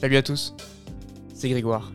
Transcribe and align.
Salut 0.00 0.16
à 0.16 0.22
tous, 0.22 0.54
c'est 1.34 1.50
Grégoire. 1.50 1.92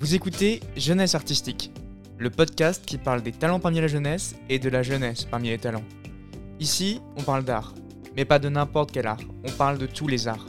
Vous 0.00 0.16
écoutez 0.16 0.58
Jeunesse 0.76 1.14
Artistique, 1.14 1.70
le 2.18 2.28
podcast 2.28 2.84
qui 2.84 2.98
parle 2.98 3.22
des 3.22 3.30
talents 3.30 3.60
parmi 3.60 3.80
la 3.80 3.86
jeunesse 3.86 4.34
et 4.48 4.58
de 4.58 4.68
la 4.68 4.82
jeunesse 4.82 5.24
parmi 5.24 5.50
les 5.50 5.58
talents. 5.58 5.84
Ici, 6.58 7.00
on 7.16 7.22
parle 7.22 7.44
d'art, 7.44 7.72
mais 8.16 8.24
pas 8.24 8.40
de 8.40 8.48
n'importe 8.48 8.90
quel 8.90 9.06
art, 9.06 9.20
on 9.44 9.52
parle 9.52 9.78
de 9.78 9.86
tous 9.86 10.08
les 10.08 10.26
arts. 10.26 10.48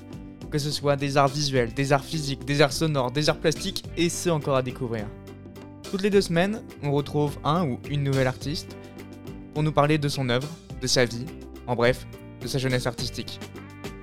Que 0.49 0.57
ce 0.57 0.71
soit 0.71 0.96
des 0.96 1.17
arts 1.17 1.28
visuels, 1.28 1.71
des 1.71 1.94
arts 1.94 2.03
physiques, 2.03 2.46
des 2.46 2.63
arts 2.63 2.73
sonores, 2.73 3.11
des 3.11 3.29
arts 3.29 3.37
plastiques 3.37 3.83
et 3.95 4.09
ceux 4.09 4.31
encore 4.31 4.55
à 4.55 4.63
découvrir. 4.63 5.05
Toutes 5.91 6.01
les 6.01 6.09
deux 6.09 6.21
semaines, 6.21 6.63
on 6.81 6.91
retrouve 6.91 7.37
un 7.43 7.63
ou 7.63 7.79
une 7.91 8.01
nouvelle 8.01 8.25
artiste 8.25 8.75
pour 9.53 9.61
nous 9.61 9.71
parler 9.71 9.99
de 9.99 10.09
son 10.09 10.29
œuvre, 10.29 10.49
de 10.81 10.87
sa 10.87 11.05
vie, 11.05 11.27
en 11.67 11.75
bref, 11.75 12.07
de 12.41 12.47
sa 12.47 12.57
jeunesse 12.57 12.87
artistique. 12.87 13.39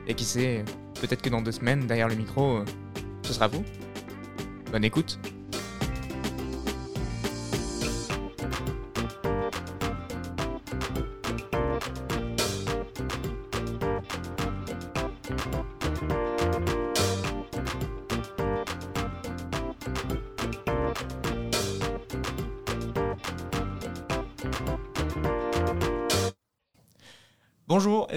Et 0.07 0.15
qui 0.15 0.25
sait, 0.25 0.65
peut-être 1.01 1.23
que 1.23 1.31
dans 1.31 1.43
deux 1.43 1.51
semaines, 1.51 1.89
derrière 1.89 2.07
le 2.07 2.15
micro, 2.15 2.59
euh, 2.59 2.65
ce 3.25 3.33
sera 3.33 3.49
vous. 3.49 3.65
Bonne 4.71 4.85
écoute. 4.85 5.19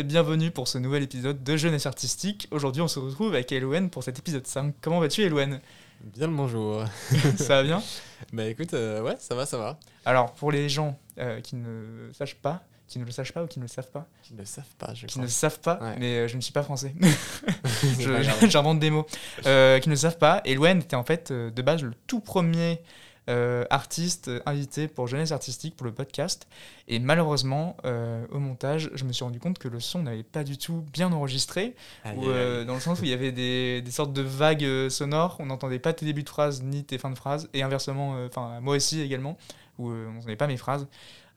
Bienvenue 0.08 0.52
pour 0.52 0.70
ce 0.70 0.78
nouvel 0.78 1.04
épisode 1.04 1.44
de 1.44 1.58
Jeunesse 1.58 1.86
Artistique. 1.86 2.48
Aujourd'hui, 2.52 2.82
on 2.82 2.88
se 2.88 2.98
retrouve 2.98 3.34
avec 3.34 3.52
Elouen 3.52 3.90
pour 3.90 4.04
cet 4.04 4.18
épisode 4.20 4.48
5. 4.48 4.74
Comment 4.80 5.02
vas-tu, 5.02 5.22
Elouen? 5.24 5.60
Bien 6.02 6.28
le 6.28 6.34
bonjour. 6.34 6.86
Ça 7.36 7.58
va 7.58 7.64
bien? 7.64 7.84
Bah 8.32 8.46
écoute, 8.46 8.74
euh, 8.74 9.02
ouais, 9.02 9.16
ça 9.20 9.36
va, 9.36 9.46
ça 9.46 9.58
va. 9.58 9.78
Alors, 10.06 10.32
pour 10.34 10.52
les 10.54 10.70
gens 10.70 10.98
euh, 11.20 11.42
qui 11.42 11.58
ne 11.58 12.10
sachent 12.14 12.36
pas, 12.36 12.64
qui 12.88 13.00
ne 13.00 13.04
le 13.06 13.12
sachent 13.12 13.34
pas 13.34 13.44
ou 13.44 13.48
qui 13.48 13.60
ne 13.60 13.66
le 13.66 13.68
savent 13.68 13.92
pas, 13.92 14.08
Qui 14.24 14.34
ne 14.34 14.40
le 14.40 14.46
savent 14.46 14.64
pas, 14.78 14.94
je 14.94 15.08
qui 15.08 15.16
crois. 15.16 15.24
ne 15.24 15.28
savent 15.28 15.60
pas, 15.60 15.78
Ouais. 15.82 15.96
mais 16.00 16.14
euh, 16.20 16.28
je 16.30 16.38
ne 16.38 16.42
suis 16.42 16.54
pas 16.54 16.64
français, 16.64 16.96
j'invente 18.48 18.80
des 18.80 18.92
mots, 18.92 19.06
qui 19.42 19.46
ne 19.50 19.90
le 19.90 19.96
savent 19.98 20.18
pas, 20.18 20.42
Elouen 20.46 20.80
était 20.80 20.96
en 20.96 21.04
fait 21.04 21.34
de 21.34 21.62
base 21.62 21.84
le 21.84 21.94
tout 22.08 22.22
premier 22.22 22.80
euh, 23.30 23.66
artiste 23.70 24.28
euh, 24.28 24.40
invité 24.46 24.88
pour 24.88 25.08
Jeunesse 25.08 25.32
Artistique 25.32 25.76
pour 25.76 25.86
le 25.86 25.94
podcast. 25.94 26.48
Et 26.88 27.00
malheureusement, 27.00 27.78
euh, 27.86 28.26
au 28.32 28.40
montage, 28.40 28.90
je 28.94 29.04
me 29.04 29.12
suis 29.12 29.24
rendu 29.24 29.40
compte 29.40 29.60
que 29.60 29.68
le 29.68 29.80
son 29.80 30.04
n'avait 30.04 30.24
pas 30.24 30.44
du 30.44 30.58
tout 30.58 30.84
bien 30.94 31.12
enregistré. 31.12 31.76
Euh, 32.06 32.64
dans 32.66 32.76
le 32.76 32.80
sens 32.80 33.00
où 33.02 33.04
il 33.04 33.10
y 33.10 33.14
avait 33.14 33.32
des, 33.32 33.82
des 33.82 33.92
sortes 33.92 34.14
de 34.14 34.22
vagues 34.22 34.90
sonores, 34.90 35.38
on 35.40 35.48
n'entendait 35.48 35.80
pas 35.80 35.94
tes 35.94 36.06
débuts 36.06 36.24
de 36.24 36.30
phrases 36.30 36.64
ni 36.64 36.84
tes 36.84 36.98
fins 36.98 37.12
de 37.12 37.18
phrases, 37.18 37.50
et 37.54 37.64
inversement, 37.64 38.18
enfin 38.26 38.60
moi 38.62 38.76
aussi 38.76 39.02
également, 39.02 39.38
où 39.78 39.90
on 39.90 40.14
n'entendait 40.14 40.36
pas 40.36 40.48
mes 40.48 40.58
phrases. 40.58 40.88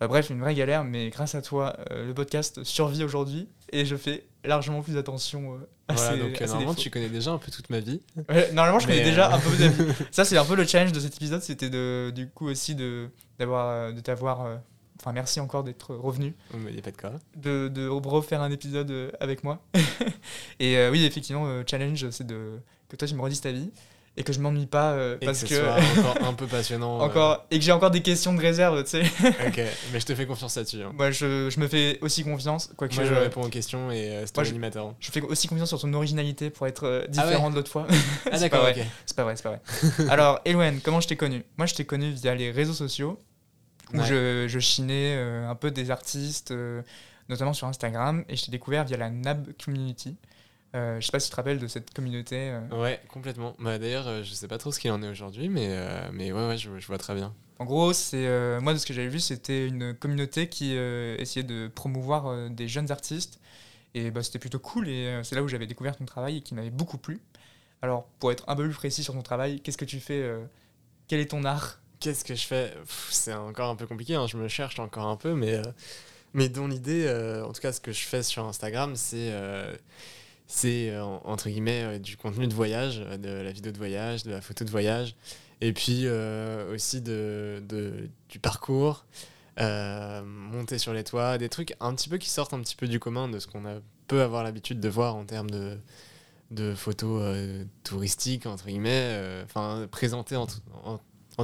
Bref, 0.01 0.31
une 0.31 0.41
vraie 0.41 0.55
galère, 0.55 0.85
mais 0.85 1.11
grâce 1.11 1.35
à 1.35 1.43
toi, 1.43 1.77
le 1.91 2.13
podcast 2.15 2.65
survit 2.65 3.05
aujourd'hui, 3.05 3.49
et 3.73 3.85
je 3.85 3.97
fais 3.97 4.25
largement 4.45 4.83
plus 4.83 4.97
attention 4.97 5.55
euh, 5.55 5.59
à 5.89 5.95
Voilà, 5.95 6.13
ces- 6.13 6.19
donc 6.19 6.31
à 6.41 6.45
euh, 6.45 6.47
ces 6.47 6.53
normalement 6.53 6.75
tu 6.75 6.91
connais 6.91 7.09
déjà 7.09 7.31
un 7.33 7.39
peu 7.39 7.51
toute 7.51 7.69
ma 7.71 7.81
vie. 7.81 8.01
Ouais, 8.29 8.53
normalement, 8.53 8.79
je 8.79 8.87
connais 8.87 9.05
déjà 9.05 9.31
euh, 9.31 9.35
un 9.37 9.39
peu 9.39 9.51
avis. 9.65 9.93
Ça, 10.11 10.25
c'est 10.25 10.37
un 10.39 10.45
peu 10.45 10.55
le 10.57 10.67
challenge 10.67 10.93
de 10.93 11.01
cet 11.01 11.17
épisode, 11.17 11.43
c'était 11.43 11.71
de, 11.71 12.11
du 12.15 12.29
coup 12.29 12.47
aussi 12.49 12.75
de, 12.75 13.09
d'avoir, 13.39 13.93
de 13.93 14.01
t'avoir... 14.01 14.45
euh, 14.47 14.57
Enfin, 15.03 15.13
merci 15.13 15.41
encore 15.41 15.65
d'être 15.65 15.95
revenu 15.95 16.35
Oh, 16.53 16.59
mais 16.63 16.75
y 16.75 16.79
a 16.79 16.83
pas 16.83 16.91
de 16.91 16.97
quoi. 16.99 17.13
de, 17.35 17.69
de 17.69 17.89
refaire 17.89 18.43
un 18.43 18.51
épisode 18.51 19.11
avec 19.19 19.45
moi. 19.45 19.63
et 20.61 20.77
euh, 20.77 20.91
oui, 20.91 21.07
effectivement, 21.07 21.47
le 21.47 21.65
challenge, 21.67 22.11
c'est 22.11 22.27
de 22.27 22.59
que 22.91 22.97
toi, 22.97 23.09
tu 23.09 23.15
me 23.15 23.23
redises 23.23 23.41
ta 23.41 23.51
vie 23.51 23.71
et 24.21 24.23
que 24.23 24.33
je 24.33 24.39
m'ennuie 24.41 24.67
pas 24.67 24.93
euh, 24.93 25.17
Et 25.21 25.25
parce 25.27 25.43
que 25.43 25.49
que, 25.49 25.55
ce 25.55 25.61
soit 25.61 25.77
encore 26.15 26.29
un 26.29 26.35
peu 26.35 26.47
passionnant. 26.47 27.01
euh, 27.01 27.05
encore 27.05 27.47
et 27.51 27.59
que 27.59 27.65
j'ai 27.65 27.73
encore 27.73 27.91
des 27.91 28.03
questions 28.03 28.35
de 28.35 28.41
réserve, 28.41 28.85
tu 28.85 28.91
sais. 28.91 29.03
ok, 29.47 29.61
mais 29.93 29.99
je 30.01 30.05
te 30.07 30.15
fais 30.15 30.27
confiance 30.27 30.57
là-dessus. 30.57 30.83
hein. 30.83 30.93
moi, 30.95 31.11
je, 31.11 31.49
je 31.51 31.59
me 31.59 31.67
fais 31.67 31.99
aussi 32.03 32.23
confiance, 32.23 32.71
quoique 32.77 32.95
Moi 32.95 33.05
je, 33.05 33.15
je 33.15 33.15
réponds 33.19 33.43
aux 33.43 33.49
questions 33.49 33.91
et 33.91 34.11
euh, 34.11 34.27
c'est 34.27 34.33
ton 34.33 34.43
Moi, 34.43 34.51
je- 34.51 34.79
hein. 34.79 34.95
fais 35.01 35.23
aussi 35.23 35.49
confiance 35.49 35.69
sur 35.69 35.81
ton 35.81 35.93
originalité 35.95 36.51
pour 36.51 36.67
être 36.67 36.85
euh, 36.87 37.01
Ah 37.17 37.23
ouais. 37.23 37.27
différent 37.29 37.51
de 37.51 37.55
l'autre 37.57 37.71
fois. 37.71 37.87
Ah 38.31 38.39
d'accord, 38.39 38.67
ok. 38.69 38.85
C'est 39.07 39.17
pas 39.17 39.25
vrai, 39.25 39.35
c'est 39.37 39.43
pas 39.43 39.59
vrai. 39.59 40.11
Alors, 40.11 40.41
Elouen, 40.45 40.79
comment 40.85 41.01
je 41.01 41.09
t'ai 41.09 41.17
connu? 41.17 41.43
Moi, 41.57 41.67
je 41.67 41.75
t'ai 41.75 41.85
connu 41.85 42.11
via 42.11 42.35
les 42.35 42.51
réseaux 42.51 42.75
sociaux 42.75 43.19
où 43.95 43.99
Ouais. 43.99 44.05
je, 44.07 44.47
je 44.47 44.59
chinais 44.61 45.17
un 45.17 45.55
peu 45.57 45.71
des 45.73 45.91
artistes, 45.91 46.55
notamment 47.29 47.53
sur 47.53 47.67
Instagram, 47.67 48.25
et 48.29 48.37
je 48.37 48.45
t'ai 48.45 48.51
découvert 48.53 48.85
via 48.85 48.97
la 48.97 49.11
NAB 49.11 49.49
Community. 49.65 50.17
Euh, 50.75 51.01
je 51.01 51.07
sais 51.07 51.11
pas 51.13 51.19
si 51.19 51.27
tu 51.29 51.33
te 51.33 51.37
rappelles 51.37 51.59
de 51.59 51.67
cette 51.67 51.93
communauté. 51.93 52.51
euh. 52.51 52.81
Ouais, 52.81 53.01
complètement. 53.09 53.57
Bah, 53.59 53.79
D'ailleurs, 53.79 54.07
euh, 54.07 54.23
je 54.23 54.33
sais 54.33 54.47
pas 54.47 54.59
trop 54.59 54.71
ce 54.71 54.79
qu'il 54.79 54.91
en 54.93 55.03
est 55.03 55.09
aujourd'hui, 55.09 55.49
mais, 55.49 55.67
euh, 55.71 56.09
mais 56.13 56.31
ouais, 56.33 56.47
ouais, 56.47 56.57
je, 56.59 56.79
je 56.79 56.87
vois 56.87 56.99
très 56.99 57.15
bien. 57.15 57.35
En 57.59 57.65
gros, 57.65 57.93
c'est 57.93 58.27
euh, 58.27 58.61
moi 58.61 58.73
de 58.73 58.79
ce 58.79 58.87
que 58.87 58.95
j'avais 58.95 59.09
vu, 59.09 59.19
c'était 59.21 59.67
une 59.67 59.95
communauté 59.95 60.49
qui 60.49 60.77
euh, 60.77 61.17
essayait 61.19 61.43
de 61.45 61.69
promouvoir 61.69 62.49
des 62.51 62.69
jeunes 62.69 62.91
artistes, 62.93 63.41
et 63.95 64.11
bah, 64.13 64.23
c'était 64.23 64.39
plutôt 64.39 64.61
cool. 64.61 64.89
Et 64.89 65.21
c'est 65.25 65.35
là 65.35 65.43
où 65.43 65.49
j'avais 65.49 65.67
découvert 65.67 65.97
ton 65.97 66.05
travail 66.05 66.37
et 66.39 66.41
qui 66.41 66.55
m'avait 66.55 66.71
beaucoup 66.71 66.99
plu. 66.99 67.21
Alors, 67.83 68.07
pour 68.21 68.31
être 68.31 68.45
un 68.49 68.55
peu 68.55 68.65
plus 68.65 68.75
précis 68.75 69.03
sur 69.03 69.15
ton 69.15 69.23
travail, 69.23 69.61
qu'est-ce 69.61 69.79
que 69.79 69.85
tu 69.85 69.99
fais 70.01 70.31
Quel 71.09 71.19
est 71.21 71.31
ton 71.33 71.45
art? 71.45 71.81
Qu'est-ce 71.99 72.25
que 72.25 72.35
je 72.35 72.47
fais? 72.47 72.73
C'est 73.11 73.35
encore 73.35 73.69
un 73.71 73.77
peu 73.77 73.87
compliqué, 73.87 74.15
hein, 74.15 74.27
je 74.27 74.37
me 74.37 74.49
cherche 74.49 74.79
encore 74.79 75.07
un 75.07 75.17
peu, 75.17 75.35
mais, 75.35 75.61
mais 76.33 76.49
dans 76.49 76.67
l'idée, 76.69 77.09
en 77.45 77.53
tout 77.53 77.61
cas, 77.61 77.73
ce 77.73 77.81
que 77.81 77.93
je 77.93 78.03
fais 78.07 78.23
sur 78.23 78.45
Instagram, 78.47 78.95
c'est 78.97 79.33
c'est 80.51 80.91
euh, 80.91 81.05
en- 81.05 81.23
entre 81.25 81.49
guillemets 81.49 81.83
euh, 81.85 81.99
du 82.01 82.17
contenu 82.17 82.49
de 82.49 82.55
voyage, 82.55 83.01
euh, 83.07 83.17
de 83.17 83.29
la 83.29 83.53
vidéo 83.53 83.71
de 83.71 83.79
voyage, 83.79 84.25
de 84.25 84.33
la 84.33 84.41
photo 84.41 84.65
de 84.65 84.71
voyage, 84.71 85.15
et 85.61 85.73
puis 85.73 86.09
aussi 86.73 87.03
du 87.03 88.39
parcours, 88.41 89.05
monter 89.59 90.79
sur 90.79 90.95
les 90.95 91.05
toits, 91.05 91.37
des 91.37 91.51
trucs 91.51 91.75
un 91.81 91.95
petit 91.95 92.09
peu 92.09 92.17
qui 92.17 92.31
sortent 92.31 92.55
un 92.55 92.61
petit 92.61 92.77
peu 92.77 92.89
du 92.89 92.99
commun 92.99 93.29
de 93.29 93.39
ce 93.39 93.47
qu'on 93.47 93.63
peut 94.09 94.23
avoir 94.23 94.43
l'habitude 94.43 94.81
de 94.81 94.89
voir 94.89 95.17
en 95.17 95.25
termes 95.27 95.51
de, 95.51 96.75
photos 96.75 97.37
touristiques, 97.85 98.47
entre 98.47 98.69
guillemets, 98.69 99.43
enfin 99.45 99.87
présenter 99.91 100.35
en, 100.37 100.47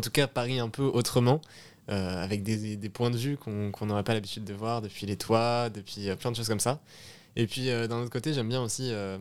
tout 0.00 0.11
cas 0.11 0.27
Paris 0.27 0.61
un 0.61 0.71
peu 0.71 0.84
autrement, 0.84 1.43
avec 1.88 2.43
des, 2.43 2.88
points 2.88 3.11
de 3.11 3.19
vue 3.19 3.37
qu'on 3.37 3.84
n'aurait 3.84 4.03
pas 4.03 4.15
l'habitude 4.15 4.44
de 4.44 4.55
voir 4.55 4.81
depuis 4.81 5.05
les 5.05 5.19
toits, 5.19 5.69
depuis 5.69 6.09
plein 6.17 6.31
de 6.31 6.37
choses 6.37 6.49
comme 6.49 6.59
ça. 6.59 6.81
Et 7.37 7.47
puis 7.47 7.71
euh, 7.71 7.87
d'un 7.87 8.01
autre 8.01 8.11
côté, 8.11 8.33
j'aime 8.33 8.49
bien 8.49 8.63
aussi, 8.63 8.91
euh, 8.91 9.19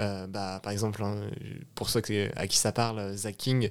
euh, 0.00 0.26
bah, 0.26 0.60
par 0.62 0.72
exemple, 0.72 1.02
hein, 1.02 1.30
pour 1.74 1.88
ceux 1.88 2.02
à 2.34 2.46
qui 2.46 2.58
ça 2.58 2.72
parle, 2.72 3.16
Zach 3.16 3.36
King, 3.36 3.70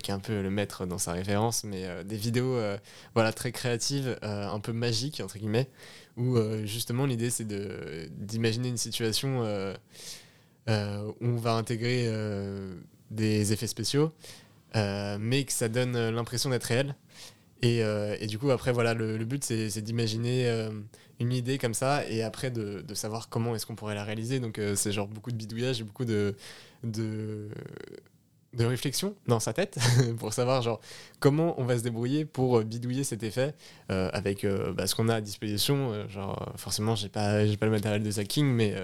qui 0.00 0.12
est 0.12 0.14
un 0.14 0.20
peu 0.20 0.42
le 0.42 0.50
maître 0.50 0.86
dans 0.86 0.98
sa 0.98 1.12
référence, 1.12 1.64
mais 1.64 2.04
des 2.04 2.16
vidéos 2.16 2.56
voilà, 3.14 3.32
très 3.32 3.50
créatives, 3.50 4.16
un 4.22 4.60
peu 4.60 4.72
magiques, 4.72 5.20
entre 5.20 5.38
guillemets, 5.38 5.68
où 6.16 6.38
justement 6.64 7.04
l'idée 7.04 7.30
c'est 7.30 7.48
d'imaginer 7.48 8.68
une 8.68 8.76
situation 8.76 9.40
où 10.68 11.14
on 11.20 11.36
va 11.36 11.54
intégrer 11.54 12.08
des 13.10 13.52
effets 13.52 13.66
spéciaux 13.66 14.12
mais 14.76 15.42
que 15.42 15.52
ça 15.52 15.68
donne 15.68 16.10
l'impression 16.10 16.50
d'être 16.50 16.66
réel. 16.66 16.94
Et, 17.62 17.82
euh, 17.82 18.16
et 18.20 18.26
du 18.26 18.38
coup, 18.38 18.50
après, 18.50 18.72
voilà, 18.72 18.92
le, 18.92 19.24
but, 19.24 19.44
c'est 19.44 19.80
d'imaginer 19.80 20.48
euh, 20.48 20.70
une 21.20 21.32
idée 21.32 21.58
comme 21.58 21.74
ça, 21.74 22.06
et 22.08 22.22
après 22.22 22.50
de, 22.50 22.84
savoir 22.94 23.28
comment 23.28 23.54
est-ce 23.54 23.66
qu'on 23.66 23.76
pourrait 23.76 23.94
la 23.94 24.04
réaliser. 24.04 24.40
Donc, 24.40 24.58
euh, 24.58 24.74
c'est 24.74 24.90
genre 24.92 25.06
beaucoup 25.06 25.30
de 25.30 25.36
bidouillage 25.36 25.80
et 25.80 25.84
beaucoup 25.84 26.04
de, 26.04 26.34
de, 26.82 27.48
réflexion 28.58 29.14
dans 29.28 29.38
sa 29.40 29.52
tête 29.52 29.78
pour 30.18 30.32
savoir 30.32 30.62
genre 30.62 30.80
comment 31.20 31.58
on 31.58 31.64
va 31.64 31.78
se 31.78 31.82
débrouiller 31.82 32.24
pour 32.24 32.62
bidouiller 32.62 33.02
cet 33.02 33.22
effet 33.22 33.54
avec 33.88 34.46
bah, 34.76 34.86
ce 34.86 34.94
qu'on 34.94 35.08
a 35.08 35.16
à 35.16 35.20
disposition. 35.20 36.08
Genre, 36.08 36.52
forcément, 36.56 36.96
j'ai 36.96 37.08
pas, 37.08 37.44
pas 37.58 37.66
le 37.66 37.70
matériel 37.70 38.02
de 38.02 38.10
Zacking, 38.10 38.46
mais 38.46 38.74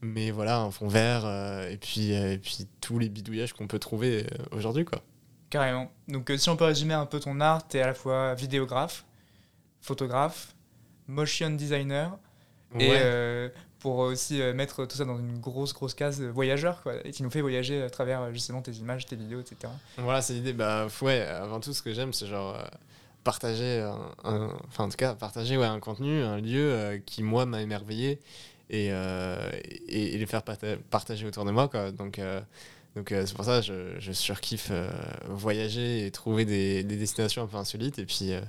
mais 0.00 0.30
voilà, 0.30 0.60
un 0.60 0.70
fond 0.70 0.88
vert, 0.88 1.26
et, 1.70 1.76
puis, 1.76 2.12
et 2.12 2.38
puis 2.38 2.68
tous 2.80 2.98
les 2.98 3.08
bidouillages 3.08 3.52
qu'on 3.52 3.66
peut 3.66 3.80
trouver 3.80 4.26
aujourd'hui, 4.52 4.84
quoi. 4.84 5.02
Carrément. 5.50 5.90
Donc, 6.08 6.30
euh, 6.30 6.36
si 6.36 6.48
on 6.50 6.56
peut 6.56 6.64
résumer 6.64 6.94
un 6.94 7.06
peu 7.06 7.20
ton 7.20 7.40
art, 7.40 7.66
tu 7.66 7.78
es 7.78 7.80
à 7.82 7.86
la 7.86 7.94
fois 7.94 8.34
vidéographe, 8.34 9.04
photographe, 9.80 10.54
motion 11.06 11.50
designer, 11.50 12.18
et 12.78 12.90
euh, 12.92 13.48
pour 13.78 13.96
aussi 13.98 14.42
euh, 14.42 14.52
mettre 14.52 14.84
tout 14.84 14.96
ça 14.96 15.06
dans 15.06 15.18
une 15.18 15.38
grosse, 15.40 15.72
grosse 15.72 15.94
case 15.94 16.20
voyageur, 16.20 16.82
quoi. 16.82 16.94
Et 17.06 17.12
qui 17.12 17.22
nous 17.22 17.30
fait 17.30 17.40
voyager 17.40 17.82
à 17.82 17.88
travers 17.88 18.30
justement 18.32 18.60
tes 18.60 18.72
images, 18.72 19.06
tes 19.06 19.16
vidéos, 19.16 19.40
etc. 19.40 19.72
Voilà, 19.96 20.20
c'est 20.20 20.34
l'idée. 20.34 20.52
Bah, 20.52 20.86
ouais, 21.00 21.20
avant 21.22 21.60
tout, 21.60 21.72
ce 21.72 21.80
que 21.80 21.94
j'aime, 21.94 22.12
c'est 22.12 22.26
genre 22.26 22.56
euh, 22.56 22.62
partager 23.24 23.80
un, 24.24 24.50
Enfin, 24.68 24.84
en 24.84 24.88
tout 24.90 24.96
cas, 24.96 25.14
partager 25.14 25.56
ouais, 25.56 25.66
un 25.66 25.80
contenu, 25.80 26.20
un 26.22 26.40
lieu 26.40 26.72
euh, 26.72 26.98
qui, 26.98 27.22
moi, 27.22 27.46
m'a 27.46 27.62
émerveillé 27.62 28.20
et, 28.68 28.88
euh, 28.92 29.50
et, 29.88 30.14
et 30.14 30.18
les 30.18 30.26
faire 30.26 30.42
parta- 30.42 30.76
partager 30.90 31.26
autour 31.26 31.46
de 31.46 31.52
moi, 31.52 31.68
quoi. 31.68 31.90
Donc, 31.90 32.20
donc 32.98 33.12
euh, 33.12 33.24
c'est 33.24 33.34
pour 33.34 33.44
ça 33.44 33.60
que 33.60 33.66
je, 33.66 34.00
je 34.00 34.10
surkiffe 34.10 34.68
euh, 34.72 34.90
voyager 35.28 36.04
et 36.04 36.10
trouver 36.10 36.44
des, 36.44 36.82
des 36.82 36.96
destinations 36.96 37.44
un 37.44 37.46
peu 37.46 37.56
insolites. 37.56 37.98
Et 37.98 38.04
puis, 38.04 38.32
euh, 38.32 38.40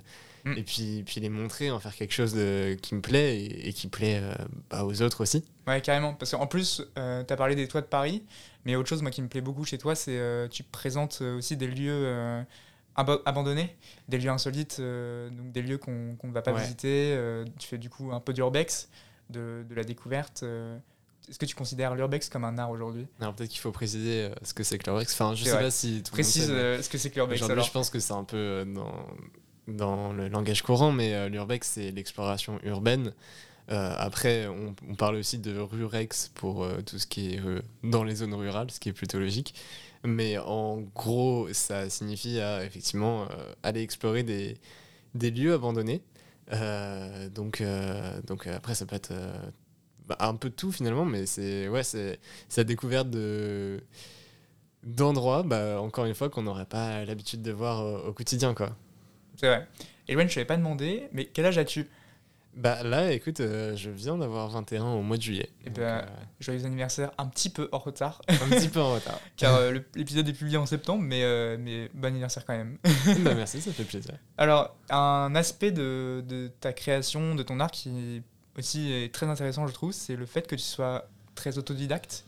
Mm. 0.45 0.53
Et 0.57 0.63
puis, 0.63 1.03
puis 1.05 1.19
les 1.19 1.27
montrer, 1.27 1.69
en 1.69 1.79
faire 1.79 1.93
quelque 1.93 2.13
chose 2.13 2.33
de, 2.33 2.77
qui 2.81 2.95
me 2.95 3.01
plaît 3.01 3.43
et, 3.43 3.73
qui 3.73 3.89
plaît 3.89 4.21
bah, 4.69 4.85
aux 4.85 5.01
autres 5.01 5.19
aussi. 5.19 5.43
Ouais, 5.67 5.81
carrément. 5.81 6.13
Parce 6.13 6.31
qu'en 6.31 6.47
plus, 6.47 6.81
tu 6.95 7.01
as 7.01 7.35
parlé 7.35 7.55
des 7.55 7.67
toits 7.67 7.81
de 7.81 7.87
Paris, 7.87 8.23
mais 8.63 8.77
autre 8.77 8.87
chose 8.87 9.01
moi, 9.01 9.11
qui 9.11 9.21
me 9.21 9.27
plaît 9.27 9.41
beaucoup 9.41 9.65
chez 9.65 9.77
toi, 9.77 9.95
c'est 9.95 10.47
tu 10.49 10.63
présentes 10.63 11.19
aussi 11.19 11.57
des 11.57 11.67
lieux 11.67 12.45
abandonnés, 12.95 13.75
des 14.07 14.17
lieux 14.17 14.29
insolites, 14.29 14.79
donc 14.79 15.51
des 15.51 15.61
lieux 15.61 15.77
qu'on 15.77 16.15
ne 16.23 16.31
va 16.31 16.41
pas 16.41 16.53
visiter. 16.53 17.19
tu 17.59 17.67
fais 17.67 17.77
du 17.77 17.89
coup 17.89 18.13
un 18.13 18.21
peu 18.21 18.31
d'urbex, 18.31 18.87
de, 19.29 19.65
de, 19.67 19.75
la 19.75 19.83
découverte. 19.83 20.45
Est-ce 21.27 21.37
que 21.37 21.45
tu 21.45 21.55
considères 21.55 21.95
l'urbex 21.95 22.29
comme 22.29 22.43
un 22.43 22.57
art 22.57 22.71
aujourd'hui? 22.71 23.05
Alors 23.19 23.35
peut-être 23.35 23.49
qu'il 23.49 23.59
faut 23.59 23.71
préciser 23.71 24.23
euh, 24.23 24.33
ce 24.41 24.53
que 24.53 24.63
c'est 24.63 24.77
que 24.77 24.85
l'urbex. 24.85 25.13
Enfin, 25.13 25.35
je 25.35 25.43
sais 25.43 25.51
pas 25.51 25.71
si 25.71 26.01
tout 26.01 26.11
précise 26.11 26.47
euh, 26.49 26.81
ce 26.81 26.89
que 26.89 26.97
c'est 26.97 27.09
que 27.09 27.15
l'urbex. 27.15 27.41
Aujourd'hui, 27.41 27.65
je 27.65 27.71
pense 27.71 27.89
que 27.89 27.99
c'est 27.99 28.13
un 28.13 28.23
peu 28.23 28.37
euh, 28.37 28.65
dans, 28.65 29.05
dans 29.67 30.13
le 30.13 30.27
langage 30.27 30.63
courant, 30.63 30.91
mais 30.91 31.29
l'urbex 31.29 31.67
c'est 31.67 31.91
l'exploration 31.91 32.59
urbaine. 32.63 33.13
après, 33.67 34.47
on, 34.47 34.95
parle 34.95 35.17
aussi 35.17 35.37
de 35.37 35.59
rurex 35.59 36.31
pour 36.33 36.67
tout 36.85 36.97
ce 36.97 37.05
qui 37.05 37.35
est 37.35 37.41
dans 37.83 38.03
les 38.03 38.15
zones 38.15 38.33
rurales, 38.33 38.71
ce 38.71 38.79
qui 38.79 38.89
est 38.89 38.93
plutôt 38.93 39.19
logique. 39.19 39.53
Mais 40.03 40.39
en 40.39 40.77
gros, 40.95 41.47
ça 41.51 41.89
signifie 41.89 42.39
effectivement 42.63 43.27
aller 43.61 43.81
explorer 43.83 44.23
des, 44.23 44.57
des 45.13 45.29
lieux 45.29 45.53
abandonnés. 45.53 46.01
donc, 47.35 47.61
donc 48.25 48.47
après, 48.47 48.73
ça 48.73 48.87
peut 48.87 48.95
être 48.95 49.13
bah, 50.09 50.17
un 50.19 50.35
peu 50.35 50.49
de 50.49 50.55
tout 50.55 50.71
finalement, 50.71 51.05
mais 51.05 51.25
c'est 51.25 51.69
ouais, 51.69 51.83
c'est 51.83 52.19
la 52.57 52.63
découverte 52.63 53.09
de 53.09 53.79
d'endroits, 54.83 55.43
bah, 55.43 55.79
encore 55.81 56.05
une 56.05 56.15
fois, 56.15 56.29
qu'on 56.29 56.43
n'aurait 56.43 56.65
pas 56.65 57.05
l'habitude 57.05 57.41
de 57.41 57.51
voir 57.51 58.05
au, 58.05 58.13
quotidien. 58.13 58.53
quoi. 58.53 58.75
C'est 59.35 59.47
vrai. 59.47 59.67
Et 60.07 60.15
Wen, 60.15 60.27
je 60.27 60.33
t'avais 60.33 60.45
pas 60.45 60.57
demandé, 60.57 61.07
mais 61.13 61.25
quel 61.25 61.45
âge 61.45 61.57
as-tu? 61.57 61.87
Bah 62.55 62.81
là, 62.83 63.11
écoute, 63.11 63.39
euh, 63.41 63.75
je 63.75 63.91
viens 63.91 64.17
d'avoir 64.17 64.49
21 64.49 64.83
au 64.83 65.01
mois 65.01 65.17
de 65.17 65.21
juillet. 65.21 65.49
Et 65.65 65.69
ben, 65.69 65.81
euh, 65.81 66.01
joyeux 66.39 66.65
anniversaire, 66.65 67.11
un 67.17 67.27
petit 67.27 67.49
peu 67.49 67.69
en 67.71 67.77
retard. 67.77 68.21
un 68.27 68.49
petit 68.49 68.69
peu 68.69 68.79
en 68.79 68.95
retard. 68.95 69.19
Car 69.37 69.55
euh, 69.55 69.77
l'épisode 69.95 70.27
est 70.27 70.33
publié 70.33 70.57
en 70.57 70.65
septembre, 70.65 71.03
mais, 71.03 71.57
mais 71.57 71.89
bon 71.93 72.07
anniversaire 72.07 72.45
quand 72.45 72.57
même. 72.57 72.77
bah 73.23 73.35
merci, 73.35 73.61
ça 73.61 73.71
fait 73.71 73.83
plaisir. 73.83 74.15
Alors, 74.37 74.75
un 74.89 75.35
aspect 75.35 75.71
de, 75.71 76.23
de, 76.27 76.51
ta 76.59 76.73
création, 76.73 77.35
de 77.35 77.43
ton 77.43 77.59
art 77.59 77.71
qui 77.71 78.23
aussi 78.59 78.91
est 78.91 79.13
très 79.13 79.25
intéressant, 79.25 79.65
je 79.67 79.73
trouve, 79.73 79.91
c'est 79.91 80.15
le 80.15 80.25
fait 80.25 80.47
que 80.47 80.55
tu 80.55 80.61
sois 80.61 81.07
très 81.35 81.57
autodidacte. 81.57 82.25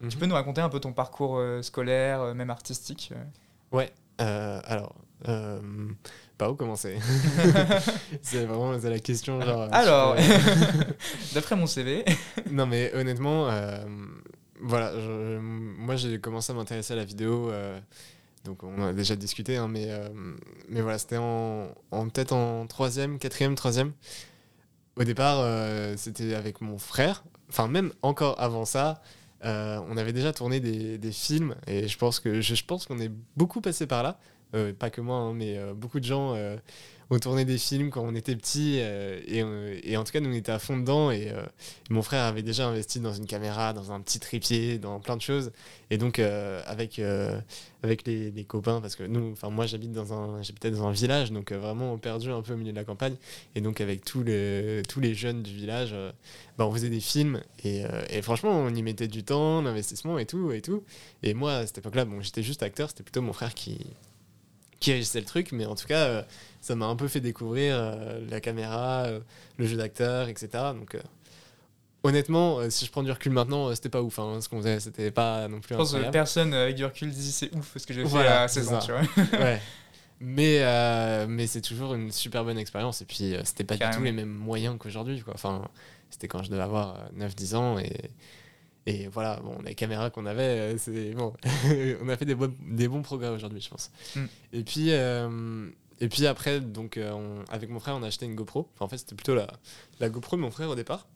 Tu 0.00 0.06
mhm. 0.06 0.14
peux 0.14 0.26
nous 0.26 0.34
raconter 0.34 0.60
un 0.60 0.68
peu 0.68 0.80
ton 0.80 0.92
parcours 0.92 1.38
euh, 1.38 1.62
scolaire, 1.62 2.20
euh, 2.20 2.34
même 2.34 2.50
artistique 2.50 3.12
euh? 3.14 3.24
Ouais, 3.72 3.92
alors, 4.18 4.94
par 6.38 6.52
où 6.52 6.54
commencer? 6.54 6.98
C'est 8.22 8.44
vraiment 8.44 8.72
la 8.72 8.98
question. 8.98 9.40
Genre, 9.40 9.68
alors, 9.72 10.16
d'après 11.34 11.56
mon 11.56 11.66
CV. 11.66 12.04
non, 12.50 12.66
mais 12.66 12.92
honnêtement, 12.94 13.50
voilà, 14.60 14.92
moi 15.40 15.96
j'ai 15.96 16.20
commencé 16.20 16.52
à 16.52 16.54
m'intéresser 16.54 16.94
à 16.94 16.96
la 16.96 17.04
vidéo. 17.04 17.50
donc 18.44 18.62
on 18.62 18.82
a 18.82 18.92
déjà 18.92 19.16
discuté, 19.16 19.56
hein, 19.56 19.68
mais, 19.68 19.88
mais 20.68 20.80
voilà, 20.80 20.98
c'était 20.98 21.18
en, 21.18 21.68
en 21.90 22.08
peut-être 22.08 22.32
en 22.32 22.66
troisième, 22.66 23.18
quatrième, 23.18 23.54
troisième. 23.56 23.92
Au 24.96 25.04
départ, 25.04 25.40
euh, 25.40 25.94
c'était 25.96 26.34
avec 26.34 26.60
mon 26.60 26.78
frère. 26.78 27.24
Enfin, 27.50 27.68
même 27.68 27.92
encore 28.02 28.40
avant 28.40 28.64
ça, 28.64 29.02
euh, 29.44 29.78
on 29.88 29.96
avait 29.98 30.14
déjà 30.14 30.32
tourné 30.32 30.58
des, 30.58 30.96
des, 30.96 31.12
films 31.12 31.54
et 31.66 31.86
je 31.86 31.98
pense 31.98 32.18
que 32.18 32.40
je, 32.40 32.64
pense 32.64 32.86
qu'on 32.86 32.98
est 32.98 33.10
beaucoup 33.36 33.60
passé 33.60 33.86
par 33.86 34.02
là. 34.02 34.18
Euh, 34.54 34.72
pas 34.72 34.90
que 34.90 35.00
moi, 35.00 35.16
hein, 35.16 35.32
mais 35.34 35.58
beaucoup 35.74 36.00
de 36.00 36.04
gens 36.04 36.34
on 37.10 37.18
tournait 37.18 37.44
des 37.44 37.58
films 37.58 37.90
quand 37.90 38.02
on 38.02 38.14
était 38.14 38.34
petit 38.34 38.78
euh, 38.80 39.20
et, 39.26 39.42
euh, 39.42 39.98
en 39.98 40.04
tout 40.04 40.12
cas 40.12 40.20
nous 40.20 40.30
on 40.30 40.32
était 40.32 40.50
à 40.50 40.58
fond 40.58 40.76
dedans 40.76 41.10
et, 41.10 41.30
euh, 41.30 41.42
mon 41.90 42.02
frère 42.02 42.24
avait 42.24 42.42
déjà 42.42 42.66
investi 42.66 42.98
dans 42.98 43.12
une 43.12 43.26
caméra, 43.26 43.72
dans 43.72 43.92
un 43.92 44.00
petit 44.00 44.18
trépied, 44.18 44.78
dans 44.78 44.98
plein 44.98 45.16
de 45.16 45.22
choses. 45.22 45.52
Et 45.90 45.98
donc 45.98 46.18
avec 46.18 47.00
avec 47.82 48.06
les, 48.06 48.32
les, 48.32 48.44
copains 48.44 48.80
parce 48.80 48.96
que 48.96 49.04
nous, 49.04 49.32
enfin 49.32 49.50
moi 49.50 49.66
j'habite 49.66 49.92
dans 49.92 50.12
un 50.12 50.42
j'habitais 50.42 50.72
dans 50.72 50.86
un 50.86 50.90
village 50.90 51.30
donc 51.30 51.52
vraiment 51.52 51.96
perdu 51.98 52.32
un 52.32 52.42
peu 52.42 52.54
au 52.54 52.56
milieu 52.56 52.72
de 52.72 52.76
la 52.76 52.84
campagne. 52.84 53.14
Et 53.54 53.60
donc 53.60 53.80
avec 53.80 54.04
tous 54.04 54.24
les 54.24 54.82
tous 54.88 55.00
les 55.00 55.14
jeunes 55.14 55.42
du 55.42 55.54
village, 55.54 55.94
bah, 56.58 56.66
on 56.66 56.72
faisait 56.72 56.90
des 56.90 57.00
films 57.00 57.40
et, 57.62 57.84
et, 58.10 58.22
franchement 58.22 58.50
on 58.50 58.74
y 58.74 58.82
mettait 58.82 59.08
du 59.08 59.22
temps, 59.22 59.62
l'investissement 59.62 60.18
et 60.18 60.26
tout 60.26 60.50
et 60.50 60.60
tout. 60.60 60.82
Et 61.22 61.34
moi 61.34 61.54
à 61.54 61.66
cette 61.66 61.78
époque-là 61.78 62.04
bon 62.04 62.20
j'étais 62.20 62.42
juste 62.42 62.64
acteur, 62.64 62.88
c'était 62.88 63.04
plutôt 63.04 63.22
mon 63.22 63.32
frère 63.32 63.54
qui 63.54 63.78
qui 64.80 64.92
régissait 64.92 65.20
le 65.20 65.26
truc, 65.26 65.52
mais 65.52 65.66
en 65.66 65.74
tout 65.74 65.86
cas, 65.86 66.24
ça 66.66 66.74
m'a 66.74 66.86
un 66.86 66.96
peu 66.96 67.06
fait 67.06 67.20
découvrir 67.20 67.76
euh, 67.76 68.20
la 68.28 68.40
caméra, 68.40 69.04
euh, 69.04 69.20
le 69.56 69.66
jeu 69.66 69.76
d'acteur, 69.76 70.28
etc. 70.28 70.48
Donc, 70.74 70.96
euh, 70.96 71.00
honnêtement, 72.02 72.68
si 72.70 72.84
je 72.84 72.90
prends 72.90 73.04
du 73.04 73.12
recul 73.12 73.30
maintenant, 73.30 73.72
c'était 73.72 73.88
pas 73.88 74.02
ouf. 74.02 74.18
Hein, 74.18 74.40
ce 74.40 74.48
qu'on 74.48 74.58
faisait, 74.58 74.80
c'était 74.80 75.12
pas 75.12 75.46
non 75.46 75.60
plus. 75.60 75.74
Je 75.74 75.78
pense 75.78 75.92
que 75.92 76.10
personne 76.10 76.52
avec 76.52 76.74
du 76.74 76.84
recul 76.84 77.10
dit 77.10 77.30
c'est 77.30 77.54
ouf 77.54 77.76
ce 77.76 77.86
que 77.86 77.94
j'ai 77.94 78.04
fait 78.04 78.26
à 78.26 78.48
16 78.48 78.72
ans, 78.72 78.78
tu 78.80 78.90
vois. 78.92 79.00
ouais. 79.40 79.60
Mais, 80.18 80.64
mais 81.28 81.46
c'est 81.46 81.60
toujours 81.60 81.92
une 81.92 82.10
super 82.10 82.42
bonne 82.42 82.56
expérience. 82.56 83.02
Et 83.02 83.04
puis, 83.04 83.34
c'était 83.44 83.64
pas 83.64 83.76
du 83.76 83.84
tout 83.94 84.02
les 84.02 84.12
mêmes 84.12 84.32
moyens 84.32 84.76
qu'aujourd'hui. 84.78 85.22
Enfin, 85.34 85.68
c'était 86.08 86.26
quand 86.26 86.42
je 86.42 86.50
devais 86.50 86.62
avoir 86.62 87.10
9-10 87.18 87.54
ans. 87.54 87.78
Et, 87.78 88.10
et 88.86 89.08
voilà, 89.08 89.40
bon, 89.42 89.58
les 89.64 89.74
caméras 89.74 90.10
qu'on 90.10 90.26
avait, 90.26 90.78
c'est 90.78 91.10
bon. 91.12 91.32
on 92.02 92.08
a 92.08 92.16
fait 92.16 92.24
des, 92.24 92.34
bons, 92.34 92.54
des 92.62 92.88
bons 92.88 93.02
progrès 93.02 93.28
aujourd'hui, 93.28 93.60
je 93.60 93.68
pense. 93.68 93.90
Mm. 94.14 94.24
Et 94.52 94.62
puis, 94.62 94.92
et 96.00 96.08
puis 96.08 96.26
après, 96.26 96.60
donc, 96.60 96.96
euh, 96.96 97.42
avec 97.48 97.70
mon 97.70 97.80
frère, 97.80 97.96
on 97.96 98.02
a 98.02 98.08
acheté 98.08 98.26
une 98.26 98.34
GoPro. 98.34 98.68
en 98.80 98.88
fait, 98.88 98.98
c'était 98.98 99.14
plutôt 99.14 99.34
la, 99.34 99.46
la 100.00 100.08
GoPro 100.08 100.36
de 100.36 100.42
mon 100.42 100.50
frère 100.50 100.68
au 100.68 100.74
départ. 100.74 101.06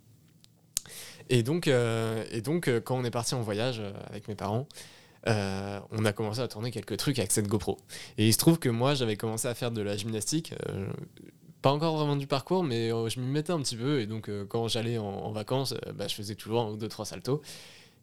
Et 1.28 1.42
donc, 1.42 1.68
euh, 1.68 2.24
et 2.32 2.40
donc 2.40 2.66
euh, 2.66 2.80
quand 2.80 2.96
on 2.96 3.04
est 3.04 3.10
parti 3.10 3.34
en 3.34 3.42
voyage 3.42 3.80
avec 4.08 4.26
mes 4.26 4.34
parents, 4.34 4.66
on 5.26 6.04
a 6.04 6.12
commencé 6.12 6.40
à 6.40 6.48
tourner 6.48 6.70
quelques 6.70 6.96
trucs 6.96 7.18
avec 7.18 7.30
cette 7.30 7.46
GoPro. 7.46 7.78
Et 8.16 8.26
il 8.26 8.32
se 8.32 8.38
trouve 8.38 8.58
que 8.58 8.70
moi, 8.70 8.94
j'avais 8.94 9.16
commencé 9.16 9.48
à 9.48 9.54
faire 9.54 9.70
de 9.70 9.82
la 9.82 9.96
gymnastique. 9.96 10.54
Pas 11.62 11.72
encore 11.72 11.96
vraiment 11.96 12.16
du 12.16 12.26
parcours, 12.26 12.64
mais 12.64 12.88
je 12.88 13.20
m'y 13.20 13.26
mettais 13.26 13.52
un 13.52 13.60
petit 13.60 13.76
peu. 13.76 14.00
Et 14.00 14.06
donc, 14.06 14.30
quand 14.48 14.68
j'allais 14.68 14.98
en, 14.98 15.30
vacances, 15.32 15.74
bah, 15.94 16.08
je 16.08 16.14
faisais 16.14 16.34
toujours 16.34 16.62
un 16.62 16.70
ou 16.70 16.76
deux, 16.76 16.88
trois 16.88 17.04
saltos. 17.04 17.42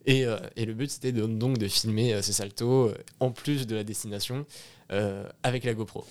Et, 0.05 0.25
le 0.25 0.73
but, 0.73 0.89
c'était 0.89 1.11
donc 1.11 1.57
de 1.57 1.67
filmer 1.67 2.21
ces 2.21 2.33
saltos 2.33 2.91
en 3.19 3.31
plus 3.31 3.67
de 3.67 3.75
la 3.75 3.83
destination 3.83 4.45
avec 5.43 5.63
la 5.63 5.73
GoPro. 5.73 6.05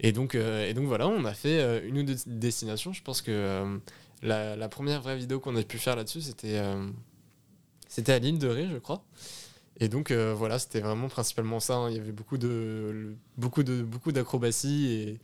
Et 0.00 0.12
donc, 0.12 0.34
euh, 0.34 0.72
voilà, 0.76 1.08
on 1.08 1.24
a 1.24 1.34
fait 1.34 1.60
euh, 1.60 1.86
une 1.86 1.98
ou 1.98 2.02
deux 2.02 2.16
destinations. 2.26 2.92
Je 2.92 3.02
pense 3.02 3.20
que 3.20 3.30
euh, 3.30 3.78
la, 4.22 4.56
la, 4.56 4.68
première 4.68 5.02
vraie 5.02 5.16
vidéo 5.16 5.40
qu'on 5.40 5.54
a 5.56 5.62
pu 5.62 5.78
faire 5.78 5.94
là-dessus, 5.94 6.22
c'était 6.22 6.60
c'était 7.86 8.12
à 8.12 8.18
l'île 8.18 8.38
de 8.38 8.48
Ré, 8.48 8.68
je 8.72 8.78
crois. 8.78 9.02
Et 9.80 9.88
donc 9.88 10.12
voilà, 10.12 10.58
c'était 10.58 10.80
vraiment 10.80 11.08
principalement 11.08 11.58
ça. 11.58 11.74
Hein. 11.76 11.90
Il 11.90 11.96
y 11.96 12.00
avait 12.00 12.12
beaucoup 12.12 12.38
de 12.38 13.14
beaucoup 13.38 13.62
de 13.62 13.82
beaucoup 13.82 14.12
d'acrobatie 14.12 15.18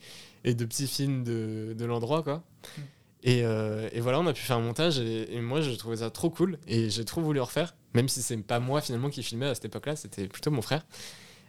et, 0.45 0.51
et, 0.51 0.55
de 0.55 0.65
petits 0.65 0.87
films 0.87 1.25
de, 1.25 1.75
de 1.77 1.85
l'endroit, 1.85 2.23
quoi. 2.23 2.37
Mm. 2.37 2.81
Et, 3.23 3.39
et, 3.41 4.01
voilà, 4.01 4.21
on 4.21 4.27
a 4.27 4.33
pu 4.33 4.43
faire 4.43 4.57
un 4.57 4.61
montage 4.61 5.01
et, 5.01 5.41
moi 5.41 5.61
j'ai 5.61 5.77
trouvé 5.77 5.97
ça 5.97 6.11
trop 6.11 6.31
cool 6.31 6.59
et 6.69 6.91
j'ai 6.91 7.05
trop 7.05 7.21
voulu 7.21 7.41
en 7.41 7.45
refaire, 7.45 7.75
même 7.93 8.09
si 8.09 8.23
c'est 8.23 8.37
pas 8.37 8.61
moi 8.61 8.81
finalement 8.81 9.11
qui 9.11 9.23
filmais 9.23 9.47
à 9.47 9.55
cette 9.55 9.65
époque-là, 9.65 9.97
c'était 9.97 10.29
plutôt 10.29 10.51
mon 10.51 10.63
frère. 10.63 10.87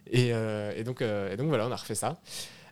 Et, 0.10 0.30
et 0.30 0.84
donc, 0.84 1.02
et 1.02 1.38
donc 1.38 1.48
voilà, 1.48 1.68
on 1.68 1.72
a 1.72 1.76
refait 1.76 1.96
ça. 1.96 2.20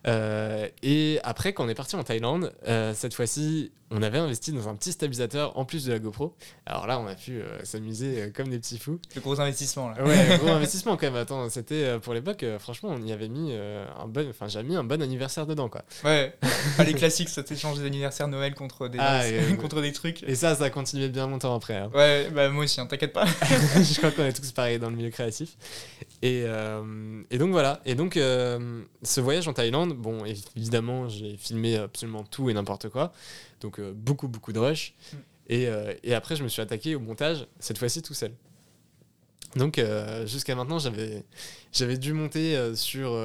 Euh, 0.06 0.68
et 0.82 1.18
après, 1.24 1.52
quand 1.52 1.64
on 1.64 1.68
est 1.68 1.74
parti 1.74 1.96
en 1.96 2.04
Thaïlande, 2.04 2.52
euh, 2.68 2.94
cette 2.94 3.14
fois-ci, 3.14 3.72
on 3.90 4.02
avait 4.02 4.18
investi 4.18 4.52
dans 4.52 4.68
un 4.68 4.74
petit 4.74 4.92
stabilisateur 4.92 5.56
en 5.56 5.64
plus 5.64 5.84
de 5.84 5.92
la 5.92 5.98
GoPro. 5.98 6.34
Alors 6.66 6.86
là, 6.86 6.98
on 6.98 7.06
a 7.06 7.14
pu 7.14 7.40
euh, 7.40 7.64
s'amuser 7.64 8.32
comme 8.34 8.48
des 8.48 8.58
petits 8.58 8.78
fous. 8.78 8.98
Le 9.14 9.20
gros 9.20 9.40
investissement 9.40 9.90
là. 9.90 10.04
Ouais, 10.04 10.38
gros 10.38 10.48
investissement 10.52 10.96
quand 10.96 11.06
même. 11.06 11.16
Attends, 11.16 11.48
c'était 11.48 11.98
pour 12.00 12.14
l'époque, 12.14 12.44
franchement, 12.58 12.90
on 12.92 13.02
y 13.02 13.12
avait 13.12 13.28
mis 13.28 13.52
un 13.54 14.06
bon, 14.06 14.28
enfin, 14.28 14.48
j'ai 14.48 14.62
mis 14.62 14.76
un 14.76 14.84
bon 14.84 15.00
anniversaire 15.00 15.46
dedans 15.46 15.68
quoi. 15.68 15.82
Ouais. 16.04 16.34
Ah, 16.78 16.84
les 16.84 16.94
classiques, 16.94 17.28
ça 17.28 17.42
t'échange 17.42 17.78
des 17.78 17.86
anniversaires 17.86 18.28
Noël 18.28 18.54
contre 18.54 18.88
des 18.88 18.98
ah, 19.00 19.22
contre 19.60 19.80
des 19.80 19.92
trucs. 19.92 20.22
Et 20.24 20.34
ça, 20.34 20.54
ça 20.54 20.64
a 20.64 20.70
continué 20.70 21.08
bien 21.08 21.26
longtemps 21.26 21.54
après. 21.54 21.76
Hein. 21.76 21.90
Ouais, 21.94 22.28
bah 22.34 22.50
moi 22.50 22.64
aussi, 22.64 22.80
hein, 22.80 22.86
t'inquiète 22.86 23.12
pas. 23.12 23.24
Je 23.24 23.96
crois 23.98 24.10
qu'on 24.10 24.24
est 24.24 24.32
tous 24.32 24.52
pareils 24.52 24.78
dans 24.78 24.90
le 24.90 24.96
milieu 24.96 25.10
créatif. 25.10 25.56
Et, 26.22 26.44
et 27.30 27.38
donc 27.38 27.52
voilà. 27.52 27.80
Et 27.86 27.94
donc 27.94 28.14
ce 28.14 29.20
voyage 29.20 29.48
en 29.48 29.52
Thaïlande, 29.52 29.94
bon, 29.94 30.24
évidemment, 30.56 31.08
j'ai 31.08 31.36
filmé 31.36 31.76
absolument 31.76 32.24
tout 32.24 32.50
et 32.50 32.54
n'importe 32.54 32.88
quoi. 32.88 33.12
Donc 33.60 33.78
euh, 33.78 33.92
beaucoup, 33.94 34.28
beaucoup 34.28 34.52
de 34.52 34.58
rush. 34.58 34.94
Mm. 35.12 35.16
Et, 35.48 35.68
euh, 35.68 35.94
et, 36.02 36.14
après, 36.14 36.34
je 36.34 36.42
me 36.42 36.48
suis 36.48 36.60
attaqué 36.60 36.96
au 36.96 37.00
montage, 37.00 37.46
cette 37.60 37.78
fois-ci 37.78 38.02
tout 38.02 38.14
seul. 38.14 38.32
Donc 39.54 39.78
euh, 39.78 40.26
jusqu'à 40.26 40.54
maintenant, 40.54 40.78
j'avais, 40.78 41.24
j'avais 41.72 41.96
dû 41.96 42.12
monter 42.12 42.74
sur, 42.74 43.16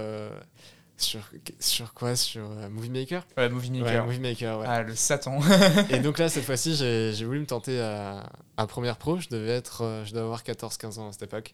sur, 0.97 1.19
sur 1.59 1.93
quoi? 1.93 2.15
Sur 2.15 2.47
Movie 2.69 2.91
Maker? 2.91 3.25
Ouais, 3.37 3.49
Movie 3.49 3.71
Maker. 3.71 4.05
Movie 4.05 4.19
Maker, 4.19 4.59
ouais. 4.59 4.65
Ah, 4.69 4.83
le 4.83 4.95
Satan. 4.95 5.39
et 5.89 5.99
donc 5.99 6.19
là, 6.19 6.29
cette 6.29 6.45
fois-ci, 6.45 6.75
j'ai, 6.75 7.11
j'ai 7.13 7.25
voulu 7.25 7.39
me 7.39 7.47
tenter 7.47 7.81
à, 7.81 8.29
à 8.55 8.67
Première 8.67 8.97
Pro. 8.97 9.17
Je 9.17 9.29
devais, 9.29 9.51
être, 9.51 10.03
je 10.05 10.11
devais 10.11 10.23
avoir 10.23 10.43
14-15 10.43 10.99
ans 10.99 11.09
à 11.09 11.11
cette 11.11 11.23
époque. 11.23 11.53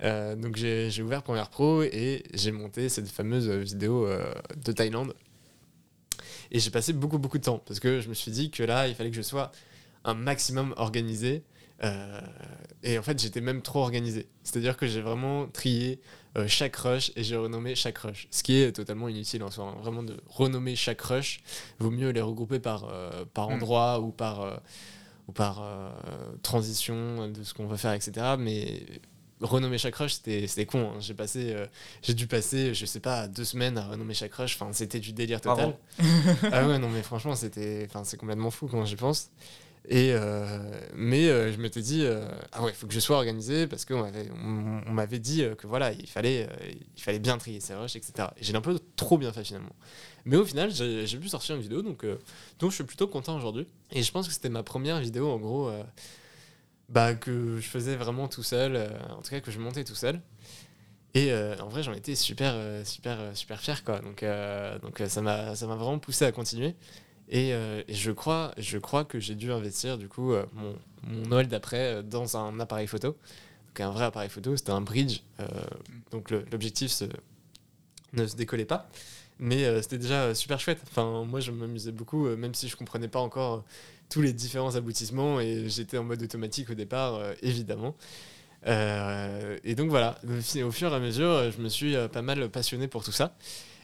donc 0.00 0.54
j'ai, 0.54 0.88
j'ai 0.88 1.02
ouvert 1.02 1.24
Première 1.24 1.50
Pro 1.50 1.82
et 1.82 2.22
j'ai 2.32 2.52
monté 2.52 2.88
cette 2.88 3.08
fameuse 3.08 3.50
vidéo 3.50 4.08
de 4.56 4.72
Thaïlande 4.72 5.14
Et 6.50 6.60
j'ai 6.60 6.70
passé 6.70 6.92
beaucoup, 6.92 7.18
beaucoup 7.18 7.38
de 7.38 7.44
temps 7.44 7.62
parce 7.64 7.80
que 7.80 8.00
je 8.00 8.08
me 8.08 8.14
suis 8.14 8.30
dit 8.30 8.50
que 8.50 8.62
là, 8.62 8.88
il 8.88 8.94
fallait 8.94 9.10
que 9.10 9.16
je 9.16 9.22
sois 9.22 9.52
un 10.04 10.14
maximum 10.14 10.74
organisé. 10.76 11.42
Euh, 11.84 12.20
et 12.82 12.98
en 12.98 13.02
fait, 13.02 13.20
j'étais 13.20 13.40
même 13.40 13.62
trop 13.62 13.80
organisé. 13.80 14.26
C'est-à-dire 14.42 14.76
que 14.76 14.86
j'ai 14.86 15.02
vraiment 15.02 15.46
trié 15.48 16.00
euh, 16.38 16.46
chaque 16.48 16.76
rush 16.76 17.12
et 17.16 17.24
j'ai 17.24 17.36
renommé 17.36 17.74
chaque 17.74 17.98
rush. 17.98 18.28
Ce 18.30 18.42
qui 18.42 18.56
est 18.56 18.72
totalement 18.72 19.08
inutile 19.08 19.42
en 19.42 19.50
soi. 19.50 19.66
Hein. 19.66 19.80
Vraiment 19.82 20.02
de 20.02 20.16
renommer 20.28 20.76
chaque 20.76 21.02
rush, 21.02 21.40
vaut 21.78 21.90
mieux 21.90 22.10
les 22.10 22.22
regrouper 22.22 22.60
par, 22.60 22.88
euh, 22.90 23.24
par 23.34 23.50
mm. 23.50 23.54
endroit 23.54 24.00
ou 24.00 24.10
par, 24.10 24.60
ou 25.28 25.32
par 25.32 25.62
transition 26.42 27.28
de 27.28 27.42
ce 27.42 27.52
qu'on 27.52 27.66
va 27.66 27.76
faire, 27.76 27.92
etc. 27.92 28.36
Mais 28.38 28.82
renommer 29.40 29.78
chaque 29.78 29.96
rush, 29.96 30.14
c'était 30.14 30.66
con. 30.66 30.92
Hein. 30.94 31.00
J'ai 31.00 31.14
passé, 31.14 31.54
j'ai 32.02 32.14
dû 32.14 32.26
passer, 32.26 32.74
je 32.74 32.86
sais 32.86 33.00
pas, 33.00 33.28
deux 33.28 33.44
semaines 33.44 33.78
à 33.78 33.88
renommer 33.88 34.14
chaque 34.14 34.34
rush. 34.34 34.56
Enfin, 34.60 34.72
c'était 34.72 35.00
du 35.00 35.12
délire 35.12 35.40
total. 35.40 35.76
ah 36.52 36.66
ouais, 36.66 36.78
non, 36.78 36.88
mais 36.88 37.02
franchement, 37.02 37.34
c'était, 37.34 37.86
enfin, 37.88 38.04
c'est 38.04 38.16
complètement 38.16 38.50
fou 38.50 38.68
quand 38.68 38.84
j'y 38.84 38.96
pense. 38.96 39.30
Et 39.88 40.12
euh, 40.12 40.58
mais 40.94 41.28
euh, 41.28 41.52
je 41.52 41.58
m'étais 41.58 41.80
dit, 41.80 42.02
euh, 42.04 42.26
ah 42.52 42.62
ouais, 42.62 42.70
il 42.70 42.74
faut 42.74 42.88
que 42.88 42.94
je 42.94 42.98
sois 42.98 43.16
organisé 43.16 43.68
parce 43.68 43.84
qu'on 43.84 44.00
m'avait, 44.00 44.28
on, 44.34 44.92
m'avait 44.92 45.20
dit 45.20 45.44
que 45.56 45.66
voilà, 45.66 45.92
il 45.92 46.08
fallait, 46.08 46.48
il 46.96 47.02
fallait 47.02 47.20
bien 47.20 47.38
trier 47.38 47.60
ses 47.60 47.74
rushs, 47.74 47.94
etc. 47.94 48.28
Et 48.36 48.44
j'ai 48.44 48.54
un 48.56 48.60
peu 48.60 48.80
trop 48.96 49.16
bien 49.16 49.32
fait 49.32 49.44
finalement. 49.44 49.74
Mais 50.24 50.36
au 50.36 50.44
final, 50.44 50.72
j'ai, 50.72 51.18
pu 51.18 51.28
sortir 51.28 51.54
une 51.54 51.62
vidéo, 51.62 51.82
donc, 51.82 52.04
donc 52.58 52.70
je 52.70 52.74
suis 52.74 52.84
plutôt 52.84 53.06
content 53.06 53.36
aujourd'hui. 53.36 53.66
Et 53.92 54.02
je 54.02 54.10
pense 54.10 54.26
que 54.26 54.34
c'était 54.34 54.48
ma 54.48 54.64
première 54.64 54.98
vidéo 54.98 55.30
en 55.30 55.38
gros 55.38 55.70
bah, 56.88 57.14
que 57.14 57.58
je 57.60 57.66
faisais 57.66 57.96
vraiment 57.96 58.28
tout 58.28 58.42
seul, 58.42 58.90
en 59.10 59.22
tout 59.22 59.30
cas 59.30 59.40
que 59.40 59.50
je 59.50 59.58
montais 59.58 59.84
tout 59.84 59.94
seul. 59.94 60.20
Et 61.14 61.32
en 61.32 61.68
vrai, 61.68 61.82
j'en 61.82 61.94
étais 61.94 62.14
super, 62.14 62.54
super, 62.86 63.18
super 63.34 63.60
fier, 63.60 63.82
quoi. 63.84 64.00
Donc, 64.00 64.24
donc 64.82 65.02
ça 65.08 65.22
m'a, 65.22 65.54
vraiment 65.54 65.98
poussé 65.98 66.24
à 66.24 66.32
continuer. 66.32 66.74
Euh, 67.32 67.82
et, 67.88 67.94
je, 67.94 68.10
crois, 68.12 68.52
je 68.56 68.78
crois 68.78 69.04
que 69.04 69.18
j'ai 69.18 69.34
dû 69.34 69.52
investir 69.52 69.98
du 69.98 70.08
coup 70.08 70.32
euh, 70.32 70.46
mon, 70.52 70.76
mon, 71.02 71.26
Noël 71.26 71.48
d'après 71.48 71.94
euh, 71.94 72.02
dans 72.02 72.36
un 72.36 72.60
appareil 72.60 72.86
photo. 72.86 73.16
Donc 73.68 73.80
un 73.80 73.90
vrai 73.90 74.04
appareil 74.04 74.30
photo, 74.30 74.56
c'était 74.56 74.70
un 74.70 74.80
bridge. 74.80 75.20
donc 76.10 76.30
l'objectif 76.30 77.02
ne 78.14 78.26
se 78.26 78.36
décollait 78.36 78.64
pas. 78.64 78.88
Mais 79.38 79.82
c'était 79.82 79.98
déjà 79.98 80.34
super 80.34 80.58
chouette. 80.58 80.80
Enfin, 80.88 81.24
moi, 81.24 81.40
je 81.40 81.50
m'amusais 81.50 81.92
beaucoup, 81.92 82.26
même 82.36 82.54
si 82.54 82.68
je 82.68 82.76
comprenais 82.76 83.08
pas 83.08 83.20
encore 83.20 83.64
tous 84.08 84.22
les 84.22 84.32
différents 84.32 84.76
aboutissements. 84.76 85.40
Et 85.40 85.68
j'étais 85.68 85.98
en 85.98 86.04
mode 86.04 86.22
automatique 86.22 86.70
au 86.70 86.74
départ, 86.74 87.20
évidemment. 87.42 87.96
et 88.66 89.74
donc 89.76 89.90
voilà, 89.90 90.18
au 90.64 90.70
fur 90.70 90.92
et 90.92 90.96
à 90.96 91.00
mesure, 91.00 91.50
je 91.50 91.62
me 91.62 91.68
suis 91.68 91.94
pas 92.12 92.22
mal 92.22 92.48
passionné 92.48 92.88
pour 92.88 93.04
tout 93.04 93.12
ça. 93.12 93.36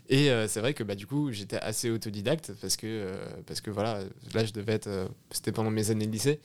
Et 0.08 0.30
euh, 0.30 0.48
c'est 0.48 0.60
vrai 0.60 0.74
que 0.74 0.82
bah, 0.82 0.94
du 0.94 1.06
coup, 1.06 1.32
j'étais 1.32 1.56
assez 1.56 1.90
autodidacte 1.90 2.52
parce 2.60 2.76
que, 2.76 2.86
euh, 2.86 3.16
parce 3.46 3.60
que 3.60 3.70
voilà, 3.70 4.00
là, 4.34 4.44
je 4.44 4.52
devais 4.52 4.72
être. 4.74 4.88
Euh, 4.88 5.08
c'était 5.30 5.52
pendant 5.52 5.70
mes 5.70 5.90
années 5.90 6.06
de 6.06 6.12
lycée. 6.12 6.40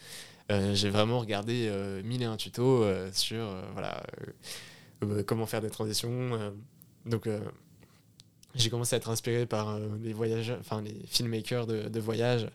j'ai 0.49 0.89
vraiment 0.89 1.19
regardé 1.19 1.69
mille 2.05 2.21
et 2.21 2.25
un 2.25 2.37
tutos 2.37 2.85
sur 3.11 3.45
voilà, 3.73 4.01
comment 5.25 5.45
faire 5.45 5.61
des 5.61 5.69
transitions. 5.69 6.53
donc, 7.05 7.27
j'ai 8.57 8.69
commencé 8.69 8.95
à 8.95 8.97
être 8.97 9.09
inspiré 9.09 9.45
par 9.45 9.79
les 10.01 10.13
voyageurs, 10.13 10.57
enfin 10.59 10.81
les 10.81 10.95
filmmakers 11.07 11.67
de, 11.67 11.89
de 11.89 11.99
voyage 11.99 12.47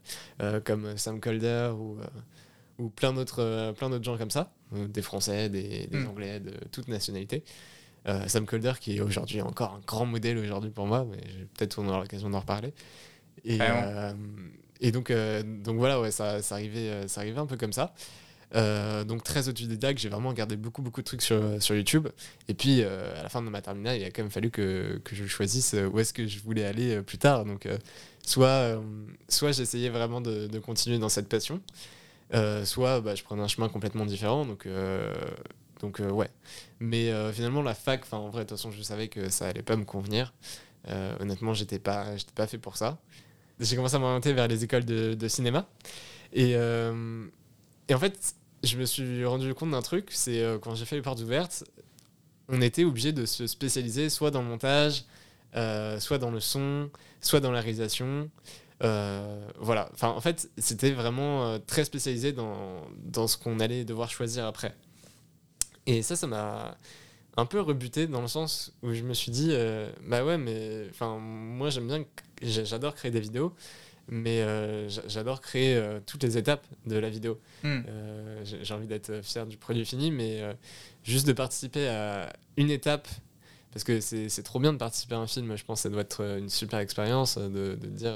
comme 0.64 0.96
Sam 0.96 1.20
Calder 1.20 1.72
ou, 1.74 1.98
ou 2.78 2.88
plein 2.90 3.12
d'autres 3.12 3.72
plein 3.76 3.90
d'autres 3.90 4.04
gens 4.04 4.18
comme 4.18 4.30
ça, 4.30 4.52
des 4.72 5.02
Français, 5.02 5.48
des, 5.48 5.86
des 5.86 5.98
hmm. 5.98 6.08
Anglais, 6.08 6.40
de 6.40 6.52
toute 6.70 6.88
nationalité. 6.88 7.44
Euh, 8.08 8.26
Sam 8.26 8.46
Calder, 8.46 8.72
qui 8.80 8.96
est 8.96 9.00
aujourd'hui 9.00 9.40
encore 9.42 9.74
un 9.74 9.80
grand 9.86 10.06
modèle 10.06 10.36
aujourd'hui 10.38 10.70
pour 10.70 10.86
moi, 10.86 11.06
mais 11.08 11.20
peut-être 11.54 11.78
on 11.78 11.88
aura 11.88 12.00
l'occasion 12.00 12.30
d'en 12.30 12.40
reparler. 12.40 12.74
Et, 13.44 13.58
euh, 13.60 14.12
et 14.80 14.90
donc, 14.90 15.10
euh, 15.10 15.42
donc 15.42 15.76
voilà, 15.76 16.00
ouais, 16.00 16.10
ça, 16.10 16.42
ça, 16.42 16.56
arrivait, 16.56 17.06
ça 17.06 17.20
arrivait 17.20 17.38
un 17.38 17.46
peu 17.46 17.56
comme 17.56 17.72
ça. 17.72 17.94
Donc 18.52 19.22
très 19.24 19.48
autodidacte, 19.48 19.98
j'ai 19.98 20.08
vraiment 20.08 20.28
regardé 20.28 20.56
beaucoup 20.56 20.82
beaucoup 20.82 21.00
de 21.00 21.06
trucs 21.06 21.22
sur, 21.22 21.40
sur 21.62 21.74
YouTube. 21.74 22.08
Et 22.48 22.54
puis 22.54 22.82
à 22.82 23.22
la 23.22 23.28
fin 23.28 23.42
de 23.42 23.48
ma 23.48 23.62
terminale, 23.62 23.98
il 23.98 24.04
a 24.04 24.10
quand 24.10 24.22
même 24.22 24.30
fallu 24.30 24.50
que, 24.50 25.00
que 25.04 25.16
je 25.16 25.26
choisisse 25.26 25.74
où 25.92 25.98
est-ce 25.98 26.12
que 26.12 26.26
je 26.26 26.38
voulais 26.40 26.64
aller 26.64 27.00
plus 27.02 27.18
tard. 27.18 27.44
Donc 27.44 27.66
soit, 28.24 28.80
soit 29.28 29.52
j'essayais 29.52 29.88
vraiment 29.88 30.20
de, 30.20 30.58
continuer 30.58 30.98
dans 30.98 31.08
cette 31.08 31.28
passion, 31.28 31.60
soit 32.64 33.00
bah, 33.00 33.14
je 33.14 33.22
prenais 33.22 33.42
un 33.42 33.48
chemin 33.48 33.68
complètement 33.68 34.06
différent. 34.06 34.44
Donc 34.44 34.66
donc 35.82 36.00
euh, 36.00 36.10
ouais. 36.10 36.30
Mais 36.80 37.10
euh, 37.10 37.32
finalement 37.32 37.60
la 37.60 37.74
fac, 37.74 38.02
enfin 38.04 38.16
en 38.16 38.30
vrai 38.30 38.44
de 38.44 38.48
toute 38.48 38.56
façon 38.56 38.70
je 38.70 38.80
savais 38.82 39.08
que 39.08 39.28
ça 39.28 39.48
allait 39.48 39.62
pas 39.62 39.76
me 39.76 39.84
convenir. 39.84 40.32
Euh, 40.88 41.14
honnêtement 41.20 41.52
j'étais 41.52 41.78
pas, 41.78 42.16
j'étais 42.16 42.32
pas 42.32 42.46
fait 42.46 42.58
pour 42.58 42.76
ça. 42.76 42.98
J'ai 43.60 43.76
commencé 43.76 43.96
à 43.96 43.98
m'orienter 43.98 44.32
vers 44.32 44.48
les 44.48 44.64
écoles 44.64 44.84
de, 44.84 45.14
de 45.14 45.28
cinéma. 45.28 45.68
Et, 46.32 46.52
et 46.52 47.94
en 47.94 47.98
fait 47.98 48.34
je 48.62 48.76
me 48.76 48.84
suis 48.84 49.24
rendu 49.24 49.52
compte 49.54 49.70
d'un 49.70 49.82
truc, 49.82 50.08
c'est 50.10 50.42
quand 50.62 50.74
j'ai 50.74 50.84
fait 50.84 50.96
les 50.96 51.02
portes 51.02 51.20
ouvertes, 51.20 51.64
on 52.48 52.60
était 52.60 52.84
obligé 52.84 53.12
de 53.12 53.26
se 53.26 53.46
spécialiser 53.46 54.08
soit 54.08 54.30
dans 54.30 54.42
le 54.42 54.48
montage, 54.48 55.04
soit 55.98 56.18
dans 56.18 56.30
le 56.30 56.40
son, 56.40 56.90
soit 57.20 57.40
dans 57.40 57.50
la 57.50 57.60
réalisation. 57.60 58.30
voilà, 58.80 59.88
enfin 59.92 60.08
en 60.08 60.20
fait 60.20 60.50
c'était 60.58 60.92
vraiment 60.92 61.58
très 61.66 61.84
spécialisé 61.84 62.32
dans, 62.32 62.82
dans 63.04 63.26
ce 63.26 63.36
qu'on 63.36 63.58
allait 63.60 63.84
devoir 63.84 64.10
choisir 64.10 64.46
après. 64.46 64.74
Et 65.86 66.02
ça, 66.02 66.16
ça 66.16 66.26
m'a 66.26 66.76
un 67.36 67.46
peu 67.46 67.60
rebuté 67.60 68.06
dans 68.06 68.20
le 68.20 68.28
sens 68.28 68.72
où 68.82 68.92
je 68.92 69.02
me 69.02 69.14
suis 69.14 69.32
dit, 69.32 69.48
euh, 69.52 69.90
bah 70.06 70.24
ouais, 70.24 70.38
mais 70.38 70.86
enfin, 70.90 71.18
moi 71.18 71.70
j'aime 71.70 71.86
bien, 71.86 72.04
j'adore 72.42 72.94
créer 72.94 73.10
des 73.10 73.20
vidéos, 73.20 73.54
mais 74.08 74.42
euh, 74.42 74.88
j'adore 74.88 75.40
créer 75.40 75.76
euh, 75.76 76.00
toutes 76.04 76.22
les 76.22 76.36
étapes 76.36 76.66
de 76.86 76.96
la 76.96 77.08
vidéo. 77.08 77.40
Hmm. 77.62 77.80
J'ai 78.44 78.74
envie 78.74 78.86
d'être 78.86 79.22
fier 79.22 79.46
du 79.46 79.56
produit 79.56 79.84
fini, 79.84 80.10
mais 80.10 80.42
juste 81.04 81.26
de 81.26 81.32
participer 81.32 81.88
à 81.88 82.32
une 82.56 82.70
étape, 82.70 83.08
parce 83.72 83.84
que 83.84 84.00
c'est 84.00 84.42
trop 84.42 84.58
bien 84.58 84.72
de 84.72 84.78
participer 84.78 85.14
à 85.14 85.18
un 85.18 85.26
film, 85.26 85.56
je 85.56 85.64
pense 85.64 85.80
que 85.80 85.82
ça 85.84 85.88
doit 85.90 86.02
être 86.02 86.22
une 86.38 86.48
super 86.48 86.78
expérience 86.80 87.38
de, 87.38 87.76
de 87.80 87.86
dire, 87.88 88.14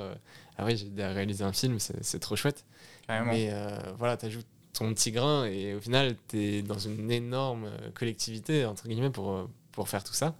ah 0.58 0.64
oui, 0.64 0.76
j'ai 0.76 1.04
réalisé 1.04 1.44
un 1.44 1.52
film, 1.52 1.78
c'est 1.78 2.18
trop 2.18 2.36
chouette. 2.36 2.64
Mais 3.08 3.52
voilà, 3.98 4.16
tu 4.16 4.26
ajoutes 4.26 4.46
ton 4.76 4.92
petit 4.92 5.10
grain 5.10 5.46
et 5.46 5.74
au 5.74 5.80
final, 5.80 6.16
tu 6.28 6.38
es 6.38 6.62
dans 6.62 6.78
une 6.78 7.10
énorme 7.10 7.64
euh, 7.64 7.90
collectivité, 7.94 8.64
entre 8.66 8.88
guillemets, 8.88 9.10
pour, 9.10 9.32
euh, 9.32 9.50
pour 9.72 9.88
faire 9.88 10.04
tout 10.04 10.12
ça. 10.12 10.34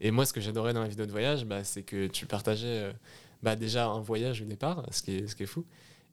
Et 0.00 0.10
moi, 0.10 0.24
ce 0.26 0.32
que 0.32 0.40
j'adorais 0.40 0.72
dans 0.72 0.82
la 0.82 0.88
vidéo 0.88 1.06
de 1.06 1.10
voyage, 1.10 1.44
bah, 1.44 1.64
c'est 1.64 1.82
que 1.82 2.06
tu 2.06 2.26
partageais 2.26 2.66
euh, 2.66 2.92
bah, 3.42 3.56
déjà 3.56 3.86
un 3.86 4.00
voyage 4.00 4.42
au 4.42 4.44
départ, 4.44 4.86
ce 4.90 5.02
qui 5.02 5.16
est, 5.16 5.26
ce 5.26 5.36
qui 5.36 5.44
est 5.44 5.46
fou. 5.46 5.64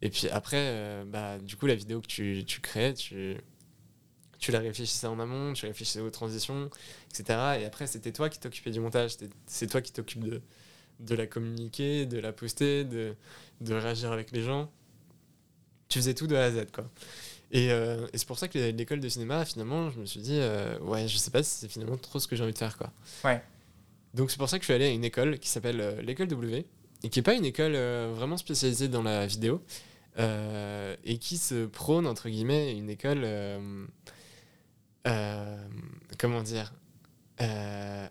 Et 0.02 0.10
puis 0.10 0.30
après, 0.30 1.04
bah, 1.08 1.40
du 1.40 1.56
coup, 1.56 1.66
la 1.68 1.76
vidéo 1.76 2.02
que 2.02 2.08
tu, 2.08 2.44
tu 2.46 2.60
créais, 2.62 2.94
tu, 2.94 3.38
tu 4.40 4.52
la 4.52 4.60
réfléchissais 4.60 5.08
en 5.08 5.20
amont, 5.20 5.54
tu 5.54 5.66
réfléchissais 5.66 6.02
aux 6.02 6.10
transitions, 6.10 6.70
etc. 7.10 7.40
Et 7.62 7.66
après, 7.66 7.88
c'était 7.88 8.12
toi 8.12 8.30
qui 8.30 8.40
t'occupais 8.40 8.72
du 8.72 8.80
montage, 8.80 9.16
c'est 9.48 9.68
toi 9.68 9.82
qui 9.82 9.94
t'occupes 9.94 10.24
de, 10.24 10.42
de 11.00 11.16
la 11.16 11.28
communiquer, 11.28 12.06
de 12.06 12.20
la 12.20 12.34
poster, 12.34 12.84
de, 12.84 13.16
de 13.62 13.74
réagir 13.74 14.12
avec 14.12 14.32
les 14.32 14.42
gens. 14.42 14.70
Tu 15.88 16.00
faisais 16.00 16.14
tout 16.14 16.28
de 16.28 16.36
A 16.36 16.44
à 16.44 16.52
Z, 16.52 16.66
quoi. 16.74 16.90
Euh, 17.54 18.08
et, 18.12 18.18
c'est 18.18 18.28
pour 18.28 18.38
ça 18.38 18.48
que 18.48 18.58
l'école 18.58 19.00
de 19.00 19.10
cinéma, 19.10 19.46
finalement, 19.46 19.90
je 19.92 20.00
me 20.00 20.06
suis 20.06 20.20
dit, 20.20 20.38
euh, 20.40 20.78
ouais, 20.80 21.08
je 21.08 21.18
sais 21.18 21.32
pas 21.32 21.44
si 21.44 21.52
c'est 21.52 21.68
finalement 21.68 21.98
trop 21.98 22.20
ce 22.20 22.28
que 22.28 22.36
j'ai 22.36 22.44
envie 22.44 22.54
de 22.54 22.58
faire, 22.58 22.78
quoi. 22.78 22.92
Ouais. 23.24 23.42
Donc 24.14 24.32
c'est 24.32 24.38
pour 24.38 24.50
ça 24.50 24.58
que 24.58 24.64
je 24.64 24.68
suis 24.68 24.74
allé 24.74 24.86
à 24.86 24.90
une 24.90 25.04
école 25.04 25.40
qui 25.40 25.50
s'appelle 25.50 25.82
euh, 25.82 26.02
l'école 26.02 26.28
W, 26.28 26.66
et 27.06 27.10
qui 27.10 27.20
n'est 27.20 27.24
pas 27.24 27.36
une 27.36 27.46
école 27.46 27.76
vraiment 28.14 28.38
spécialisée 28.38 28.88
dans 28.88 29.04
la 29.04 29.28
vidéo, 29.28 29.62
et 30.18 31.18
qui 31.20 31.38
se 31.38 31.66
prône, 31.66 32.08
entre 32.08 32.30
guillemets, 32.30 32.76
une 32.76 32.90
école, 32.90 33.28
comment 36.18 36.42
dire, 36.42 36.74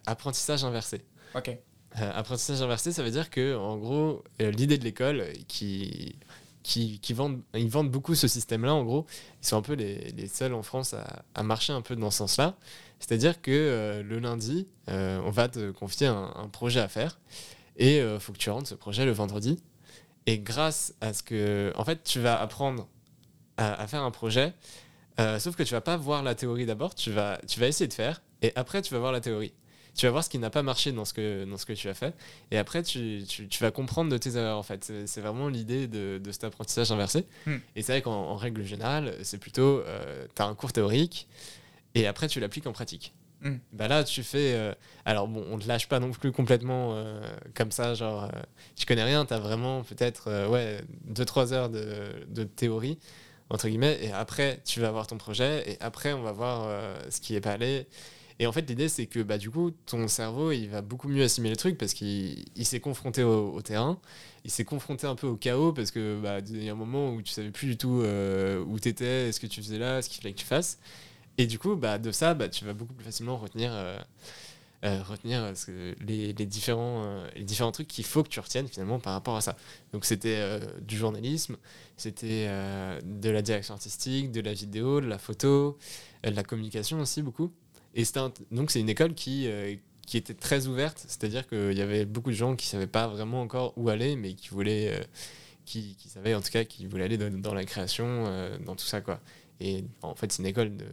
apprentissage 0.07 0.65
inversé. 0.65 1.05
Ok. 1.35 1.59
apprentissage 1.93 2.63
inversé, 2.63 2.93
ça 2.93 3.03
veut 3.03 3.11
dire 3.11 3.31
que, 3.31 3.57
en 3.57 3.77
gros, 3.79 4.23
l'idée 4.39 4.79
de 4.79 4.85
l'école, 4.85 5.25
qui 5.49 6.17
qui, 6.63 7.13
vendent, 7.13 7.43
ils 7.53 7.69
vendent 7.69 7.91
beaucoup 7.91 8.15
ce 8.15 8.27
système-là, 8.27 8.73
en 8.73 8.85
gros. 8.85 9.05
Ils 9.43 9.47
sont 9.47 9.59
un 9.59 9.63
peu 9.63 9.75
les, 9.75 10.13
les 10.13 10.27
seuls 10.27 10.55
en 10.55 10.63
France 10.63 10.95
à, 10.95 11.23
à, 11.35 11.43
marcher 11.43 11.75
un 11.75 11.83
peu 11.83 11.95
dans 11.95 12.11
ce 12.11 12.19
sens-là. 12.19 12.57
C'est-à-dire 13.07 13.43
que 13.43 13.51
euh, 13.51 14.03
le 14.03 14.19
lundi, 14.19 14.67
euh, 14.89 15.21
on 15.25 15.31
va 15.31 15.49
te 15.49 15.71
confier 15.73 16.07
un, 16.07 16.49
projet 16.51 16.81
à 16.81 16.89
faire 16.89 17.21
et 17.77 17.97
il 17.97 18.01
euh, 18.01 18.21
faut 18.21 18.33
que 18.33 18.39
tu 18.39 18.51
rentres 18.51 18.69
ce 18.69 18.75
projet 18.75 19.05
le 19.05 19.13
vendredi. 19.13 19.63
Et 20.27 20.39
grâce 20.39 20.95
à 21.01 21.13
ce 21.13 21.23
que. 21.23 21.73
En 21.77 21.85
fait, 21.85 22.03
tu 22.03 22.21
vas 22.21 22.41
apprendre 22.41 22.89
à, 23.57 23.75
à 23.75 23.87
faire 23.87 24.03
un 24.03 24.11
projet, 24.11 24.55
sauf 25.39 25.55
que 25.55 25.63
tu 25.63 25.73
vas 25.75 25.81
pas 25.81 25.97
voir 25.97 26.23
la 26.23 26.35
théorie 26.35 26.67
d'abord, 26.67 26.95
tu 26.95 27.11
vas, 27.11 27.39
tu 27.47 27.61
vas 27.61 27.69
essayer 27.69 27.87
de 27.87 27.93
faire 27.93 28.23
et 28.43 28.53
après, 28.57 28.83
tu 28.83 28.93
vas 28.93 29.01
voir 29.01 29.13
la 29.13 29.21
théorie 29.21 29.53
tu 29.95 30.07
vas 30.07 30.13
voir 30.13 30.25
ce 30.25 30.29
qui 30.29 30.39
n'a 30.39 30.51
pas 30.51 30.63
marché 30.63 30.93
dans 30.93 31.05
ce 31.05 31.15
que, 31.15 31.45
dans 31.45 31.57
ce 31.57 31.67
que 31.67 31.73
tu 31.73 31.89
as 31.89 31.95
fait. 31.95 32.15
Et 32.51 32.59
après, 32.59 32.83
tu, 32.83 33.23
tu, 33.29 33.49
tu 33.49 33.63
vas 33.63 33.71
comprendre 33.71 34.11
de 34.11 34.19
tes 34.19 34.37
erreurs, 34.37 34.59
en 34.59 34.63
fait. 34.63 34.93
C'est 35.07 35.21
vraiment 35.21 35.49
l'idée 35.49 35.87
de, 35.87 36.21
de, 36.23 36.33
cet 36.33 36.45
apprentissage 36.45 36.91
inversé. 36.91 37.27
Hmm. 37.47 37.57
Et 37.77 37.83
c'est 37.83 37.93
vrai 37.93 38.03
qu'en 38.03 38.35
règle 38.35 38.65
générale, 38.65 39.15
c'est 39.23 39.39
plutôt, 39.39 39.83
euh, 39.87 40.27
tu 40.35 40.43
as 40.43 40.47
un 40.47 40.55
cours 40.55 40.73
théorique, 40.73 41.29
et 41.95 42.07
après 42.07 42.29
tu 42.29 42.41
l'appliques 42.41 42.67
en 42.67 42.73
pratique. 42.73 43.15
Mm. 43.45 43.57
Bah 43.73 43.89
là, 43.89 44.05
tu 44.05 44.23
fais. 44.23 44.55
euh, 44.55 44.75
alors 45.05 45.29
bon, 45.29 45.45
on 45.51 45.59
te 45.59 45.69
lâche 45.69 45.87
pas 45.89 46.01
non 46.01 46.11
plus 46.11 46.33
complètement 46.33 46.95
euh, 46.95 47.21
comme 47.55 47.71
ça, 47.71 47.95
genre, 47.95 48.25
euh, 48.25 48.29
tu 48.75 48.87
connais 48.87 49.05
rien, 49.05 49.27
tu 49.27 49.35
as 49.35 49.39
vraiment 49.39 49.83
peut-être 49.83 50.29
euh, 50.29 50.49
ouais, 50.49 50.81
2-3 51.13 51.53
heures 51.53 51.69
de, 51.69 52.25
de 52.29 52.45
théorie, 52.45 52.99
entre 53.51 53.69
guillemets, 53.69 53.99
et 54.03 54.13
après, 54.13 54.61
tu 54.65 54.81
vas 54.81 54.91
voir 54.91 55.07
ton 55.07 55.19
projet, 55.19 55.63
et 55.73 55.77
après, 55.81 56.13
on 56.15 56.23
va 56.23 56.33
voir 56.33 56.65
euh, 56.67 56.97
ce 57.11 57.21
qui 57.21 57.35
est 57.35 57.41
pas 57.43 57.53
allé. 57.53 57.87
Et 58.41 58.47
en 58.47 58.53
fait, 58.53 58.69
l'idée, 58.69 58.89
c'est 58.89 59.07
que 59.07 59.21
bah, 59.21 59.39
du 59.39 59.51
coup, 59.51 59.71
ton 59.87 60.09
cerveau, 60.09 60.51
il 60.53 60.67
va 60.69 60.83
beaucoup 60.83 61.09
mieux 61.09 61.23
assimiler 61.25 61.53
le 61.53 61.57
truc 61.57 61.79
parce 61.79 61.95
qu'il 61.95 62.45
il 62.57 62.67
s'est 62.67 62.81
confronté 62.81 63.23
au, 63.23 63.61
terrain, 63.63 64.01
il 64.45 64.51
s'est 64.51 64.65
confronté 64.65 65.07
un 65.07 65.15
peu 65.15 65.29
au 65.29 65.37
chaos 65.37 65.73
parce 65.73 65.91
que 65.93 66.19
bah, 66.21 66.41
il 66.49 66.65
y 66.65 66.69
a 66.69 66.73
un 66.73 66.77
moment 66.77 67.13
où 67.13 67.23
tu 67.23 67.33
savais 67.33 67.51
plus 67.53 67.69
du 67.69 67.77
tout 67.77 68.01
euh, 68.03 68.65
où 68.67 68.81
tu 68.81 68.89
étais, 68.89 69.31
ce 69.33 69.39
que 69.41 69.47
tu 69.47 69.63
faisais 69.63 69.79
là, 69.79 70.03
ce 70.03 70.09
qu'il 70.09 70.21
fallait 70.21 70.35
que 70.35 70.41
tu 70.41 70.47
fasses. 70.47 70.79
Et 71.39 71.47
du 71.47 71.59
coup, 71.59 71.75
bah, 71.77 71.99
de 71.99 72.13
ça, 72.13 72.35
bah, 72.35 72.49
tu 72.49 72.65
vas 72.65 72.75
beaucoup 72.75 72.95
plus 72.95 73.05
facilement 73.05 73.37
retenir, 73.37 73.71
euh, 73.73 73.99
euh, 74.85 75.03
retenir 75.03 75.43
euh, 75.69 75.95
les, 76.01 76.33
les 76.33 76.47
différents, 76.47 77.25
les 77.37 77.45
différents 77.45 77.73
trucs 77.73 77.89
qu'il 77.89 78.05
faut 78.05 78.23
que 78.23 78.29
tu 78.29 78.41
retiennes 78.41 78.69
finalement 78.69 78.99
par 79.01 79.15
rapport 79.15 79.37
à 79.37 79.41
ça. 79.41 79.57
Donc 79.93 80.05
c'était 80.05 80.61
du 80.83 80.97
journalisme, 80.97 81.57
c'était 81.97 82.49
de 83.05 83.31
la 83.31 83.43
direction 83.43 83.75
artistique, 83.75 84.31
de 84.33 84.41
la 84.41 84.53
vidéo, 84.55 85.01
de 85.01 85.07
la 85.07 85.19
photo, 85.19 85.79
de 86.25 86.31
la 86.31 86.45
communication 86.45 87.01
aussi 87.01 87.23
beaucoup. 87.23 87.53
Et 87.95 88.05
un- 88.17 88.33
donc 88.51 88.71
c'est 88.71 88.81
une 88.81 88.89
école 88.89 89.15
qui, 89.15 89.49
qui 90.07 90.17
était 90.17 90.35
très 90.35 90.67
ouverte, 90.67 91.05
c'est-à-dire 91.09 91.49
qu'il 91.49 91.73
y 91.75 91.83
avait 91.83 92.05
beaucoup 92.05 92.31
de 92.31 92.37
gens 92.37 92.55
qui 92.57 92.67
ne 92.69 92.71
savaient 92.73 92.87
pas 92.87 93.09
vraiment 93.09 93.41
encore 93.43 93.73
où 93.77 93.89
aller, 93.89 94.17
mais 94.17 94.35
qui 94.35 94.49
voulaient, 94.51 95.01
qui, 95.65 95.97
qui 95.97 96.09
savaient 96.09 96.35
en 96.35 96.41
tout 96.43 96.51
cas 96.51 96.65
qu'ils 96.65 96.89
voulaient 96.89 97.05
aller 97.05 97.19
dans, 97.19 97.31
dans 97.41 97.55
la 97.55 97.65
création, 97.65 98.25
dans 98.65 98.77
tout 98.77 98.87
ça 98.87 99.01
quoi. 99.01 99.21
Et 99.61 99.85
en 100.03 100.15
fait 100.15 100.33
c'est 100.33 100.43
une 100.43 100.49
école 100.49 100.77
de, 100.77 100.87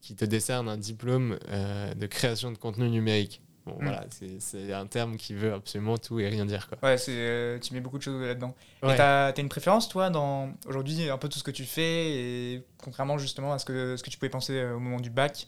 qui 0.00 0.14
te 0.16 0.24
décerne 0.24 0.68
un 0.68 0.76
diplôme 0.76 1.38
euh, 1.48 1.94
de 1.94 2.06
création 2.06 2.50
de 2.52 2.58
contenu 2.58 2.88
numérique. 2.90 3.40
Bon 3.64 3.74
Mm. 3.74 3.82
voilà, 3.84 4.04
c'est- 4.40 4.72
un 4.72 4.86
terme 4.86 5.16
qui 5.16 5.34
veut 5.34 5.52
absolument 5.54 5.96
tout 5.96 6.18
et 6.18 6.28
rien 6.28 6.44
dire 6.44 6.68
quoi. 6.68 6.78
Ouais, 6.82 6.96
euh, 7.10 7.60
tu 7.60 7.72
mets 7.74 7.80
beaucoup 7.80 7.98
de 7.98 8.02
choses 8.02 8.20
là-dedans. 8.20 8.56
Ouais. 8.82 8.94
Et 8.94 8.96
t'as 8.96 9.28
as 9.28 9.40
une 9.40 9.48
préférence, 9.48 9.88
toi, 9.88 10.10
dans 10.10 10.52
aujourd'hui, 10.66 11.08
un 11.08 11.16
peu 11.18 11.28
tout 11.28 11.38
ce 11.38 11.44
que 11.44 11.52
tu 11.52 11.64
fais, 11.64 12.10
et 12.56 12.64
contrairement 12.82 13.18
justement 13.18 13.52
à 13.52 13.60
ce 13.60 13.64
que, 13.64 13.96
ce 13.96 14.02
que 14.02 14.10
tu 14.10 14.18
pouvais 14.18 14.30
penser 14.30 14.54
euh, 14.54 14.74
au 14.74 14.80
moment 14.80 14.98
du 14.98 15.10
bac, 15.10 15.46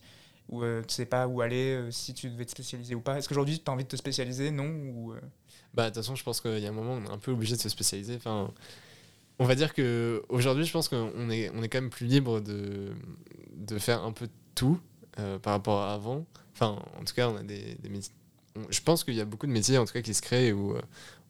où 0.49 0.63
euh, 0.63 0.83
tu 0.87 0.95
sais 0.95 1.07
pas 1.07 1.27
où 1.27 1.41
aller, 1.41 1.75
euh, 1.75 1.91
si 1.91 2.15
tu 2.15 2.31
devais 2.31 2.45
te 2.45 2.53
spécialiser 2.53 2.95
ou 2.95 3.01
pas. 3.01 3.19
Est-ce 3.19 3.29
qu'aujourd'hui, 3.29 3.59
tu 3.59 3.69
as 3.69 3.75
envie 3.75 3.83
de 3.85 3.89
te 3.89 3.97
spécialiser, 3.97 4.53
non 4.53 4.67
ou, 4.69 5.15
Bah, 5.73 5.85
de 5.85 5.89
toute 5.89 5.97
façon, 5.97 6.15
je 6.15 6.23
pense 6.23 6.41
qu'il 6.41 6.61
y 6.61 6.67
a 6.67 6.69
un 6.69 6.73
moment 6.73 6.95
où 6.95 6.99
on 6.99 7.05
est 7.07 7.11
un 7.13 7.19
peu 7.19 7.33
obligé 7.33 7.57
de 7.57 7.61
se 7.61 7.69
spécialiser. 7.69 8.15
Enfin, 8.15 8.53
on 9.39 9.45
va 9.47 9.55
dire 9.55 9.75
que 9.75 10.23
aujourd'hui, 10.29 10.65
je 10.65 10.73
pense 10.73 10.89
qu'on 10.89 11.31
est, 11.31 11.51
on 11.55 11.63
est 11.63 11.69
quand 11.69 11.81
même 11.81 11.91
plus 11.91 12.07
libre 12.07 12.41
de, 12.41 12.93
de 13.57 13.79
faire 13.79 14.05
un 14.05 14.13
peu 14.13 14.29
tout 14.55 14.79
euh, 15.19 15.39
par 15.39 15.53
rapport 15.55 15.83
à 15.83 15.95
avant. 15.95 16.25
Enfin, 16.55 16.79
en 17.01 17.05
tout 17.05 17.15
cas, 17.15 17.29
on 17.29 17.37
a 17.37 17.43
des, 17.43 17.75
des 17.83 17.89
métiers. 17.89 18.15
on- 18.57 18.63
Je 18.71 18.81
pense 18.81 19.03
qu'il 19.05 19.15
y 19.15 19.21
a 19.21 19.25
beaucoup 19.25 19.47
de 19.47 19.53
métiers, 19.53 19.79
en 19.79 19.85
tout 19.85 19.93
cas, 19.93 20.03
qui 20.03 20.15
se 20.15 20.23
créent 20.23 20.53
où 20.53 20.77
euh, 20.77 20.81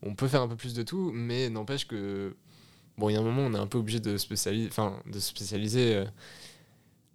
on 0.03 0.15
peut 0.15 0.29
faire 0.29 0.43
un 0.43 0.49
peu 0.49 0.57
plus 0.57 0.75
de 0.75 0.83
tout, 0.83 1.11
mais 1.15 1.49
n'empêche 1.49 1.87
que 1.87 2.35
bon, 2.99 3.09
il 3.09 3.15
y 3.15 3.17
a 3.17 3.21
un 3.21 3.23
moment, 3.25 3.43
où 3.43 3.47
on 3.51 3.55
est 3.55 3.59
un 3.59 3.67
peu 3.67 3.79
obligé 3.79 4.01
de 4.01 4.17
spécialiser. 4.19 4.69
Enfin, 4.69 5.01
de 5.07 5.19
se 5.19 5.29
spécialiser. 5.31 5.95
euh. 5.97 6.05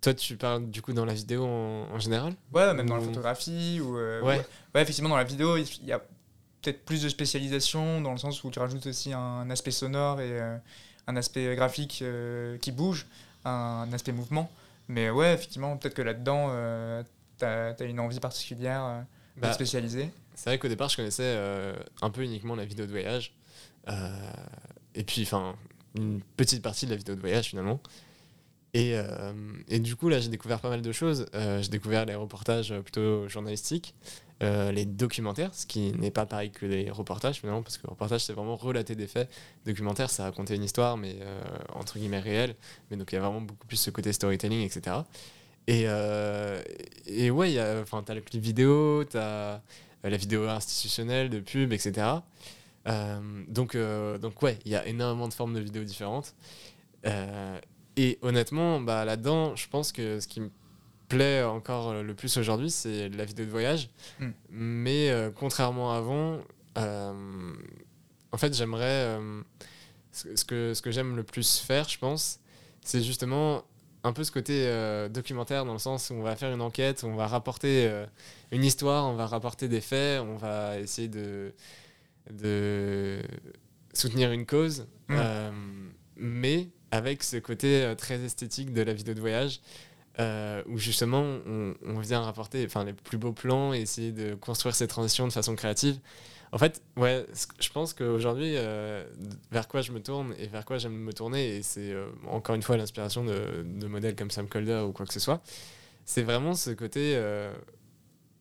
Toi, 0.01 0.13
tu 0.13 0.37
parles 0.37 0.69
du 0.71 0.81
coup 0.81 0.93
dans 0.93 1.03
la 1.05 1.13
vidéo 1.13 1.43
en, 1.45 1.87
en 1.91 1.99
général? 1.99 2.33
Ouais, 2.53 2.73
même 2.73 2.87
dans 2.87 2.95
la 2.95 3.01
photographie. 3.01 3.81
Ou, 3.81 3.97
euh, 3.97 4.21
Ouais. 4.21 4.37
ouais. 4.37 4.45
Ouais, 4.73 4.81
effectivement, 4.81 5.09
dans 5.09 5.17
la 5.17 5.23
vidéo, 5.25 5.57
il 5.57 5.85
y 5.85 5.91
a 5.91 6.01
peut-être 6.61 6.83
plus 6.85 7.03
de 7.03 7.09
spécialisation 7.09 8.01
dans 8.01 8.11
le 8.11 8.17
sens 8.17 8.43
où 8.43 8.51
tu 8.51 8.59
rajoutes 8.59 8.85
aussi 8.87 9.13
un 9.13 9.49
aspect 9.49 9.71
sonore 9.71 10.21
et 10.21 10.39
euh, 10.39 10.57
un 11.09 11.15
aspect 11.15 11.55
graphique 11.55 11.99
euh, 12.01 12.57
qui 12.59 12.71
bouge, 12.71 13.07
un 13.43 13.91
aspect 13.91 14.11
mouvement. 14.11 14.49
Mais 14.87 15.09
ouais, 15.09 15.33
effectivement, 15.33 15.75
peut-être 15.75 15.95
que 15.95 16.01
là-dedans, 16.01 16.47
euh, 16.51 17.03
tu 17.37 17.45
as, 17.45 17.75
une 17.81 17.99
envie 17.99 18.19
particulière 18.19 18.83
euh, 18.83 19.01
de 19.35 19.41
Bah, 19.41 19.49
te 19.49 19.55
spécialiser. 19.55 20.11
C'est 20.35 20.51
vrai 20.51 20.59
qu'au 20.59 20.67
départ, 20.67 20.89
je 20.89 20.95
connaissais 20.95 21.37
un 22.01 22.09
peu 22.11 22.21
uniquement 22.21 22.55
la 22.55 22.63
vidéo 22.63 22.85
de 22.85 22.91
voyage. 22.91 23.33
Et 24.95 25.03
puis, 25.03 25.23
enfin, 25.23 25.55
une 25.95 26.21
petite 26.37 26.61
partie 26.61 26.85
de 26.85 26.91
la 26.91 26.97
vidéo 26.97 27.15
de 27.15 27.19
voyage 27.19 27.47
finalement. 27.47 27.81
Et, 28.73 28.91
euh, 28.93 29.33
et 29.67 29.79
du 29.79 29.95
coup, 29.95 30.09
là, 30.09 30.19
j'ai 30.19 30.29
découvert 30.29 30.59
pas 30.59 30.69
mal 30.69 30.81
de 30.81 30.91
choses. 30.91 31.25
Euh, 31.33 31.61
j'ai 31.61 31.69
découvert 31.69 32.05
les 32.05 32.15
reportages 32.15 32.73
plutôt 32.81 33.27
journalistiques, 33.27 33.95
euh, 34.43 34.71
les 34.71 34.85
documentaires, 34.85 35.53
ce 35.55 35.65
qui 35.65 35.91
n'est 35.93 36.11
pas 36.11 36.25
pareil 36.25 36.51
que 36.51 36.65
les 36.65 36.91
reportages 36.91 37.37
finalement, 37.39 37.63
parce 37.63 37.77
que 37.77 37.87
le 37.87 37.91
reportage, 37.91 38.23
c'est 38.25 38.33
vraiment 38.33 38.55
relater 38.55 38.95
des 38.95 39.07
faits. 39.07 39.29
Documentaire, 39.65 40.09
ça 40.09 40.23
raconter 40.23 40.55
une 40.55 40.63
histoire, 40.63 40.97
mais 40.97 41.15
euh, 41.21 41.41
entre 41.73 41.97
guillemets 41.97 42.19
réelle. 42.19 42.55
Mais 42.91 42.97
donc, 42.97 43.11
il 43.11 43.15
y 43.15 43.17
a 43.17 43.21
vraiment 43.21 43.41
beaucoup 43.41 43.65
plus 43.67 43.77
ce 43.77 43.89
côté 43.89 44.13
storytelling, 44.13 44.61
etc. 44.65 45.05
Et, 45.67 45.83
euh, 45.87 46.61
et 47.07 47.31
ouais, 47.31 47.51
il 47.51 47.55
y 47.55 47.59
a- 47.59 47.79
enfin, 47.81 48.03
t'as 48.03 48.13
le 48.13 48.21
clip 48.21 48.41
vidéo, 48.41 49.03
t'as 49.03 49.19
euh, 49.19 49.59
la 50.03 50.17
vidéo 50.17 50.47
institutionnelle, 50.47 51.29
de 51.29 51.39
pub, 51.39 51.73
etc. 51.73 52.23
Euh, 52.87 53.19
donc, 53.47 53.75
euh, 53.75 54.17
donc 54.19 54.41
ouais, 54.41 54.57
il 54.65 54.71
y 54.71 54.75
a 54.75 54.85
énormément 54.87 55.27
de 55.27 55.33
formes 55.33 55.53
de 55.55 55.59
vidéos 55.59 55.83
différentes. 55.83 56.33
Euh, 57.99 58.01
et 58.01 58.17
honnêtement, 58.21 58.79
bah, 58.79 59.05
là-dedans, 59.05 59.55
je 59.55 59.67
pense 59.67 59.91
que 59.91 60.19
ce 60.19 60.27
qui 60.27 60.41
me 60.41 60.49
plaît 61.07 61.43
encore 61.43 61.93
le 62.03 62.13
plus 62.13 62.37
aujourd'hui, 62.37 62.69
c'est 62.69 63.09
la 63.09 63.25
vidéo 63.25 63.45
de 63.45 63.51
voyage. 63.51 63.89
Mm. 64.19 64.27
Mais 64.51 65.09
euh, 65.09 65.31
contrairement 65.31 65.93
à 65.93 65.97
avant, 65.97 66.39
euh, 66.77 67.53
en 68.31 68.37
fait, 68.37 68.53
j'aimerais... 68.55 68.83
euh, 69.19 69.41
ce 70.11 70.43
que, 70.43 70.73
ce 70.73 70.81
que 70.81 70.91
j'aime 70.91 71.15
le 71.15 71.23
plus 71.23 71.59
faire, 71.59 71.87
je 71.87 71.97
pense, 71.97 72.39
c'est 72.81 73.01
justement 73.01 73.63
un 74.03 74.11
peu 74.11 74.23
ce 74.23 74.31
côté 74.31 74.65
euh, 74.65 75.07
documentaire 75.07 75.65
dans 75.65 75.73
le 75.73 75.79
sens 75.79 76.09
où 76.09 76.13
on 76.13 76.23
va 76.23 76.35
faire 76.35 76.51
une 76.53 76.61
enquête, 76.61 77.03
on 77.03 77.15
va 77.15 77.27
rapporter 77.27 77.87
euh, 77.87 78.05
une 78.51 78.63
histoire, 78.63 79.05
on 79.07 79.13
va 79.15 79.27
rapporter 79.27 79.67
des 79.67 79.81
faits, 79.81 80.21
on 80.21 80.35
va 80.35 80.79
essayer 80.79 81.07
de, 81.07 81.53
de 82.31 83.21
soutenir 83.93 84.31
une 84.31 84.45
cause, 84.45 84.87
Mm. 85.09 85.15
euh, 85.17 85.51
mais 86.17 86.67
avec 86.91 87.23
ce 87.23 87.37
côté 87.37 87.83
euh, 87.83 87.95
très 87.95 88.21
esthétique 88.23 88.73
de 88.73 88.81
la 88.81 88.93
vidéo 88.93 89.13
de 89.13 89.19
voyage. 89.19 89.61
euh, 90.19 90.61
où 90.67 90.77
justement 90.77 91.23
on, 91.23 91.99
vient 91.99 92.19
rapporter 92.19 92.65
enfin, 92.65 92.83
les 92.83 92.91
plus 92.91 93.17
beaux 93.17 93.31
plans 93.31 93.73
et 93.73 93.79
essayer 93.79 94.11
de 94.11 94.35
construire 94.35 94.75
ces 94.75 94.87
transitions 94.87 95.25
de 95.27 95.31
façon 95.31 95.55
créative. 95.55 95.97
En 96.51 96.57
fait, 96.57 96.81
ouais, 96.97 97.25
je 97.59 97.69
pense 97.69 97.93
qu'aujourd'hui, 97.93 98.55
euh, 98.57 99.05
vers 99.51 99.67
quoi 99.69 99.81
je 99.81 99.93
me 99.93 100.01
tourne 100.01 100.33
et 100.37 100.47
vers 100.47 100.65
quoi 100.65 100.77
j'aime 100.77 100.97
me 100.97 101.13
tourner, 101.13 101.57
et 101.57 101.63
c'est 101.63 101.95
encore 102.27 102.55
une 102.55 102.63
fois 102.63 102.75
l'inspiration 102.75 103.23
de, 103.23 103.87
modèles 103.87 104.15
comme 104.15 104.31
Sam 104.31 104.49
Colder 104.49 104.83
ou 104.85 104.91
quoi 104.91 105.05
que 105.05 105.13
ce 105.13 105.19
soit, 105.21 105.41
c'est 106.05 106.23
vraiment 106.23 106.53
ce 106.53 106.71
côté 106.71 107.17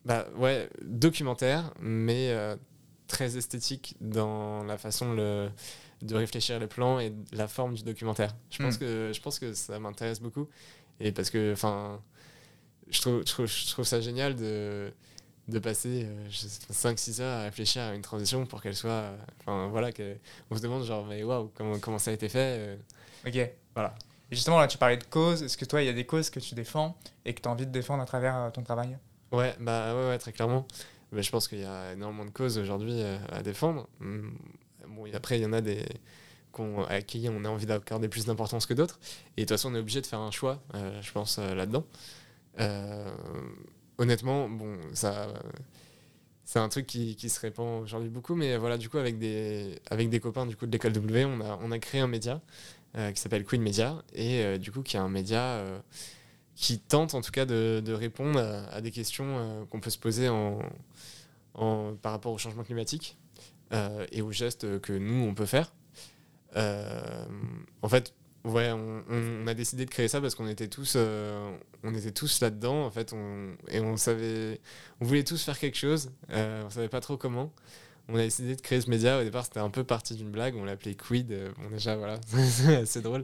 bah, 0.05 0.25
ouais, 0.37 0.69
documentaire, 0.81 1.71
mais 1.79 2.35
très 3.09 3.37
esthétique 3.37 3.95
dans 3.99 4.63
la 4.63 4.77
façon 4.77 5.13
le, 5.13 5.49
de 6.01 6.15
réfléchir 6.15 6.59
les 6.59 6.67
plans 6.67 6.99
et 6.99 7.13
la 7.33 7.47
forme 7.47 7.73
du 7.73 7.83
documentaire. 7.83 8.35
Je 8.51 8.63
pense, 8.63 8.75
Mm. 8.75 8.79
que, 8.79 9.11
je 9.13 9.21
pense 9.21 9.39
que 9.39 9.53
ça 9.53 9.79
m'intéresse 9.79 10.19
beaucoup, 10.21 10.47
et 10.99 11.11
parce 11.11 11.29
que 11.29 11.53
enfin, 11.53 12.01
je 12.89 13.01
trouve, 13.01 13.19
je, 13.21 13.31
trouve, 13.31 13.45
je 13.47 13.67
trouve 13.69 13.85
ça 13.85 14.01
génial 14.01 14.35
de 14.35 14.91
de 15.47 15.57
passer 15.57 16.05
5-6 16.69 17.21
heures 17.21 17.39
à 17.39 17.43
réfléchir 17.45 17.81
à 17.81 17.95
une 17.95 18.03
transition 18.03 18.45
pour 18.45 18.61
qu'elle 18.61 18.75
soit. 18.75 18.91
euh, 18.91 19.17
Enfin, 19.39 19.67
voilà, 19.69 19.91
que- 19.91 20.15
on 20.51 20.55
se 20.55 20.61
demande, 20.61 20.83
genre, 20.83 21.07
mais 21.07 21.23
waouh, 21.23 21.49
comment, 21.55 21.79
comment 21.79 21.97
ça 21.97 22.11
a 22.11 22.13
été 22.13 22.29
fait 22.29 22.57
euh, 22.59 22.75
Ok. 23.25 23.49
Voilà. 23.73 23.95
Et 24.29 24.35
justement, 24.35 24.59
là, 24.59 24.67
tu 24.67 24.77
parlais 24.77 24.97
de 24.97 25.03
causes. 25.05 25.41
Est-ce 25.41 25.57
que 25.57 25.65
toi, 25.65 25.81
il 25.81 25.87
y 25.87 25.89
a 25.89 25.93
des 25.93 26.05
causes 26.05 26.29
que 26.29 26.39
tu 26.39 26.53
défends 26.53 26.95
et 27.25 27.33
que 27.33 27.41
tu 27.41 27.49
as 27.49 27.51
envie 27.51 27.65
de 27.65 27.71
défendre 27.71 28.03
à 28.03 28.05
travers 28.05 28.35
euh, 28.37 28.49
ton 28.51 28.61
travail? 28.61 28.95
Ouais, 29.31 29.55
bah 29.59 29.95
ouais, 29.95 30.09
ouais, 30.09 30.17
très 30.19 30.33
clairement. 30.33 30.67
Mais 31.11 31.23
je 31.23 31.31
pense 31.31 31.47
qu'il 31.47 31.61
y 31.61 31.65
a 31.65 31.93
énormément 31.93 32.25
de 32.25 32.29
causes 32.29 32.59
aujourd'hui 32.59 33.01
euh, 33.01 33.17
à 33.31 33.41
défendre. 33.41 33.89
Bon, 34.89 35.05
après, 35.13 35.39
il 35.39 35.43
y 35.43 35.45
en 35.45 35.53
a 35.53 35.61
des 35.61 35.83
qu'on- 36.51 36.83
à 36.85 37.01
qui 37.01 37.27
on 37.29 37.45
a 37.45 37.49
envie 37.49 37.65
d'accorder 37.67 38.07
plus 38.09 38.25
d'importance 38.25 38.65
que 38.65 38.73
d'autres. 38.73 38.99
Et 39.37 39.41
de 39.41 39.45
toute 39.45 39.49
façon, 39.51 39.71
on 39.71 39.75
est 39.75 39.79
obligé 39.79 40.01
de 40.01 40.05
faire 40.07 40.19
un 40.19 40.31
choix, 40.31 40.61
euh, 40.75 41.01
je 41.01 41.11
pense, 41.11 41.37
euh, 41.39 41.53
là-dedans. 41.55 41.85
Euh, 42.59 43.09
honnêtement, 43.97 44.49
bon, 44.49 44.77
ça. 44.93 45.27
C'est 46.45 46.59
un 46.59 46.69
truc 46.69 46.87
qui, 46.87 47.15
qui 47.15 47.29
se 47.29 47.39
répand 47.39 47.83
aujourd'hui 47.83 48.09
beaucoup, 48.09 48.33
mais 48.33 48.57
voilà, 48.57 48.77
du 48.79 48.89
coup, 48.89 48.97
avec 48.97 49.19
des, 49.19 49.79
avec 49.91 50.09
des 50.09 50.19
copains 50.19 50.47
du 50.47 50.55
coup, 50.55 50.65
de 50.65 50.71
l'école 50.71 50.93
W, 50.93 51.25
on 51.25 51.41
a, 51.41 51.59
on 51.61 51.71
a 51.71 51.77
créé 51.79 52.01
un 52.01 52.07
média 52.07 52.41
qui 53.13 53.21
s'appelle 53.21 53.45
Queen 53.45 53.61
Media, 53.61 54.01
et 54.13 54.57
du 54.57 54.71
coup, 54.71 54.81
qui 54.81 54.97
est 54.97 54.99
un 54.99 55.09
média 55.09 55.63
qui 56.55 56.79
tente 56.79 57.13
en 57.13 57.21
tout 57.21 57.29
cas 57.31 57.45
de, 57.45 57.83
de 57.85 57.93
répondre 57.93 58.39
à, 58.39 58.63
à 58.73 58.81
des 58.81 58.89
questions 58.89 59.67
qu'on 59.69 59.79
peut 59.79 59.91
se 59.91 59.99
poser 59.99 60.27
en, 60.27 60.57
en- 61.53 61.93
par 62.01 62.13
rapport 62.13 62.33
au 62.33 62.39
changement 62.39 62.63
climatique 62.63 63.18
euh, 63.71 64.05
et 64.11 64.21
aux 64.21 64.31
gestes 64.31 64.79
que 64.81 64.93
nous, 64.93 65.25
on 65.27 65.33
peut 65.33 65.45
faire. 65.45 65.73
Euh, 66.55 67.25
en 67.81 67.89
fait, 67.89 68.13
ouais, 68.43 68.71
on, 68.71 69.45
a 69.47 69.53
décidé 69.53 69.85
de 69.85 69.91
créer 69.91 70.07
ça 70.07 70.21
parce 70.21 70.35
qu'on 70.35 70.47
était 70.47 70.67
tous, 70.67 70.93
euh, 70.95 71.51
tous 72.15 72.41
là-dedans, 72.41 72.85
en 72.85 72.91
fait, 72.91 73.13
on, 73.13 73.55
et 73.67 73.79
on 73.79 73.97
savait, 73.97 74.59
on 75.01 75.05
voulait 75.05 75.23
tous 75.23 75.43
faire 75.43 75.59
quelque 75.59 75.77
chose, 75.77 76.11
on 76.29 76.69
savait 76.69 76.89
pas 76.89 77.01
trop 77.01 77.17
comment. 77.17 77.53
On 78.11 78.15
a 78.15 78.23
décidé 78.23 78.55
de 78.55 78.61
créer 78.61 78.81
ce 78.81 78.89
média. 78.89 79.19
Au 79.19 79.23
départ, 79.23 79.45
c'était 79.45 79.59
un 79.59 79.69
peu 79.69 79.83
parti 79.83 80.15
d'une 80.15 80.31
blague. 80.31 80.55
On 80.55 80.65
l'appelait 80.65 80.95
Quid. 80.95 81.31
Bon, 81.59 81.69
déjà, 81.69 81.95
voilà, 81.95 82.19
c'est 82.27 82.77
assez 82.77 83.01
drôle. 83.01 83.23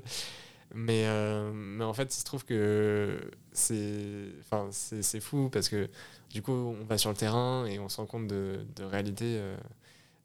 Mais, 0.76 1.08
mais 1.54 1.84
en 1.84 1.94
fait, 1.94 2.16
il 2.16 2.20
se 2.20 2.24
trouve 2.24 2.46
que 2.46 3.20
c'est 3.52 5.20
fou 5.22 5.50
parce 5.50 5.70
que 5.70 5.90
du 6.30 6.44
coup, 6.44 6.52
on 6.52 6.84
va 6.86 7.00
sur 7.00 7.10
le 7.10 7.16
terrain 7.16 7.66
et 7.66 7.80
on 7.80 7.90
se 7.90 7.98
rend 7.98 8.06
compte 8.06 8.28
de, 8.28 8.60
de 8.76 8.84
réalités, 8.84 9.42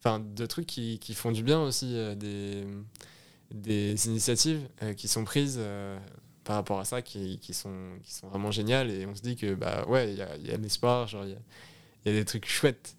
enfin, 0.03 0.19
de 0.19 0.45
trucs 0.45 0.67
qui, 0.67 0.99
qui, 0.99 1.13
font 1.13 1.31
du 1.31 1.43
bien 1.43 1.61
aussi, 1.61 1.93
euh, 1.95 2.15
des, 2.15 2.65
des 3.51 4.07
initiatives 4.07 4.67
qui 4.97 5.07
sont 5.07 5.23
prises 5.23 5.59
par 6.43 6.55
rapport 6.55 6.79
à 6.79 6.85
ça 6.85 7.01
qui, 7.01 7.39
qui, 7.39 7.53
sont, 7.53 7.97
qui 8.03 8.13
sont 8.13 8.27
vraiment 8.27 8.51
géniales. 8.51 8.89
Et 8.91 9.05
on 9.05 9.15
se 9.15 9.21
dit 9.21 9.35
que, 9.35 9.53
bah 9.53 9.85
ouais, 9.87 10.11
il 10.11 10.17
y 10.17 10.21
a, 10.21 10.37
y 10.37 10.51
a 10.51 10.57
de 10.57 10.63
l'espoir, 10.63 11.07
genre, 11.07 11.25
il 11.25 11.31
y 11.31 11.33
a, 11.33 12.11
y 12.11 12.15
a 12.15 12.19
des 12.19 12.25
trucs 12.25 12.47
chouettes. 12.47 12.95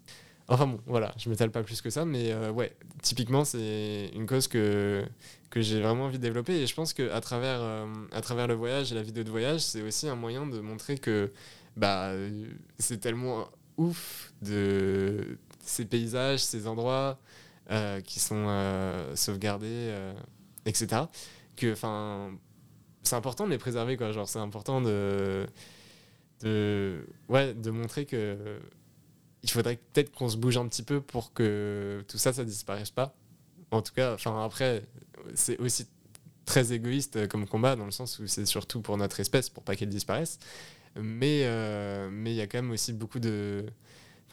Enfin 0.47 0.67
bon, 0.67 0.79
voilà, 0.85 1.13
je 1.17 1.29
m'étale 1.29 1.51
pas 1.51 1.63
plus 1.63 1.81
que 1.81 1.89
ça, 1.89 2.05
mais 2.05 2.35
ouais, 2.49 2.75
typiquement, 3.01 3.45
c'est 3.45 4.11
une 4.13 4.25
cause 4.25 4.47
que, 4.47 5.05
que 5.53 5.61
j'ai 5.61 5.79
vraiment 5.79 6.05
envie 6.05 6.17
de 6.17 6.23
développer. 6.23 6.53
Et 6.53 6.65
je 6.65 6.73
pense 6.73 6.93
qu'à 6.93 7.21
travers, 7.21 7.59
euh, 7.61 7.85
à 8.11 8.21
travers 8.21 8.47
le 8.47 8.55
voyage 8.55 8.91
et 8.91 8.95
la 8.95 9.03
vidéo 9.03 9.23
de 9.23 9.29
voyage, 9.29 9.61
c'est 9.61 9.83
aussi 9.83 10.07
un 10.07 10.15
moyen 10.15 10.47
de 10.47 10.59
montrer 10.59 10.97
que 10.97 11.31
bah, 11.77 12.11
c'est 12.79 12.99
tellement 12.99 13.47
ouf 13.77 14.33
de 14.41 15.37
ces 15.63 15.85
paysages, 15.85 16.39
ces 16.39 16.67
endroits 16.67 17.17
euh, 17.71 18.01
qui 18.01 18.19
sont 18.19 18.45
euh, 18.47 19.15
sauvegardés, 19.15 19.93
etc. 20.65 21.03
Que 21.55 21.75
c'est 23.03 23.15
important 23.15 23.45
de 23.45 23.51
les 23.51 23.57
préserver. 23.57 23.97
Quoi. 23.97 24.11
Genre, 24.11 24.27
c'est 24.27 24.39
important 24.39 24.81
de, 24.81 25.47
de, 26.41 27.05
ouais, 27.29 27.53
de 27.53 27.71
montrer 27.71 28.05
que 28.05 28.59
il 29.43 29.51
faudrait 29.51 29.75
peut-être 29.75 30.11
qu'on 30.13 30.29
se 30.29 30.37
bouge 30.37 30.55
un 30.57 30.67
petit 30.67 30.83
peu 30.83 31.01
pour 31.01 31.33
que 31.33 32.03
tout 32.07 32.17
ça, 32.17 32.31
ça 32.31 32.45
disparaisse 32.45 32.91
pas. 32.91 33.13
En 33.71 33.81
tout 33.81 33.93
cas, 33.93 34.13
enfin 34.13 34.43
après, 34.45 34.83
c'est 35.33 35.59
aussi 35.59 35.87
très 36.45 36.73
égoïste 36.73 37.27
comme 37.27 37.47
combat, 37.47 37.75
dans 37.75 37.85
le 37.85 37.91
sens 37.91 38.19
où 38.19 38.27
c'est 38.27 38.45
surtout 38.45 38.81
pour 38.81 38.97
notre 38.97 39.19
espèce, 39.19 39.49
pour 39.49 39.63
pas 39.63 39.75
qu'elle 39.75 39.89
disparaisse. 39.89 40.39
Mais 40.95 41.41
euh, 41.43 42.09
mais 42.11 42.31
il 42.31 42.35
y 42.35 42.41
a 42.41 42.47
quand 42.47 42.61
même 42.61 42.71
aussi 42.71 42.93
beaucoup 42.93 43.19
de. 43.19 43.65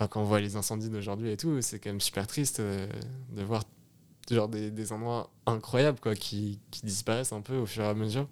Enfin, 0.01 0.09
quand 0.09 0.23
on 0.23 0.25
voit 0.25 0.41
les 0.41 0.57
incendies 0.57 0.89
d'aujourd'hui 0.89 1.31
et 1.31 1.37
tout, 1.37 1.61
c'est 1.61 1.79
quand 1.79 1.91
même 1.91 2.01
super 2.01 2.27
triste 2.27 2.61
euh, 2.61 2.89
de 3.33 3.43
voir 3.43 3.65
genre 4.31 4.49
des, 4.49 4.71
des, 4.71 4.93
endroits 4.93 5.29
incroyables 5.45 6.01
quoi, 6.01 6.15
qui, 6.15 6.59
qui, 6.71 6.87
disparaissent 6.87 7.35
un 7.35 7.43
peu 7.43 7.57
au 7.59 7.67
fur 7.67 7.85
et 7.85 7.87
à 7.87 7.93
mesure. 7.93 8.27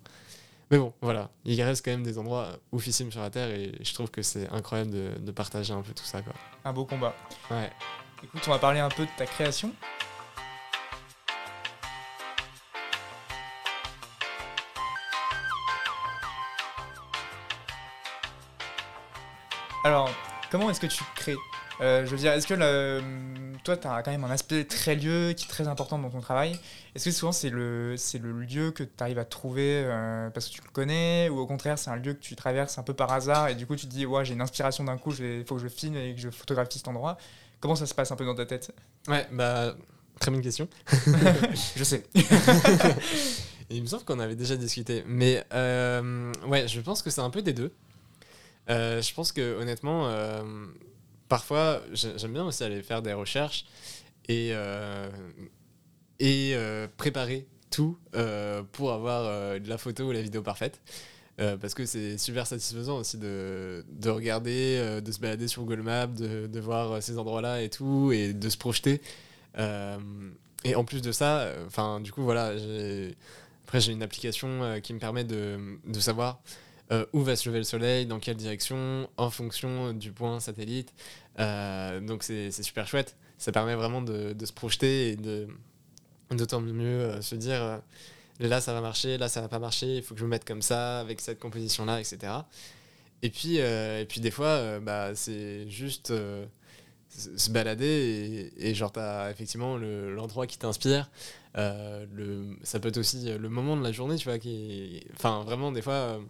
Mais 0.71 0.79
bon, 0.79 0.95
voilà, 1.03 1.31
il 1.45 1.61
reste 1.61 1.85
quand 1.85 1.91
même 1.91 2.05
des 2.05 2.17
endroits 2.17 2.59
oufissimes 2.73 3.13
sur 3.13 3.21
la 3.21 3.29
Terre 3.29 3.51
et 3.51 3.73
je 3.83 3.93
trouve 3.93 4.11
que 4.11 4.23
c'est 4.23 4.49
incroyable 4.49 4.91
de, 4.91 5.11
de, 5.19 5.31
partager 5.31 5.75
un 5.75 5.83
peu 5.83 5.93
tout 5.93 6.05
ça. 6.05 6.23
Quoi. 6.23 6.33
Un 6.65 6.73
beau 6.73 6.87
combat. 6.87 7.15
Ouais. 7.51 7.71
Écoute, 8.25 8.41
on 8.47 8.51
va 8.51 8.59
parler 8.59 8.81
un 8.81 8.89
peu 8.89 9.05
de 9.05 9.11
ta 9.19 9.27
création. 9.27 9.71
Alors, 19.85 20.09
comment 20.51 20.71
est-ce 20.71 20.81
que 20.81 20.87
tu 20.87 21.05
crées? 21.15 21.37
Euh, 21.81 22.05
Je 22.05 22.11
veux 22.11 22.17
dire, 22.17 22.33
est-ce 22.33 22.47
que 22.47 22.55
le, 22.55 23.03
toi, 23.65 23.77
tu 23.77 23.87
as 23.87 24.03
quand 24.03 24.11
même 24.11 24.25
un 24.25 24.31
aspect 24.31 24.65
très 24.65 24.95
lieu 24.95 25.33
qui 25.37 25.45
est 25.45 25.49
très 25.49 25.69
important 25.69 25.99
dans 25.99 26.11
ton 26.11 26.21
travail 26.21 26.59
Est-ce 26.95 27.07
que 27.07 27.11
souvent 27.11 27.33
c'est 27.33 27.51
le, 27.51 27.97
c'est 27.97 28.19
le 28.19 28.33
lieu 28.33 28.71
que 28.71 28.83
tu 28.83 28.91
arrives 29.01 29.19
à 29.19 29.25
trouver 29.25 29.83
euh, 29.85 30.31
parce 30.31 30.49
que 30.49 30.55
tu 30.55 30.61
le 30.63 30.71
connais 30.71 31.29
Ou 31.29 31.39
au 31.39 31.47
contraire, 31.47 31.79
c'est 31.79 31.91
un 31.91 31.97
lieu 31.97 32.15
que 32.15 32.21
tu 32.21 32.37
traverses 32.37 32.79
un 32.79 32.83
peu 32.83 32.95
par 32.95 33.13
hasard 33.13 33.49
et 33.49 33.55
du 33.55 33.67
coup 33.67 33.77
tu 33.77 33.87
te 33.87 33.93
dis, 33.93 34.07
ouais, 34.07 34.25
j'ai 34.25 34.35
une 34.35 34.41
inspiration 34.41 34.85
d'un 34.85 34.99
coup, 34.99 35.13
il 35.21 35.45
faut 35.45 35.57
que 35.57 35.63
je 35.63 35.69
filme 35.69 35.97
et 35.97 36.15
que 36.15 36.21
je 36.21 36.31
photographie 36.31 36.79
cet 36.79 36.89
endroit 36.89 37.19
Comment 37.61 37.75
ça 37.75 37.87
se 37.87 37.95
passe 37.95 38.13
un 38.13 38.17
peu 38.17 38.25
dans 38.25 38.35
ta 38.35 38.47
tête? 38.47 38.73
Ouais, 39.09 39.27
bah, 39.33 39.75
très 40.21 40.31
bonne 40.31 40.43
question. 40.43 40.69
je 41.77 41.85
sais. 41.85 42.05
il 43.71 43.83
me 43.83 43.87
semble 43.87 44.05
qu'on 44.05 44.21
avait 44.21 44.37
déjà 44.37 44.57
discuté. 44.57 45.05
Mais 45.07 45.45
euh, 45.53 46.33
ouais, 46.47 46.69
je 46.69 46.81
pense 46.81 47.03
que 47.03 47.11
c'est 47.11 47.21
un 47.21 47.31
peu 47.31 47.43
des 47.43 47.53
deux. 47.53 47.73
Euh, 48.71 49.03
je 49.03 49.15
pense 49.15 49.33
que 49.33 49.59
honnêtement, 49.61 50.07
euh, 50.07 50.43
parfois, 51.29 51.83
j'aime 51.93 52.33
bien 52.33 52.45
aussi 52.45 52.65
aller 52.65 52.83
faire 52.83 53.03
des 53.03 53.13
recherches 53.13 53.67
et, 54.29 54.51
euh, 54.53 55.09
et 56.21 56.55
préparer 56.97 57.47
tout 57.71 57.99
pour 58.73 58.93
avoir 58.93 59.59
de 59.61 59.69
la 59.69 59.79
photo 59.79 60.05
ou 60.05 60.13
la 60.13 60.23
vidéo 60.23 60.43
parfaite. 60.43 60.81
parce 61.37 61.75
que 61.75 61.87
c'est 61.87 62.19
super 62.19 62.47
satisfaisant 62.47 62.99
aussi 62.99 63.19
de, 63.19 63.85
de 63.89 64.11
regarder, 64.11 65.01
de 65.01 65.13
se 65.13 65.21
balader 65.21 65.49
sur 65.49 65.63
Google 65.63 65.83
Maps, 65.83 66.07
de, 66.07 66.47
de 66.47 66.61
voir 66.61 67.03
ces 67.03 67.19
endroits-là 67.19 67.63
et 67.63 67.69
tout, 67.69 68.11
et 68.13 68.33
de 68.33 68.49
se 68.49 68.57
projeter. 68.57 69.01
et 69.57 70.75
en 70.75 70.85
plus 70.85 71.03
de 71.03 71.13
ça, 71.13 71.53
du 72.03 72.13
coup, 72.13 72.23
voilà, 72.23 72.53
après 73.67 73.81
j'ai 73.81 73.93
une 73.93 74.03
application 74.03 74.81
qui 74.83 74.95
me 74.95 74.99
permet 74.99 75.25
de, 75.25 75.79
de 75.87 76.01
savoir 76.01 76.41
euh, 76.91 77.05
où 77.13 77.21
va 77.21 77.37
se 77.37 77.47
lever 77.47 77.59
le 77.59 77.65
soleil, 77.65 78.07
dans 78.07 78.19
quelle 78.19 78.37
direction, 78.37 79.11
en 79.19 79.29
fonction 79.29 79.93
du 79.93 80.11
point 80.11 80.41
satellite. 80.41 80.95
Euh, 81.39 82.01
donc 82.01 82.23
c'est 82.23 82.51
super 82.51 82.87
chouette. 82.87 83.15
Ça 83.37 83.53
permet 83.53 83.75
vraiment 83.75 84.01
de, 84.01 84.35
se 84.43 84.53
projeter 84.53 85.11
et 85.11 85.17
d'autant 86.35 86.63
mieux 86.63 86.87
euh, 86.87 87.21
se 87.21 87.35
dire 87.35 87.81
là 88.41 88.61
ça 88.63 88.73
va 88.73 88.81
marcher, 88.81 89.19
là 89.19 89.29
ça 89.29 89.43
va 89.43 89.49
pas 89.49 89.59
marcher, 89.59 89.97
il 89.97 90.03
faut 90.03 90.15
que 90.15 90.21
je 90.21 90.25
me 90.25 90.31
mette 90.31 90.47
comme 90.47 90.63
ça, 90.63 91.01
avec 91.01 91.21
cette 91.21 91.39
composition 91.39 91.85
là, 91.85 92.01
etc. 92.01 92.33
Et 93.21 93.31
puis, 93.31 93.57
et 93.57 94.07
puis 94.09 94.21
des 94.21 94.31
fois, 94.31 94.81
bah, 94.81 95.15
c'est 95.15 95.69
juste 95.69 96.13
se 97.11 97.51
balader 97.51 98.53
et, 98.57 98.71
et 98.71 98.75
genre 98.75 98.93
t'as 98.93 99.31
effectivement 99.31 99.77
l'endroit 99.77 100.47
qui 100.47 100.57
t'inspire. 100.57 101.11
ça 101.55 102.81
peut 102.81 102.89
être 102.89 102.97
aussi 102.97 103.31
le 103.37 103.49
moment 103.51 103.77
de 103.77 103.83
la 103.83 103.93
journée, 103.93 104.17
tu 104.17 104.25
vois, 104.25 104.39
qui 104.39 105.05
enfin 105.15 105.43
vraiment 105.45 105.71
des 105.73 105.83
fois 105.83 106.21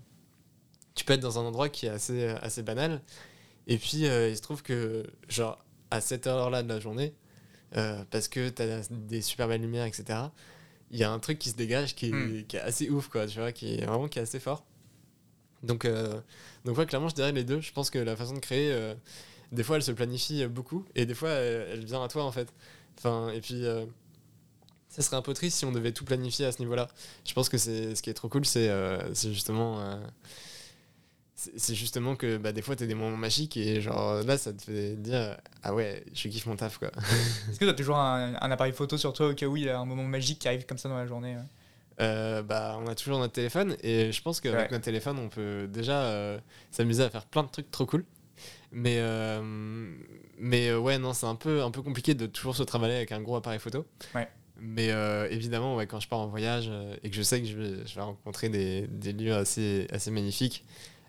tu 0.99 1.05
peux 1.05 1.13
être 1.13 1.21
dans 1.21 1.39
un 1.39 1.43
endroit 1.43 1.69
qui 1.69 1.87
est 1.87 1.91
assez, 1.91 2.27
assez 2.43 2.63
banal. 2.63 3.01
Et 3.69 3.79
puis, 3.79 4.07
euh, 4.07 4.29
il 4.29 4.37
se 4.37 4.43
trouve 4.43 4.63
que, 4.63 5.07
genre, 5.29 5.65
à 5.93 6.01
cette 6.01 6.27
heure-là 6.27 6.65
de 6.65 6.69
la 6.69 6.81
journée, 6.81 7.15
euh, 7.77 8.03
parce 8.11 8.27
que 8.27 8.49
tu 8.49 8.63
as 8.63 8.89
des 8.91 9.23
super 9.23 9.47
belles 9.47 9.61
lumières, 9.61 9.85
etc., 9.85 10.19
il 10.91 10.99
y 10.99 11.05
a 11.05 11.13
un 11.13 11.19
truc 11.21 11.39
qui 11.39 11.51
se 11.51 11.55
dégage 11.55 11.95
qui 11.95 12.07
est, 12.07 12.13
hmm. 12.13 12.47
qui 12.47 12.57
est, 12.57 12.61
assez 12.61 12.91
ouf, 12.91 13.09
quoi, 13.09 13.27
tu 13.27 13.39
vois, 13.39 13.53
qui 13.53 13.75
est 13.75 13.85
vraiment 13.85 14.09
qui 14.09 14.19
est 14.19 14.23
assez 14.23 14.41
fort. 14.41 14.65
Donc, 15.63 15.85
euh, 15.85 16.21
donc 16.65 16.77
ouais, 16.79 16.87
clairement, 16.87 17.09
je 17.09 17.15
dirais 17.15 17.31
les 17.31 17.45
deux. 17.45 17.61
Je 17.61 17.73
pense 17.73 17.91
que 17.91 17.99
la 17.99 18.17
façon 18.17 18.35
de 18.35 18.41
créer, 18.41 18.75
des 19.53 19.63
fois, 19.63 19.77
elle 19.77 19.83
se 19.83 19.93
planifie 19.93 20.47
beaucoup, 20.47 20.85
et 20.97 21.07
des 21.07 21.15
fois, 21.15 21.31
elle, 21.31 21.85
vient 21.85 22.03
à 22.03 22.09
toi, 22.09 22.25
en 22.25 22.33
fait. 22.33 22.53
Enfin, 22.97 23.31
et 23.31 23.41
puis 23.41 23.65
ça 24.89 25.03
serait 25.03 25.17
un 25.17 25.23
peu 25.23 25.35
triste 25.35 25.59
si 25.59 25.65
on 25.65 25.73
devait 25.73 25.93
tout 25.93 26.05
planifier 26.05 26.47
à 26.47 26.53
ce 26.53 26.59
niveau-là. 26.59 26.89
Je 27.25 27.35
pense 27.35 27.49
que 27.49 27.59
c'est 27.59 27.95
ce 27.95 28.03
qui 28.03 28.11
est 28.11 28.15
trop 28.15 28.29
cool, 28.29 28.45
c'est 28.45 28.73
justement 29.25 30.01
c'est 31.57 31.75
justement 31.75 32.17
que 32.17 32.37
bah, 32.37 32.51
des 32.51 32.63
fois, 32.63 32.75
tu 32.75 32.83
as 32.83 32.87
des 32.87 32.95
moments 32.95 33.17
magiques 33.17 33.57
et 33.57 33.81
genre 33.81 34.23
là, 34.25 34.37
ça 34.37 34.53
te 34.53 34.63
fait 34.63 34.97
dire 34.97 35.37
Ah 35.63 35.73
ouais, 35.73 36.05
je 36.13 36.29
kiffe 36.29 36.47
mon 36.47 36.57
taf 36.57 36.79
quoi. 36.79 36.89
Est-ce 37.51 37.61
que 37.61 37.65
tu 37.65 37.71
as 37.71 37.75
toujours 37.75 37.97
un, 37.97 38.35
appareil 38.35 38.73
photo 38.73 38.99
sur 38.99 39.13
toi 39.13 39.29
au 39.29 39.35
cas 39.35 39.47
où 39.47 39.57
il 39.57 39.65
y 39.65 39.69
a 39.69 39.79
un 39.79 39.85
moment 39.85 40.03
magique 40.03 40.41
qui 40.41 40.49
arrive 40.49 40.67
comme 40.67 40.79
ça 40.79 40.89
dans 40.89 40.97
la 40.97 41.07
journée 41.07 41.37
euh, 42.01 42.43
bah, 42.43 42.79
on 42.81 42.87
a 42.87 42.95
toujours 42.95 43.19
notre 43.19 43.33
téléphone 43.33 43.77
et 43.83 44.13
je 44.13 44.23
pense 44.23 44.41
qu'avec 44.41 44.71
notre 44.71 44.85
téléphone, 44.85 45.19
on 45.19 45.29
peut 45.29 45.69
déjà 45.69 46.03
euh, 46.03 46.39
s'amuser 46.71 47.03
à 47.03 47.11
faire 47.11 47.25
plein 47.25 47.43
de 47.43 47.49
trucs 47.49 47.71
trop 47.71 47.87
cool. 47.87 48.05
Mais, 48.71 48.99
euh, 48.99 49.41
mais 50.39 50.73
ouais, 50.75 50.99
non, 50.99 51.13
c'est 51.13 51.27
un 51.27 51.35
peu, 51.35 51.63
un 51.63 51.71
peu 51.71 51.83
compliqué 51.83 52.15
de 52.15 52.27
toujours 52.27 52.55
se 52.55 52.63
travailler 52.63 52.95
avec 52.95 53.13
un 53.13 53.21
gros 53.21 53.37
appareil 53.37 53.59
photo. 53.59 53.85
Ouais. 54.15 54.29
Mais 54.61 54.89
évidemment, 55.31 55.77
ouais, 55.77 55.87
quand 55.87 56.01
je 56.01 56.09
pars 56.09 56.19
en 56.19 56.27
voyage 56.27 56.71
et 57.03 57.11
que 57.11 57.17
je 57.17 57.23
sais 57.23 57.41
que 57.41 57.47
je 57.47 57.57
vais, 57.57 57.87
je 57.87 57.95
vais 57.95 58.01
rencontrer 58.01 58.49
des, 58.49 58.89
des 58.89 59.13
lieux 59.13 59.35
assez, 59.35 59.87
assez 59.93 60.11
magnifiques, 60.11 60.65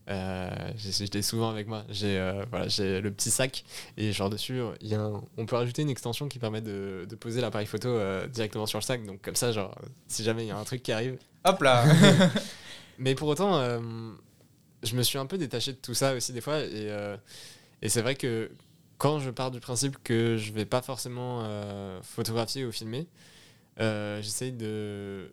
euh, 0.10 0.50
J'étais 0.76 1.22
souvent 1.22 1.50
avec 1.50 1.67
moi. 1.67 1.84
J'ai 1.89 2.17
euh, 2.17 2.43
voilà, 2.50 2.67
j'ai 2.67 3.02
le 3.02 3.12
petit 3.12 3.30
sac 3.30 3.63
et 3.98 4.12
genre 4.12 4.30
dessus, 4.30 4.62
y 4.82 4.95
a 4.95 5.12
on 5.38 5.45
peut 5.45 5.56
rajouter 5.56 5.82
une 5.82 5.89
extension 5.89 6.28
qui 6.28 6.39
permet 6.39 6.62
de, 6.62 7.06
de 7.08 7.15
poser 7.15 7.41
l'appareil 7.41 7.67
photo 7.67 7.89
euh, 7.89 8.28
directement 8.28 8.65
sur 8.65 8.80
le 8.80 8.84
sac. 8.84 9.06
Donc 9.06 9.22
comme 9.22 9.36
ça, 9.36 9.52
genre, 9.52 9.76
si 10.08 10.24
jamais 10.24 10.45
il 10.45 10.48
y 10.48 10.52
a 10.52 10.58
un 10.58 10.63
truc 10.63 10.82
qui 10.84 10.91
arrive. 10.91 11.17
Hop 11.45 11.62
là 11.62 11.86
Mais 12.98 13.15
pour 13.15 13.28
autant, 13.28 13.58
euh, 13.60 13.80
je 14.84 14.95
me 14.95 15.04
suis 15.04 15.17
un 15.17 15.26
peu 15.26 15.38
détaché 15.38 15.74
de 15.74 15.78
tout 15.78 15.93
ça 15.93 16.13
aussi 16.13 16.34
des 16.34 16.41
fois. 16.41 16.60
Et, 16.60 16.91
et 17.82 17.89
c'est 17.89 18.02
vrai 18.02 18.15
que 18.15 18.52
quand 18.98 19.19
je 19.19 19.30
pars 19.30 19.52
du 19.52 19.60
principe 19.60 19.98
que 20.04 20.38
je 20.38 20.52
vais 20.52 20.65
pas 20.65 20.82
forcément 20.82 21.48
photographier 22.02 22.65
ou 22.65 22.72
filmer, 22.72 23.08
j'essaye 23.78 24.52
de 24.52 25.32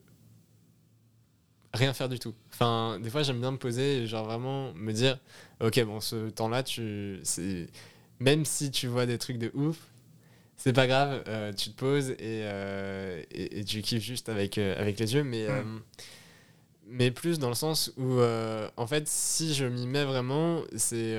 rien 1.76 1.94
faire 1.94 2.08
du 2.08 2.18
tout. 2.18 2.34
Enfin, 2.52 2.98
des 3.00 3.10
fois, 3.10 3.22
j'aime 3.22 3.40
bien 3.40 3.52
me 3.52 3.58
poser 3.58 4.02
et 4.02 4.06
genre 4.06 4.24
vraiment 4.24 4.72
me 4.74 4.92
dire, 4.92 5.18
ok, 5.60 5.84
bon, 5.84 6.00
ce 6.00 6.30
temps-là, 6.30 6.62
tu, 6.62 7.20
c'est, 7.22 7.68
même 8.20 8.44
si 8.44 8.70
tu 8.70 8.86
vois 8.86 9.06
des 9.06 9.18
trucs 9.18 9.38
de 9.38 9.50
ouf, 9.54 9.78
c'est 10.56 10.72
pas 10.72 10.86
grave, 10.86 11.22
euh, 11.28 11.52
tu 11.52 11.70
te 11.70 11.76
poses 11.76 12.10
et, 12.10 12.16
euh, 12.20 13.22
et, 13.30 13.62
tu 13.64 13.82
kiffes 13.82 14.02
juste 14.02 14.28
avec, 14.28 14.56
euh, 14.58 14.74
avec 14.80 14.98
les 14.98 15.14
yeux, 15.14 15.22
mais, 15.22 15.46
mais 16.86 17.10
plus 17.10 17.38
dans 17.38 17.48
le 17.48 17.54
sens 17.54 17.92
où, 17.96 18.20
en 18.76 18.86
fait, 18.86 19.06
si 19.06 19.54
je 19.54 19.64
m'y 19.66 19.86
mets 19.86 20.04
vraiment, 20.04 20.62
c'est, 20.76 21.16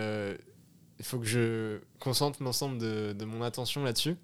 il 0.99 1.05
faut 1.05 1.19
que 1.19 1.25
je 1.25 1.79
concentre 1.99 2.41
l'ensemble 2.41 2.79
de, 2.79 3.13
de, 3.13 3.25
mon 3.25 3.41
attention 3.43 3.83
là-dessus. 3.83 4.15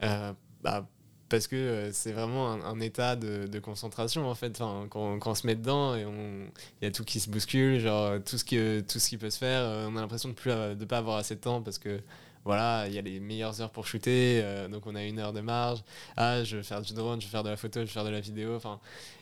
bah, 0.00 0.88
parce 1.28 1.46
que 1.46 1.56
euh, 1.56 1.92
c'est 1.92 2.12
vraiment 2.12 2.52
un, 2.52 2.80
état 2.80 3.16
de, 3.16 3.58
concentration 3.58 4.28
en 4.28 4.34
fait. 4.34 4.58
Quand, 4.90 5.18
on 5.26 5.34
se 5.34 5.46
met 5.46 5.54
dedans 5.54 5.94
et 5.94 6.04
on 6.04 6.46
il 6.80 6.84
y 6.84 6.86
a 6.86 6.90
tout 6.90 7.04
qui 7.04 7.20
se 7.20 7.30
bouscule 7.30 7.80
genre 7.80 8.22
tout 8.24 8.38
ce 8.38 8.44
que 8.44 8.80
tout 8.80 8.98
ce 8.98 9.08
qui 9.08 9.16
peut 9.16 9.30
se 9.30 9.38
faire 9.38 9.62
euh, 9.62 9.88
on 9.90 9.96
a 9.96 10.00
l'impression 10.00 10.28
de 10.28 10.34
plus 10.34 10.50
euh, 10.50 10.74
de 10.74 10.84
pas 10.84 10.98
avoir 10.98 11.16
assez 11.16 11.34
de 11.34 11.40
temps 11.40 11.62
parce 11.62 11.78
que 11.78 12.00
voilà 12.44 12.86
il 12.86 12.94
y 12.94 12.98
a 12.98 13.02
les 13.02 13.18
meilleures 13.18 13.60
heures 13.60 13.70
pour 13.70 13.86
shooter 13.86 14.40
euh, 14.42 14.68
donc 14.68 14.86
on 14.86 14.94
a 14.94 15.02
une 15.02 15.18
heure 15.18 15.32
de 15.32 15.40
marge. 15.40 15.82
Ah 16.16 16.44
je 16.44 16.58
veux 16.58 16.62
faire 16.62 16.82
du 16.82 16.94
drone 16.94 17.20
je 17.20 17.26
veux 17.26 17.30
faire 17.30 17.42
de 17.42 17.50
la 17.50 17.56
photo 17.56 17.80
je 17.80 17.86
veux 17.86 17.92
faire 17.92 18.04
de 18.04 18.10
la 18.10 18.20
vidéo. 18.20 18.54
Enfin 18.54 18.78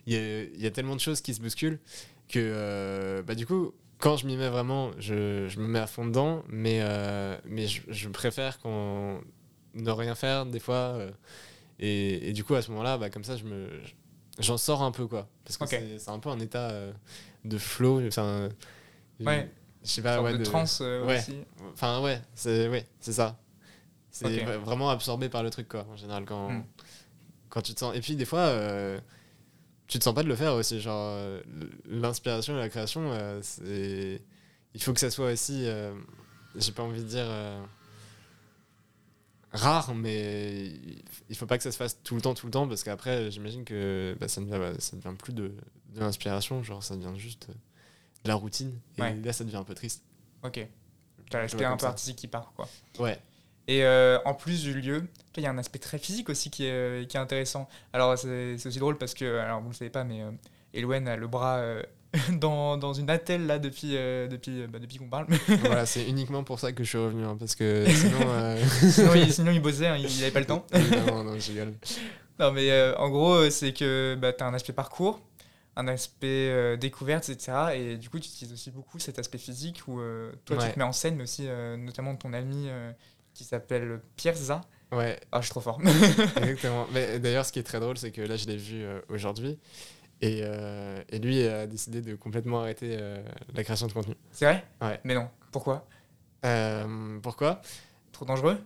il 0.07 0.15
y 0.59 0.67
a, 0.67 0.71
tellement 0.71 0.97
de 0.97 1.01
choses 1.01 1.21
qui 1.21 1.33
se 1.33 1.41
bousculent 1.41 1.81
que 2.29 2.39
euh, 2.39 3.23
bah 3.23 3.35
du 3.35 3.47
coup 3.47 3.73
quand 3.99 4.17
je 4.17 4.27
m'y 4.27 4.37
mets 4.37 4.51
vraiment 4.51 4.91
je, 4.99 5.59
me 5.59 5.67
mets 5.67 5.79
à 5.79 5.87
fond 5.87 6.05
dedans 6.05 6.43
mais 6.49 6.81
euh, 6.83 7.37
mais 7.47 7.67
je, 7.67 7.81
je 7.89 8.09
préfère 8.09 8.59
qu'on 8.59 9.21
ne 9.75 9.91
rien 9.91 10.15
faire 10.15 10.47
des 10.47 10.61
fois 10.61 10.75
euh, 10.75 11.11
et, 11.79 12.29
et 12.29 12.33
du 12.33 12.45
coup, 12.45 12.55
à 12.55 12.63
ce 12.63 12.71
moment-là, 12.71 12.99
bah, 12.99 13.11
comme 13.11 13.25
ça, 13.25 13.37
je 13.37 13.45
me, 13.45 13.69
j'en 14.39 14.57
sors 14.57 14.83
un 14.83 14.91
peu, 14.93 15.07
quoi. 15.07 15.29
Parce 15.45 15.57
que 15.57 15.67
c'est, 15.67 15.99
c'est 15.99 16.11
un 16.11 16.19
peu 16.19 16.29
un 16.31 16.39
état 16.41 16.71
euh, 16.71 16.93
de 17.45 17.59
flow. 17.59 18.01
Ouais. 18.01 19.51
Je 19.83 19.89
sais 19.91 20.03
pas, 20.03 20.23
ouais. 20.23 20.33
de 20.33 20.39
de- 20.39 20.45
trance 20.45 20.81
euh, 20.83 21.05
ouais. 21.05 21.19
aussi. 21.19 21.37
Enfin, 21.73 22.01
ouais, 22.03 22.21
c'est, 22.35 22.69
ouais, 22.69 22.87
c'est 23.01 23.13
ça. 23.13 23.39
C'est 24.11 24.45
vraiment 24.59 24.91
absorbé 24.91 25.29
par 25.29 25.43
le 25.43 25.51
truc, 25.51 25.69
quoi, 25.69 25.87
en 25.93 25.97
général, 25.97 26.25
quand, 26.25 26.51
Mm. 26.51 26.65
quand 27.51 27.63
tu 27.63 27.75
te 27.75 27.81
sens. 27.81 27.95
Et 27.97 28.01
puis, 28.01 28.15
des 28.17 28.25
fois, 28.25 28.41
euh, 28.41 28.99
tu 29.89 29.99
te 29.99 30.05
sens 30.05 30.15
pas 30.15 30.23
de 30.23 30.29
le 30.29 30.37
faire 30.37 30.55
aussi. 30.55 30.81
Genre, 30.81 31.19
l'inspiration 31.87 32.55
et 32.57 32.61
la 32.61 32.69
création, 32.69 33.11
c'est. 33.43 34.23
Il 34.75 34.83
faut 34.83 34.93
que 34.93 35.01
ça 35.01 35.11
soit 35.11 35.33
aussi. 35.33 35.67
J'ai 36.57 36.73
pas 36.73 36.83
envie 36.85 37.03
de 37.03 37.09
dire. 37.09 37.27
Euh, 39.55 39.59
rare, 39.59 39.95
mais 39.95 40.67
il 41.29 41.37
faut 41.37 41.47
pas 41.47 41.57
que 41.57 41.65
ça 41.65 41.73
se 41.73 41.77
fasse 41.77 42.03
tout 42.03 42.15
le 42.15 42.21
temps, 42.21 42.35
tout 42.35 42.47
le 42.47 42.53
temps, 42.53 42.67
parce 42.69 42.83
qu'après, 42.85 43.31
j'imagine 43.31 43.65
que 43.65 44.17
bah, 44.21 44.29
ça 44.29 44.41
ne 44.41 44.47
devient, 44.51 44.81
ça 44.81 44.97
devient 44.97 45.15
plus 45.17 45.33
de, 45.33 45.49
de 45.95 46.01
l'inspiration, 46.01 46.63
genre 46.63 46.83
ça 46.83 46.97
devient 46.97 47.19
juste 47.19 47.47
euh, 47.51 47.55
de 48.25 48.29
la 48.29 48.35
routine. 48.35 48.79
Et 48.99 49.03
Ouais. 49.03 49.15
là, 49.15 49.33
ça 49.33 49.45
devient 49.45 49.57
un 49.57 49.65
peu 49.65 49.75
triste. 49.75 50.03
Ok. 50.43 50.67
T'as 51.31 51.41
l'aspect 51.43 51.65
un 51.65 51.77
peu 51.77 51.87
artistique 51.87 52.17
qui 52.17 52.29
part, 52.29 52.53
quoi. 52.55 52.69
Ouais. 52.99 53.19
Et 53.67 53.83
euh, 53.85 54.19
en 54.27 54.35
plus 54.35 54.63
du 54.63 54.79
lieu, 54.79 55.07
il 55.37 55.43
y 55.43 55.47
a 55.47 55.51
un 55.51 55.57
aspect 55.59 55.79
très 55.79 55.99
physique 55.99 56.29
aussi 56.29 56.51
qui 56.51 56.67
est, 56.67 57.09
qui 57.09 57.17
est 57.17 57.21
intéressant. 57.21 57.67
Alors, 57.95 58.19
c'est 58.19 58.59
c'est 58.59 58.69
aussi 58.69 58.79
drôle 58.79 58.99
parce 58.99 59.15
que, 59.15 59.39
alors 59.39 59.61
vous 59.61 59.69
ne 59.69 59.73
le 59.73 59.77
savez 59.77 59.91
pas, 59.91 60.05
mais 60.05 60.23
euh, 60.23 60.31
Elouen 60.75 61.07
a 61.07 61.17
le 61.17 61.27
bras 61.29 61.57
euh, 61.57 61.83
dans, 62.41 62.77
dans 62.77 62.93
une 62.93 63.11
attelle 63.11 63.47
là 63.47 63.59
depuis, 63.59 63.97
euh, 63.97 64.29
depuis, 64.29 64.63
euh, 64.63 64.67
bah, 64.67 64.79
depuis 64.79 64.99
qu'on 64.99 65.09
parle. 65.09 65.27
voilà, 65.61 65.87
c'est 65.87 66.05
uniquement 66.09 66.45
pour 66.45 66.61
ça 66.61 66.73
que 66.73 66.85
je 66.85 66.89
suis 66.89 66.99
revenu, 66.99 67.25
hein, 67.25 67.37
parce 67.39 67.55
que 67.55 67.85
sinon. 67.89 68.19
euh, 68.27 68.65
sinon, 68.91 69.15
il, 69.15 69.33
sinon, 69.33 69.53
il 69.53 69.61
bossait, 69.61 69.87
hein, 69.87 69.97
il 69.97 70.05
n'avait 70.21 70.31
pas 70.31 70.41
le 70.41 70.47
temps. 70.47 70.65
Non, 70.73 71.39
je 71.39 71.51
rigole. 71.53 71.75
Non, 72.39 72.53
mais 72.53 72.71
euh, 72.71 72.97
en 72.97 73.11
gros, 73.11 73.49
c'est 73.51 73.73
que 73.73 74.17
bah, 74.21 74.33
tu 74.33 74.43
as 74.43 74.47
un 74.47 74.55
aspect 74.55 74.73
parcours, 74.73 75.21
un 75.77 75.89
aspect 75.89 76.77
découverte, 76.77 77.29
etc. 77.29 77.53
Et 77.75 77.97
du 77.97 78.09
coup, 78.11 78.19
tu 78.21 78.29
utilises 78.29 78.53
aussi 78.53 78.71
beaucoup 78.71 78.99
cet 78.99 79.19
aspect 79.19 79.39
physique 79.39 79.83
où 79.89 80.01
toi, 80.45 80.57
tu 80.57 80.73
te 80.73 80.79
mets 80.79 80.85
en 80.85 80.93
scène, 80.93 81.17
mais 81.17 81.25
aussi 81.25 81.47
notamment 81.79 82.15
ton 82.17 82.33
ami 82.33 82.69
qui 83.35 83.45
s'appelle 83.45 84.01
Pierre 84.17 84.37
Za. 84.37 84.61
Ouais, 84.93 85.19
Ah, 85.33 85.41
je 85.41 85.47
suis 85.47 85.51
trop 85.51 85.61
fort. 85.61 85.81
exactement. 86.37 86.87
Mais 86.93 87.19
d'ailleurs, 87.19 87.45
ce 87.45 87.51
qui 87.53 87.59
est 87.59 87.65
très 87.65 87.81
drôle, 87.81 87.99
c'est 87.99 88.13
que 88.13 88.21
là, 88.21 88.37
je 88.37 88.47
l'ai 88.47 88.57
vu 88.57 88.85
aujourd'hui. 89.09 89.59
Et, 90.21 90.41
euh, 90.43 91.03
et 91.11 91.19
lui 91.19 91.43
a 91.47 91.67
décidé 91.67 92.01
de 92.01 92.15
complètement 92.15 92.61
arrêter 92.61 92.97
euh, 92.99 93.23
la 93.53 93.63
création 93.65 93.87
de 93.87 93.93
contenu. 93.93 94.15
c'est 94.33 94.47
vrai? 94.47 94.65
Ouais. 94.81 95.01
Mais 95.05 95.15
non. 95.15 95.29
Pourquoi? 95.53 95.87
Euh, 96.45 97.19
pourquoi? 97.21 97.61
Trop 98.13 98.25
dangereux? 98.25 98.59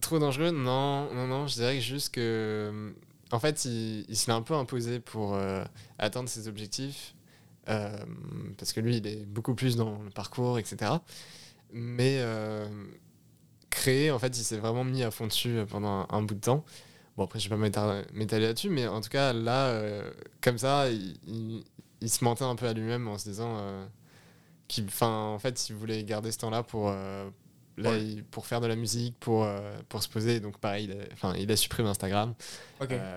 Trop 0.00 0.18
dangereux? 0.18 0.50
Non, 0.50 1.12
non, 1.14 1.26
non. 1.26 1.46
Je 1.46 1.54
dirais 1.54 1.80
juste 1.80 2.14
que. 2.14 2.94
En 3.30 3.38
fait, 3.40 3.64
il, 3.64 4.04
il 4.08 4.16
se 4.16 4.26
l'est 4.26 4.36
un 4.36 4.42
peu 4.42 4.54
imposé 4.54 5.00
pour 5.00 5.38
atteindre 5.98 6.28
ses 6.28 6.48
objectifs. 6.48 7.14
parce 7.64 8.72
que 8.72 8.80
lui, 8.80 8.96
il 8.96 9.06
est 9.06 9.26
beaucoup 9.26 9.54
plus 9.54 9.76
dans 9.76 10.02
le 10.02 10.10
parcours, 10.10 10.58
etc. 10.58 10.92
Mais 11.72 12.22
créer, 13.70 14.10
en 14.10 14.18
fait, 14.18 14.36
il 14.38 14.42
s'est 14.44 14.58
vraiment 14.58 14.84
mis 14.84 15.02
à 15.02 15.10
fond 15.10 15.26
dessus 15.26 15.58
pendant 15.68 15.88
un, 15.88 16.06
un 16.10 16.22
bout 16.22 16.34
de 16.34 16.40
temps. 16.40 16.64
Bon, 17.18 17.24
après, 17.24 17.40
je 17.40 17.48
vais 17.50 17.56
pas 17.70 18.02
m'étaler 18.12 18.46
là-dessus, 18.46 18.70
mais 18.70 18.86
en 18.86 19.00
tout 19.00 19.08
cas, 19.10 19.32
là, 19.32 19.66
euh, 19.66 20.08
comme 20.40 20.56
ça, 20.56 20.88
il, 20.88 21.16
il- 21.26 21.64
il 22.00 22.08
se 22.08 22.22
mentait 22.22 22.44
un 22.44 22.54
peu 22.54 22.66
à 22.68 22.72
lui-même 22.72 23.08
en 23.08 23.18
se 23.18 23.28
disant 23.28 23.56
euh, 23.58 23.84
qu'il, 24.68 24.86
en 25.00 25.38
fait, 25.40 25.68
il 25.68 25.74
voulait 25.74 26.04
garder 26.04 26.30
ce 26.30 26.38
temps-là 26.38 26.62
pour, 26.62 26.90
euh, 26.90 27.28
là, 27.76 27.90
Ouais. 27.90 28.04
il- 28.04 28.24
pour 28.24 28.46
faire 28.46 28.60
de 28.60 28.68
la 28.68 28.76
musique, 28.76 29.16
pour, 29.18 29.42
euh, 29.42 29.76
pour 29.88 30.00
se 30.00 30.08
poser. 30.08 30.38
Donc, 30.38 30.58
pareil, 30.58 30.84
il 30.84 30.92
a, 30.92 31.04
enfin, 31.12 31.34
il 31.36 31.50
a 31.50 31.56
supprimé 31.56 31.88
Instagram, 31.88 32.34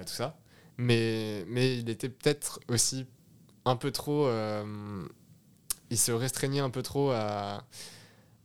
tout 0.02 0.14
ça. 0.14 0.36
Mais, 0.78 1.46
mais 1.48 1.78
il 1.78 1.88
était 1.88 2.10
peut-être 2.10 2.60
aussi 2.70 3.06
un 3.66 3.76
peu 3.76 3.92
trop. 3.92 4.28
il 5.92 5.98
se 6.00 6.12
restreignait 6.12 6.62
un 6.62 6.70
peu 6.72 6.82
trop 6.82 7.12
à, 7.12 7.64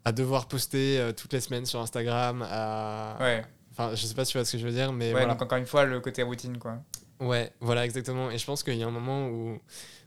à 0.04 0.12
devoir 0.12 0.48
poster 0.48 0.98
euh, 0.98 1.12
toutes 1.12 1.32
les 1.32 1.40
semaines 1.40 1.64
sur 1.64 1.80
Instagram. 1.80 2.44
À, 2.46 3.16
ouais. 3.20 3.44
Enfin, 3.78 3.94
je 3.94 4.06
sais 4.06 4.14
pas 4.14 4.24
si 4.24 4.32
tu 4.32 4.38
vois 4.38 4.44
ce 4.46 4.52
que 4.52 4.58
je 4.58 4.66
veux 4.66 4.72
dire, 4.72 4.90
mais 4.92 5.06
ouais, 5.06 5.12
voilà. 5.12 5.34
donc 5.34 5.42
encore 5.42 5.58
une 5.58 5.66
fois, 5.66 5.84
le 5.84 6.00
côté 6.00 6.22
routine, 6.22 6.56
quoi. 6.56 6.78
Ouais, 7.20 7.52
voilà, 7.60 7.84
exactement. 7.84 8.30
Et 8.30 8.38
je 8.38 8.46
pense 8.46 8.62
qu'il 8.62 8.76
y 8.76 8.82
a 8.82 8.86
un 8.86 8.90
moment 8.90 9.28
où, 9.28 9.58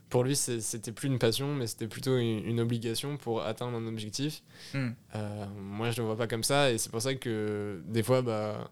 pour 0.08 0.24
lui, 0.24 0.34
c'était 0.34 0.90
plus 0.90 1.06
une 1.06 1.20
passion, 1.20 1.54
mais 1.54 1.68
c'était 1.68 1.86
plutôt 1.86 2.16
une, 2.18 2.44
une 2.44 2.58
obligation 2.58 3.16
pour 3.16 3.42
atteindre 3.42 3.78
un 3.78 3.86
objectif. 3.86 4.42
Hmm. 4.74 4.90
Euh, 5.14 5.46
moi, 5.60 5.92
je 5.92 6.00
le 6.00 6.06
vois 6.06 6.16
pas 6.16 6.26
comme 6.26 6.42
ça, 6.42 6.72
et 6.72 6.78
c'est 6.78 6.90
pour 6.90 7.00
ça 7.00 7.14
que 7.14 7.80
des 7.86 8.02
fois, 8.02 8.22
bah, 8.22 8.70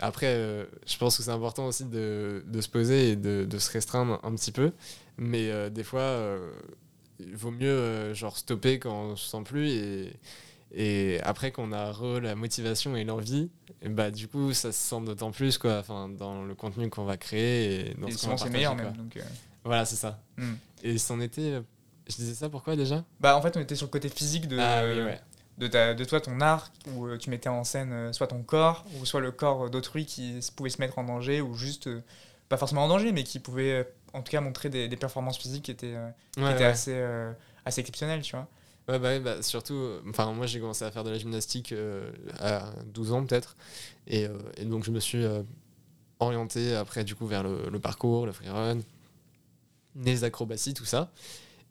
après, 0.00 0.28
euh, 0.28 0.64
je 0.86 0.96
pense 0.96 1.18
que 1.18 1.22
c'est 1.22 1.30
important 1.30 1.66
aussi 1.66 1.84
de, 1.84 2.42
de 2.46 2.60
se 2.62 2.70
poser 2.70 3.10
et 3.10 3.16
de, 3.16 3.44
de 3.44 3.58
se 3.58 3.70
restreindre 3.70 4.18
un 4.22 4.34
petit 4.34 4.52
peu. 4.52 4.72
Mais 5.18 5.50
euh, 5.50 5.68
des 5.68 5.84
fois, 5.84 6.38
il 7.20 7.36
vaut 7.36 7.50
mieux 7.50 8.14
genre 8.14 8.38
stopper 8.38 8.78
quand 8.78 9.10
on 9.10 9.16
se 9.16 9.28
sent 9.28 9.42
plus 9.44 9.68
et, 9.68 10.12
et 10.72 11.18
après 11.22 11.50
qu'on 11.52 11.72
a 11.72 11.90
re 11.92 12.20
la 12.20 12.34
motivation 12.34 12.94
et 12.96 13.04
l'envie, 13.04 13.50
bah 13.86 14.10
du 14.10 14.28
coup 14.28 14.52
ça 14.52 14.72
se 14.72 14.78
sent 14.78 15.00
d'autant 15.04 15.30
plus 15.30 15.56
quoi, 15.58 15.78
enfin 15.78 16.08
dans 16.08 16.44
le 16.44 16.54
contenu 16.54 16.90
qu'on 16.90 17.04
va 17.04 17.16
créer 17.16 17.90
et 17.90 17.94
dans 17.94 18.06
Et 18.08 18.12
ce 18.12 18.26
qu'on 18.26 18.36
c'est 18.36 18.50
meilleur 18.50 18.74
quoi. 18.76 18.84
même. 18.84 18.96
Donc, 18.96 19.16
euh, 19.16 19.22
Voilà, 19.64 19.84
c'est 19.84 19.96
ça. 19.96 20.20
hmm. 20.36 20.54
Et 20.82 20.98
c'en 20.98 21.20
était, 21.20 21.52
euh, 21.52 21.60
je 22.08 22.16
disais 22.16 22.34
ça 22.34 22.48
pourquoi 22.48 22.76
déjà? 22.76 23.04
Bah, 23.20 23.36
en 23.36 23.42
fait, 23.42 23.56
on 23.56 23.60
était 23.60 23.74
sur 23.74 23.86
le 23.86 23.90
côté 23.90 24.08
physique 24.08 24.46
de, 24.48 24.58
Ah 24.58 24.82
oui, 24.84 25.00
ouais. 25.02 25.20
de, 25.58 25.66
ta, 25.66 25.94
de 25.94 26.04
toi, 26.04 26.20
ton 26.20 26.40
art, 26.40 26.70
où 26.94 27.06
euh, 27.06 27.18
tu 27.18 27.30
mettais 27.30 27.48
en 27.48 27.64
scène 27.64 28.12
soit 28.12 28.28
ton 28.28 28.42
corps, 28.42 28.84
ou 29.00 29.04
soit 29.06 29.20
le 29.20 29.32
corps 29.32 29.70
d'autrui 29.70 30.06
qui 30.06 30.38
pouvait 30.56 30.70
se 30.70 30.80
mettre 30.80 30.98
en 30.98 31.04
danger, 31.04 31.40
ou 31.40 31.54
juste, 31.54 31.88
pas 32.48 32.56
forcément 32.56 32.84
en 32.84 32.88
danger, 32.88 33.12
mais 33.12 33.24
qui 33.24 33.38
pouvait 33.40 33.90
en 34.14 34.22
tout 34.22 34.30
cas 34.30 34.40
montrer 34.40 34.68
des, 34.70 34.88
des 34.88 34.96
performances 34.96 35.36
physiques 35.38 35.64
qui 35.64 35.70
étaient, 35.70 35.96
qui 36.32 36.40
Ouais, 36.40 36.52
étaient 36.52 36.60
ouais. 36.60 36.64
assez, 36.70 36.94
euh, 36.94 37.32
assez 37.64 37.80
exceptionnelles, 37.80 38.22
tu 38.22 38.36
vois. 38.36 38.46
Ouais, 38.88 38.98
bah, 38.98 39.08
ouais, 39.08 39.20
bah, 39.20 39.42
surtout, 39.42 39.74
euh, 39.74 40.00
enfin, 40.08 40.32
moi 40.32 40.46
j'ai 40.46 40.60
commencé 40.60 40.84
à 40.84 40.90
faire 40.90 41.04
de 41.04 41.10
la 41.10 41.18
gymnastique 41.18 41.72
euh, 41.72 42.10
à 42.38 42.72
12 42.86 43.12
ans 43.12 43.24
peut-être. 43.24 43.54
Et, 44.06 44.26
euh, 44.26 44.38
et 44.56 44.64
donc 44.64 44.84
je 44.84 44.90
me 44.90 45.00
suis 45.00 45.24
euh, 45.24 45.42
orienté 46.20 46.74
après 46.76 47.04
du 47.04 47.14
coup 47.16 47.26
vers 47.26 47.42
le, 47.44 47.70
le 47.70 47.80
parcours, 47.80 48.26
le 48.26 48.32
freerun, 48.32 48.78
les 49.96 50.24
acrobaties, 50.24 50.74
tout 50.74 50.84
ça. 50.84 51.10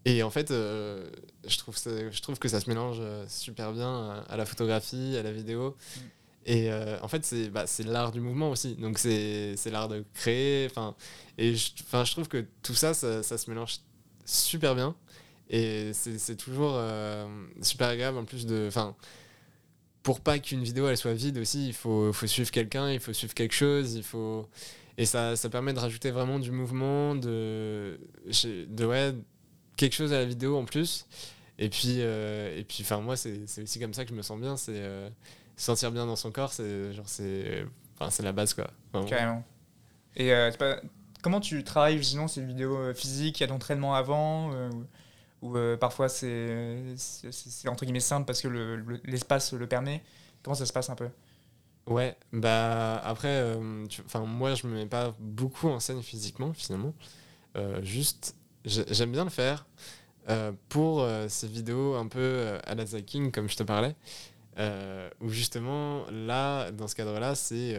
Et 0.06 0.24
en 0.24 0.32
fait, 0.32 0.50
je, 0.52 1.58
trouve 1.58 1.78
ça- 1.78 2.12
je 2.12 2.22
trouve 2.22 2.40
que 2.40 2.48
ça 2.50 2.60
se 2.62 2.70
mélange 2.70 3.02
super 3.28 3.74
bien 3.74 3.90
à, 4.12 4.34
à 4.34 4.38
la 4.38 4.46
photographie, 4.46 5.18
à 5.18 5.24
la 5.24 5.32
vidéo. 5.32 5.72
Mm. 5.98 6.00
Et 6.48 6.72
euh, 6.72 6.98
en 7.02 7.08
fait, 7.10 7.26
c'est 7.26 7.50
bah, 7.50 7.66
l'art 7.86 8.12
du 8.12 8.22
mouvement 8.22 8.52
aussi. 8.52 8.76
Donc 8.76 9.00
c'est 9.00 9.56
l'art 9.72 9.90
de 9.90 10.06
créer. 10.16 10.70
Et 11.38 11.56
je, 11.56 11.72
'fin, 11.88 12.06
je 12.06 12.12
trouve 12.14 12.28
que 12.30 12.46
tout 12.64 12.76
ça, 12.76 12.94
ça, 12.94 13.24
ça 13.24 13.38
se 13.38 13.50
mélange 13.50 13.80
super 14.26 14.76
bien. 14.76 14.96
Et 15.50 15.92
c'est 15.94 16.36
toujours 16.36 16.74
euh, 16.76 17.26
super 17.62 17.88
agréable 17.88 18.18
en 18.18 18.26
plus 18.26 18.46
de. 18.46 18.66
Enfin, 18.68 18.96
pour 20.04 20.20
pas 20.20 20.40
qu'une 20.40 20.64
vidéo 20.64 20.88
elle 20.88 20.98
soit 20.98 21.14
vide 21.14 21.38
aussi, 21.38 21.68
il 21.68 21.74
faut, 21.74 22.12
faut 22.14 22.28
suivre 22.28 22.52
quelqu'un, 22.52 22.92
il 22.92 23.00
faut 23.00 23.14
suivre 23.14 23.34
quelque 23.34 23.54
chose, 23.54 23.94
il 23.96 24.04
faut. 24.04 24.48
Et 24.98 25.06
ça, 25.06 25.36
ça 25.36 25.50
permet 25.50 25.74
de 25.74 25.80
rajouter 25.80 26.12
vraiment 26.12 26.40
du 26.40 26.52
mouvement, 26.52 27.16
de, 27.16 28.00
de 28.26 28.86
ouais, 28.86 29.14
quelque 29.78 29.94
chose 29.94 30.12
à 30.12 30.20
la 30.20 30.26
vidéo 30.26 30.58
en 30.58 30.66
plus. 30.66 31.06
Et 31.60 31.70
puis, 31.70 31.98
euh, 32.00 32.58
et 32.58 32.64
puis 32.64 32.80
enfin, 32.82 33.00
moi, 33.00 33.16
c'est 33.16 33.44
aussi 33.62 33.80
comme 33.80 33.94
ça 33.94 34.04
que 34.04 34.10
je 34.12 34.16
me 34.16 34.22
sens 34.22 34.40
bien, 34.40 34.58
c'est 34.58 34.74
euh, 34.76 35.10
se 35.56 35.66
sentir 35.66 35.92
bien 35.92 36.06
dans 36.06 36.16
son 36.16 36.32
corps, 36.32 36.52
c'est 36.52 36.92
c'est 38.10 38.24
la 38.24 38.32
base 38.32 38.54
quoi. 38.54 38.70
Vraiment. 38.92 39.08
Carrément. 39.08 39.44
Et 40.18 40.32
comment 41.22 41.40
tu 41.40 41.64
travailles 41.64 41.98
justement 41.98 42.28
ces 42.28 42.44
vidéos 42.44 42.94
physiques? 42.94 43.40
Il 43.40 43.44
y 43.44 43.46
a 43.46 43.48
d'entraînement 43.48 43.96
avant 43.96 44.52
ou, 45.42 45.56
euh, 45.58 45.78
parfois 45.78 46.10
c'est 46.10 46.96
entre 47.68 47.86
guillemets 47.86 48.00
simple 48.00 48.26
parce 48.26 48.42
que 48.42 48.48
le- 48.48 48.78
le- 48.78 49.02
l'espace 49.06 49.54
le 49.54 49.68
permet 49.68 50.04
Comment 50.44 50.56
ça 50.56 50.66
se 50.66 50.74
passe 50.74 50.90
un 50.90 50.96
peu? 50.96 51.10
Ouais, 51.88 52.18
bah 52.34 52.98
après, 53.06 53.30
euh, 53.30 53.86
enfin 54.06 54.20
moi 54.26 54.56
je 54.56 54.68
me 54.68 54.74
mets 54.76 54.86
pas 54.88 55.16
beaucoup 55.20 55.70
en 55.70 55.80
scène 55.80 56.04
physiquement 56.04 56.52
finalement. 56.54 56.94
Euh, 57.58 57.82
juste, 57.84 58.36
j'ai- 58.66 58.86
j'aime 58.94 59.12
bien 59.12 59.26
le 59.26 59.32
faire 59.32 59.66
euh, 60.30 60.54
pour 60.70 61.06
ces 61.30 61.48
vidéos 61.48 61.96
un 61.96 62.08
peu 62.08 62.58
à 62.66 62.76
la 62.76 62.86
The 62.86 63.04
King 63.06 63.32
comme 63.32 63.50
je 63.50 63.58
te 63.58 63.64
parlais, 63.64 63.96
où 65.22 65.30
justement 65.30 66.06
là, 66.12 66.72
dans 66.72 66.88
ce 66.88 66.96
cadre-là, 66.96 67.36
c'est 67.36 67.78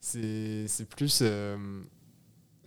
c'est 0.00 0.88
plus. 0.88 1.22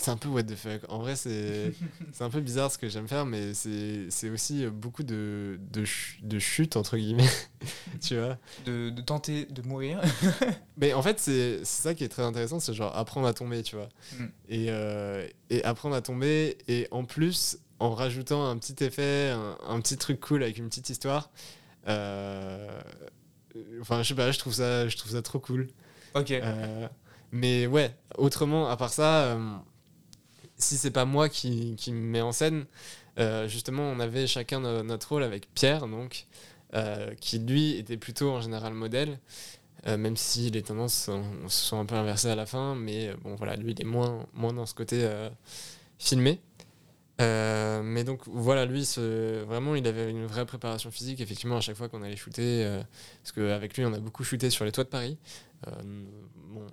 C'est 0.02 0.12
un 0.12 0.18
peu 0.18 0.28
what 0.30 0.44
the 0.44 0.56
fuck. 0.56 0.82
En 0.90 1.00
vrai, 1.00 1.16
c'est 1.16 1.74
un 2.20 2.30
peu 2.30 2.42
bizarre 2.42 2.72
ce 2.72 2.78
que 2.78 2.90
j'aime 2.90 3.08
faire, 3.08 3.26
mais 3.26 3.54
c'est 3.54 4.30
aussi 4.30 4.66
beaucoup 4.68 5.04
de, 5.04 5.60
de, 5.72 5.86
ch- 5.86 6.20
de 6.24 6.40
chutes, 6.40 6.76
entre 6.78 6.98
guillemets. 6.98 7.30
tu 8.02 8.18
vois 8.18 8.38
De, 8.66 8.90
de 8.90 9.02
tenter 9.02 9.46
de 9.46 9.62
mourir. 9.62 10.02
Mais 10.78 10.94
en 10.94 11.02
fait, 11.02 11.20
c'est 11.20 11.60
c'est 11.64 11.84
ça 11.84 11.94
qui 11.94 12.04
est 12.04 12.10
très 12.10 12.24
intéressant, 12.24 12.60
c'est 12.60 12.74
genre 12.74 12.96
apprendre 12.98 13.28
à 13.28 13.34
tomber, 13.34 13.62
tu 13.64 13.76
vois. 13.76 13.90
Mm. 14.20 14.24
Et, 14.50 14.66
euh, 14.70 15.28
et 15.50 15.64
apprendre 15.64 15.96
à 15.96 16.02
tomber, 16.02 16.58
et 16.68 16.88
en 16.92 17.04
plus, 17.06 17.58
en 17.80 17.94
rajoutant 17.94 18.48
un 18.50 18.58
petit 18.58 18.84
effet, 18.84 19.30
un, 19.30 19.58
un 19.68 19.80
petit 19.82 19.98
truc 19.98 20.20
cool 20.20 20.44
avec 20.44 20.58
une 20.58 20.68
petite 20.70 20.90
histoire. 20.90 21.30
euh, 21.88 22.82
Enfin, 23.82 24.02
je 24.02 24.08
sais 24.10 24.16
pas, 24.16 24.32
je 24.32 24.40
trouve 24.40 24.54
ça, 24.54 24.88
je 24.88 24.96
trouve 24.98 25.12
ça 25.12 25.22
trop 25.22 25.40
cool. 25.40 25.68
ok. 26.16 26.32
Euh, 26.32 26.88
mais 27.34 27.68
ouais, 27.68 27.94
autrement, 28.18 28.70
à 28.70 28.78
part 28.78 28.94
ça, 28.94 29.38
si 30.64 30.78
c'est 30.78 30.92
pas 30.92 31.06
moi 31.06 31.30
qui, 31.30 31.76
qui 31.78 31.92
me 31.92 32.00
met 32.02 32.22
en 32.22 32.32
scène, 32.32 32.66
euh, 33.20 33.48
justement, 33.48 33.84
on 33.84 34.00
avait 34.00 34.28
chacun 34.28 34.60
no- 34.62 34.84
notre 34.84 35.10
rôle 35.10 35.24
avec 35.24 35.54
Pierre, 35.54 35.88
donc, 35.88 36.26
euh, 36.74 37.14
qui 37.20 37.40
lui 37.40 37.76
était 37.78 37.98
plutôt 37.98 38.32
en 38.32 38.42
général 38.42 38.74
modèle, 38.74 39.20
euh, 39.88 39.98
même 39.98 40.18
si 40.18 40.50
les 40.52 40.62
tendances 40.64 40.94
sont- 40.94 41.24
sont 41.48 41.80
un 41.80 41.86
peu 41.86 41.96
inversées 41.96 42.30
à 42.30 42.36
la 42.36 42.46
fin, 42.46 42.76
mais 42.76 43.14
bon, 43.24 43.36
voilà, 43.36 43.56
lui, 43.56 43.74
il 43.74 43.82
est 43.82 43.86
moins, 43.86 44.26
moins 44.34 44.54
dans 44.54 44.66
ce 44.66 44.74
côté 44.76 45.08
filmé. 46.00 46.40
Mais 47.20 48.04
donc 48.04 48.22
voilà, 48.28 48.66
lui, 48.66 48.88
vraiment, 49.46 49.76
il 49.76 49.86
avait 49.88 50.10
une 50.10 50.26
vraie 50.26 50.46
préparation 50.46 50.90
physique, 50.92 51.20
effectivement, 51.22 51.58
à 51.58 51.62
chaque 51.62 51.76
fois 51.76 51.88
qu'on 51.90 52.02
allait 52.02 52.16
shooter, 52.16 52.82
parce 53.22 53.32
qu'avec 53.32 53.78
lui, 53.78 53.86
on 53.86 53.94
a 53.94 54.00
beaucoup 54.00 54.24
shooté 54.24 54.50
sur 54.50 54.66
les 54.66 54.72
toits 54.72 54.84
de 54.86 54.90
Paris, 54.90 55.18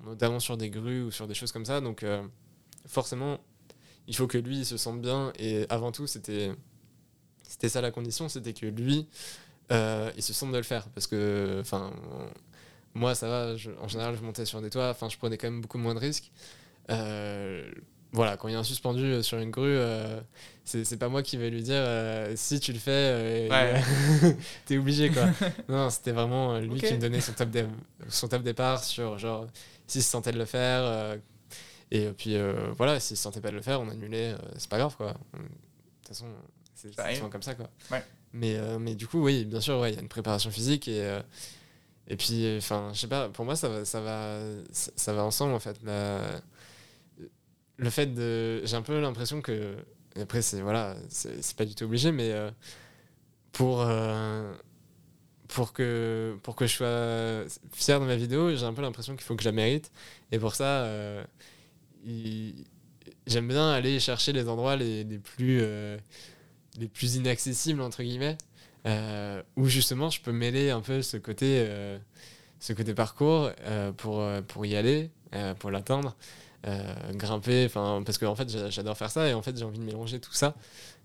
notamment 0.06 0.40
sur 0.40 0.56
des 0.56 0.70
grues 0.70 1.02
ou 1.02 1.10
sur 1.10 1.26
des 1.26 1.34
choses 1.34 1.52
comme 1.52 1.66
ça. 1.66 1.80
Donc 1.80 2.04
forcément, 2.86 3.38
il 4.08 4.16
faut 4.16 4.26
que 4.26 4.38
lui 4.38 4.58
il 4.58 4.66
se 4.66 4.76
sente 4.76 5.00
bien. 5.00 5.32
Et 5.38 5.66
avant 5.68 5.92
tout, 5.92 6.08
c'était 6.08 6.50
c'était 7.46 7.68
ça 7.68 7.80
la 7.80 7.90
condition, 7.92 8.28
c'était 8.28 8.52
que 8.52 8.66
lui, 8.66 9.06
euh, 9.72 10.10
il 10.16 10.22
se 10.22 10.32
sente 10.32 10.50
de 10.52 10.56
le 10.56 10.62
faire. 10.64 10.88
Parce 10.90 11.06
que, 11.06 11.58
enfin, 11.60 11.92
moi, 12.94 13.14
ça 13.14 13.28
va. 13.28 13.56
je- 13.56 13.70
en 13.80 13.88
général, 13.88 14.16
je 14.16 14.22
montais 14.22 14.44
sur 14.44 14.60
des 14.60 14.70
toits. 14.70 14.90
Enfin, 14.90 15.08
je 15.08 15.16
prenais 15.16 15.38
quand 15.38 15.48
même 15.50 15.60
beaucoup 15.60 15.78
moins 15.78 15.94
de 15.94 16.00
risques. 16.00 16.30
Euh, 16.90 17.70
voilà, 18.12 18.36
quand 18.38 18.48
il 18.48 18.52
y 18.52 18.54
a 18.54 18.58
un 18.58 18.64
suspendu 18.64 19.22
sur 19.22 19.36
une 19.38 19.50
grue, 19.50 19.64
euh, 19.76 20.20
c'est 20.64 20.96
pas 20.98 21.08
moi 21.10 21.22
qui 21.22 21.36
vais 21.36 21.50
lui 21.50 21.62
dire 21.62 21.74
euh, 21.76 22.32
si 22.36 22.58
tu 22.60 22.72
le 22.72 22.78
fais, 22.78 22.90
euh, 22.92 23.48
Ouais. 23.50 24.36
t'es 24.66 24.78
obligé 24.78 25.10
quoi. 25.10 25.26
non, 25.68 25.90
c'était 25.90 26.12
vraiment 26.12 26.58
lui 26.58 26.80
qui 26.80 26.94
me 26.94 26.98
donnait 26.98 27.20
son 27.20 27.32
top, 27.32 27.50
dé- 27.50 27.66
son 28.08 28.28
top 28.28 28.42
départ 28.42 28.82
sur 28.82 29.18
genre 29.18 29.46
s'il 29.86 30.02
se 30.02 30.10
sentait 30.10 30.32
de 30.32 30.38
le 30.38 30.46
faire. 30.46 30.80
Et 31.90 32.06
puis 32.12 32.36
euh, 32.36 32.72
voilà, 32.76 33.00
s'il 33.00 33.16
se 33.16 33.22
sentait 33.22 33.40
pas 33.40 33.50
de 33.50 33.56
le 33.56 33.62
faire, 33.62 33.80
on 33.80 33.88
annulait, 33.88 34.32
euh, 34.32 34.38
c'est 34.58 34.68
pas 34.68 34.78
grave 34.78 34.96
quoi. 34.96 35.12
De 35.32 35.38
toute 35.38 36.08
façon, 36.08 36.26
c'est 36.74 36.98
arrive. 36.98 37.16
souvent 37.18 37.30
comme 37.30 37.42
ça 37.42 37.54
quoi. 37.54 37.68
Ouais. 37.90 38.04
Mais, 38.32 38.56
euh, 38.56 38.78
mais 38.78 38.94
du 38.94 39.06
coup, 39.06 39.22
oui, 39.24 39.44
bien 39.46 39.60
sûr, 39.60 39.78
ouais, 39.80 39.92
il 39.92 39.94
y 39.94 39.98
a 39.98 40.02
une 40.02 40.08
préparation 40.08 40.50
physique 40.50 40.86
et. 40.88 41.18
et 42.08 42.16
puis, 42.16 42.56
enfin, 42.58 42.90
je 42.92 43.00
sais 43.00 43.06
pas, 43.08 43.28
pour 43.30 43.44
moi, 43.46 43.56
ça 43.56 43.68
va, 43.70 43.84
ça 43.86 44.00
va, 44.02 44.38
ça, 44.70 44.90
ça 44.96 45.12
va 45.14 45.24
ensemble, 45.24 45.54
en 45.54 45.58
fait. 45.60 45.76
La- 45.82 46.40
le 47.76 47.90
fait 47.90 48.06
de. 48.06 48.64
J'ai 48.66 48.76
un 48.76 48.82
peu 48.82 49.00
l'impression 49.00 49.40
que. 49.40 49.76
Après, 50.20 50.42
c'est 50.42 50.60
voilà, 50.60 50.96
c'est 51.08 51.42
c'est 51.42 51.56
pas 51.56 51.64
du 51.64 51.74
tout 51.74 51.84
obligé, 51.84 52.12
mais 52.12 52.32
euh, 52.32 52.50
pour. 53.52 53.80
euh, 53.82 54.52
pour 55.48 55.72
que, 55.72 56.36
pour 56.42 56.54
que 56.56 56.66
je 56.66 56.74
sois 56.74 57.44
fier 57.72 57.98
de 58.00 58.04
ma 58.04 58.16
vidéo, 58.16 58.54
j'ai 58.54 58.66
un 58.66 58.74
peu 58.74 58.82
l'impression 58.82 59.14
qu'il 59.14 59.22
faut 59.24 59.34
que 59.34 59.42
je 59.42 59.48
la 59.48 59.52
mérite. 59.54 59.90
Et 60.30 60.38
pour 60.38 60.54
ça, 60.54 60.82
euh, 60.84 61.24
j'aime 63.26 63.48
bien 63.48 63.70
aller 63.70 64.00
chercher 64.00 64.32
les 64.32 64.48
endroits 64.48 64.76
les, 64.76 65.04
les 65.04 65.18
plus, 65.18 65.60
euh, 65.62 65.98
les 66.78 66.88
plus 66.88 67.16
inaccessibles, 67.16 67.80
entre 67.80 68.02
guillemets, 68.02 68.38
euh, 68.86 69.42
où 69.56 69.66
justement 69.66 70.10
je 70.10 70.20
peux 70.20 70.32
mêler 70.32 70.70
un 70.70 70.80
peu 70.80 71.02
ce 71.02 71.16
côté, 71.16 71.64
euh, 71.66 71.98
ce 72.60 72.72
côté 72.72 72.94
parcours 72.94 73.50
pour, 73.96 74.24
pour 74.48 74.66
y 74.66 74.76
aller, 74.76 75.10
pour 75.60 75.70
l'atteindre, 75.70 76.16
grimper, 77.14 77.68
parce 77.68 78.18
que 78.18 78.26
en 78.26 78.34
fait 78.34 78.48
j'a- 78.50 78.70
j'adore 78.70 78.96
faire 78.96 79.10
ça 79.10 79.28
et 79.28 79.34
en 79.34 79.42
fait 79.42 79.56
j'ai 79.56 79.64
envie 79.64 79.78
de 79.78 79.84
mélanger 79.84 80.20
tout 80.20 80.32
ça. 80.34 80.54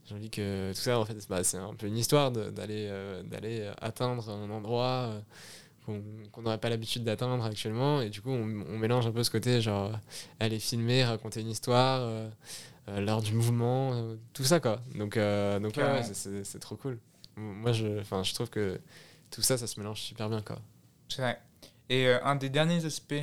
J'ai 0.07 0.15
envie 0.15 0.29
que 0.29 0.71
tout 0.73 0.81
ça, 0.81 0.99
en 0.99 1.05
fait, 1.05 1.15
c'est 1.19 1.29
bah, 1.29 1.43
c'est 1.43 1.57
un 1.57 1.75
peu 1.75 1.87
une 1.87 1.97
histoire 1.97 2.31
d'aller 2.31 2.89
d'aller 3.25 3.71
atteindre 3.81 4.29
un 4.29 4.49
endroit 4.49 5.13
qu'on 5.85 6.41
n'aurait 6.41 6.57
pas 6.57 6.69
l'habitude 6.69 7.03
d'atteindre 7.03 7.43
actuellement. 7.43 8.01
Et 8.01 8.09
du 8.09 8.21
coup, 8.21 8.29
on, 8.31 8.65
on 8.69 8.77
mélange 8.77 9.05
un 9.07 9.11
peu 9.11 9.23
ce 9.23 9.31
côté, 9.31 9.61
genre, 9.61 9.91
aller 10.39 10.59
filmer, 10.59 11.03
raconter 11.03 11.41
une 11.41 11.49
histoire, 11.49 12.01
euh, 12.01 12.29
euh, 12.89 13.01
l'heure 13.01 13.21
du 13.21 13.33
mouvement, 13.33 13.93
euh, 13.93 14.15
tout 14.33 14.43
ça, 14.43 14.59
quoi. 14.59 14.79
Donc, 14.95 15.17
euh, 15.17 15.59
donc 15.59 15.71
ouais, 15.75 15.83
Carrément. 15.83 16.07
ouais, 16.07 16.13
c'est- 16.43 16.59
trop 16.59 16.75
cool. 16.75 16.99
Moi, 17.35 17.71
je, 17.71 18.01
je 18.03 18.33
trouve 18.33 18.49
que 18.49 18.79
tout 19.31 19.41
ça, 19.41 19.57
ça 19.57 19.67
se 19.67 19.79
mélange 19.79 20.01
super 20.01 20.29
bien, 20.29 20.41
quoi. 20.41 20.59
C'est 21.09 21.21
vrai. 21.21 21.39
Et 21.89 22.07
un 22.07 22.35
des 22.35 22.49
derniers 22.49 22.85
aspects, 22.85 23.13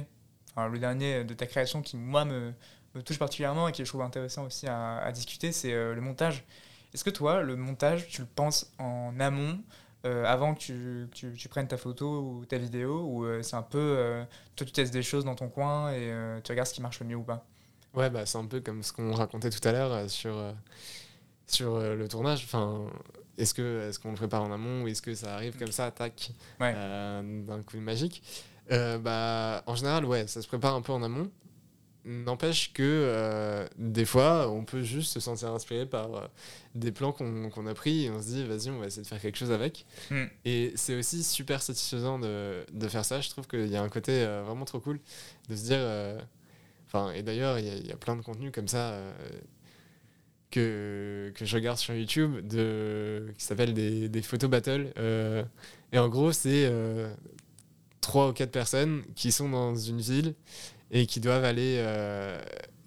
enfin, 0.55 0.69
le 0.69 0.79
dernier 0.79 1.25
de 1.25 1.35
ta 1.35 1.47
création 1.47 1.83
qui, 1.83 1.97
moi, 1.97 2.25
me, 2.25 2.53
me 2.95 3.03
touche 3.03 3.19
particulièrement 3.19 3.69
et 3.69 3.73
qui 3.73 3.85
je 3.85 3.89
trouve 3.89 4.03
intéressant 4.03 4.45
aussi 4.45 4.67
à, 4.67 4.99
à 4.99 5.13
discuter, 5.13 5.53
c'est 5.53 5.73
le 5.73 6.01
montage. 6.01 6.45
Est-ce 6.93 7.05
que 7.05 7.11
toi, 7.11 7.43
le 7.43 7.55
montage, 7.57 8.09
tu 8.09 8.21
le 8.23 8.27
penses 8.27 8.73
en 8.79 9.19
amont, 9.21 9.61
euh, 10.07 10.25
avant 10.25 10.55
que 10.55 10.61
tu, 10.61 11.09
que 11.11 11.15
tu, 11.15 11.33
tu 11.35 11.49
prennes 11.49 11.69
ta 11.69 11.77
photo 11.77 12.21
ou 12.21 12.45
ta 12.47 12.57
vidéo, 12.59 13.03
ou 13.07 13.25
euh, 13.25 13.43
c'est 13.43 13.57
un 13.57 13.63
peu, 13.63 13.79
euh, 13.79 14.25
toi, 14.57 14.67
tu 14.67 14.73
testes 14.73 14.93
des 14.93 15.03
choses 15.03 15.25
dans 15.25 15.35
ton 15.35 15.49
coin 15.49 15.93
et 15.93 16.11
tu 16.43 16.53
regardes 16.53 16.69
ce 16.69 16.75
qui 16.75 16.83
marche 16.83 17.01
le 17.01 17.07
mieux 17.07 17.17
ou 17.17 17.23
pas 17.23 17.45
Ouais, 17.95 18.09
bah, 18.09 18.25
c'est 18.25 18.39
un 18.39 18.47
peu 18.47 18.61
comme 18.61 18.83
ce 18.83 18.93
qu'on 18.93 19.13
racontait 19.13 19.51
tout 19.51 19.67
à 19.69 19.73
l'heure 19.73 20.09
sur, 20.09 20.37
sur 21.47 21.79
le 21.81 22.07
tournage. 22.09 22.45
Enfin, 22.45 22.87
est-ce 23.37 23.53
que 23.53 23.89
est-ce 23.89 23.99
qu'on 23.99 24.11
le 24.11 24.17
prépare 24.17 24.43
en 24.43 24.53
amont 24.53 24.85
ou 24.85 24.89
est-ce 24.89 25.03
que 25.03 25.15
ça 25.15 25.35
arrive 25.35 25.59
comme 25.59 25.73
ça, 25.73 25.91
tac, 25.91 26.31
Ouais. 26.61 26.73
d'un 26.73 27.63
coup 27.63 27.77
de 27.77 27.83
magique 27.83 28.23
bah, 28.71 29.63
En 29.67 29.75
général, 29.75 30.05
ouais, 30.05 30.27
ça 30.29 30.41
se 30.41 30.47
prépare 30.47 30.75
un 30.77 30.83
peu 30.83 30.93
en 30.93 31.03
amont. 31.03 31.31
N'empêche 32.05 32.73
que 32.73 32.83
euh, 32.83 33.67
des 33.77 34.07
fois, 34.07 34.51
on 34.51 34.65
peut 34.65 34.83
juste 34.83 35.13
se 35.13 35.21
sentir 35.21 35.51
inspiré 35.53 35.85
par 35.85 36.15
euh, 36.15 36.27
des 36.75 36.93
plans 36.93 37.13
qu'on 37.13 37.51
qu'on 37.51 37.67
a 37.67 37.75
pris 37.75 38.05
et 38.07 38.11
on 38.11 38.23
se 38.23 38.29
dit, 38.29 38.45
vas-y, 38.45 38.71
on 38.71 38.79
va 38.79 38.87
essayer 38.87 39.03
de 39.03 39.07
faire 39.07 39.21
quelque 39.21 39.37
chose 39.37 39.53
avec. 39.53 39.85
Hmm. 40.11 40.25
Et 40.47 40.73
c'est 40.77 40.97
aussi 40.97 41.23
super 41.23 41.61
satisfaisant 41.63 42.19
de, 42.19 42.65
de 42.73 42.89
faire 42.89 43.05
ça. 43.05 43.21
Je 43.21 43.29
trouve 43.29 43.47
qu'il 43.47 43.67
y 43.69 43.77
a 43.77 43.83
un 43.83 43.89
côté 43.91 44.13
euh, 44.25 44.43
vraiment 44.47 44.65
trop 44.65 44.81
cool 44.81 44.99
de 45.51 45.57
se 45.57 45.65
dire. 45.65 45.79
Enfin, 46.87 47.13
et 47.13 47.23
d'ailleurs, 47.23 47.59
il 47.59 47.67
y, 47.67 47.71
a- 47.71 47.77
il 47.77 47.87
y 47.87 47.93
a 47.93 47.97
plein 47.97 48.17
de 48.17 48.23
contenus 48.23 48.51
comme 48.53 48.67
ça 48.69 48.99
que, 50.51 51.33
que 51.35 51.45
je 51.45 51.55
regarde 51.57 51.79
sur 51.79 51.95
YouTube 51.95 52.47
de, 52.47 53.33
qui 53.39 53.45
s'appellent 53.45 53.75
des, 53.75 54.09
des 54.09 54.23
photo 54.23 54.49
battles. 54.49 54.93
et 55.93 55.99
en 55.99 56.09
gros, 56.09 56.33
c'est 56.33 56.73
trois 58.01 58.31
ou 58.31 58.33
quatre 58.33 58.51
personnes 58.51 59.03
qui 59.15 59.31
sont 59.33 59.49
dans 59.51 59.77
une 59.77 60.01
ville 60.01 60.35
et 60.91 61.07
qui 61.07 61.21
doivent 61.21 61.45
aller, 61.45 61.77
euh, 61.79 62.41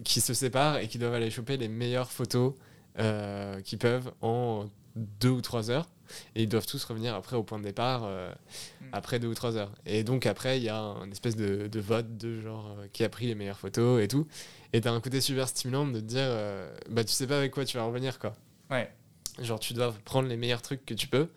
qui 0.03 0.21
se 0.21 0.33
séparent 0.33 0.77
et 0.77 0.87
qui 0.87 0.97
doivent 0.97 1.13
aller 1.13 1.29
choper 1.31 1.57
les 1.57 1.67
meilleures 1.67 2.11
photos 2.11 2.53
euh, 2.99 3.61
qu'ils 3.61 3.79
peuvent 3.79 4.11
en 4.21 4.65
deux 4.95 5.29
ou 5.29 5.41
trois 5.41 5.69
heures. 5.71 5.89
Et 6.35 6.43
ils 6.43 6.49
doivent 6.49 6.67
tous 6.67 6.83
revenir 6.83 7.15
après 7.15 7.35
au 7.35 7.43
point 7.43 7.57
de 7.57 7.63
départ 7.63 8.03
euh, 8.03 8.31
Mm. 8.81 8.85
après 8.91 9.19
deux 9.19 9.27
ou 9.29 9.33
trois 9.33 9.55
heures. 9.55 9.71
Et 9.85 10.03
donc 10.03 10.25
après, 10.25 10.57
il 10.57 10.63
y 10.63 10.69
a 10.69 10.77
un 10.77 11.09
espèce 11.09 11.35
de, 11.35 11.67
de 11.67 11.79
vote 11.79 12.17
de 12.17 12.41
genre 12.41 12.75
qui 12.91 13.03
a 13.03 13.09
pris 13.09 13.25
les 13.25 13.35
meilleures 13.35 13.57
photos 13.57 14.03
et 14.03 14.07
tout. 14.07 14.27
Et 14.73 14.81
t'as 14.81 14.91
un 14.91 14.99
côté 14.99 15.21
super 15.21 15.47
stimulant 15.47 15.87
de 15.87 15.99
te 15.99 16.05
dire, 16.05 16.29
bah 16.89 17.03
tu 17.03 17.13
sais 17.13 17.25
pas 17.27 17.37
avec 17.37 17.51
quoi 17.51 17.63
tu 17.65 17.77
vas 17.77 17.83
revenir 17.83 18.19
quoi. 18.19 18.35
Ouais. 18.69 18.91
Genre 19.41 19.59
tu 19.59 19.73
dois 19.73 19.93
prendre 20.05 20.27
les 20.27 20.35
meilleurs 20.37 20.61
trucs 20.61 20.85
que 20.85 20.93
tu 20.93 21.07
peux. 21.07 21.29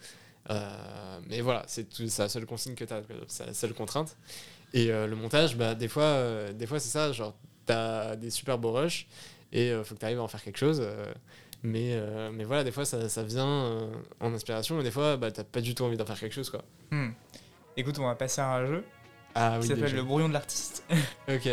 Mais 1.29 1.41
voilà, 1.41 1.65
c'est 1.67 1.87
la 2.19 2.29
seule 2.29 2.47
consigne 2.47 2.75
que 2.75 2.85
t'as, 2.85 3.01
c'est 3.29 3.47
la 3.47 3.55
seule 3.55 3.73
contrainte. 3.75 4.17
Et 4.77 4.91
euh, 4.91 5.07
le 5.07 5.17
montage, 5.17 5.57
bah 5.57 5.75
des 5.75 5.89
fois, 5.89 6.03
euh, 6.03 6.53
des 6.53 6.67
fois 6.67 6.79
c'est 6.79 6.91
ça, 6.91 7.11
genre 7.11 7.35
t'as 7.65 8.15
des 8.15 8.29
super 8.29 8.59
beaux 8.59 8.73
rushs 8.73 9.07
et 9.51 9.71
euh, 9.71 9.83
faut 9.83 9.95
que 9.95 10.01
t'arrives 10.01 10.19
à 10.19 10.23
en 10.23 10.29
faire 10.29 10.43
quelque 10.43 10.59
chose. 10.59 10.87
mais, 11.63 11.99
mais 12.33 12.45
voilà, 12.45 12.63
des 12.63 12.71
fois 12.73 12.85
ça, 12.85 13.09
ça 13.09 13.23
vient 13.23 13.89
en 14.21 14.35
inspiration 14.35 14.79
et 14.79 14.83
des 14.83 14.91
fois 14.91 15.17
bah, 15.17 15.31
t'as 15.31 15.45
pas 15.45 15.63
du 15.63 15.75
tout 15.75 15.83
envie 15.85 15.97
d'en 15.97 16.05
faire 16.05 16.21
quelque 16.21 16.35
chose 16.35 16.51
quoi. 16.51 16.63
Hmm. 16.91 17.09
Écoute, 17.79 17.99
on 17.99 18.07
va 18.07 18.15
passer 18.17 18.43
à 18.43 18.53
un 18.53 18.67
jeu 18.67 18.85
Ah 19.35 19.57
qui 19.61 19.63
oui, 19.63 19.75
s'appelle 19.75 19.95
le 19.95 20.03
brouillon 20.03 20.29
de 20.29 20.35
l'artiste. 20.35 20.85
Ok. 21.29 21.49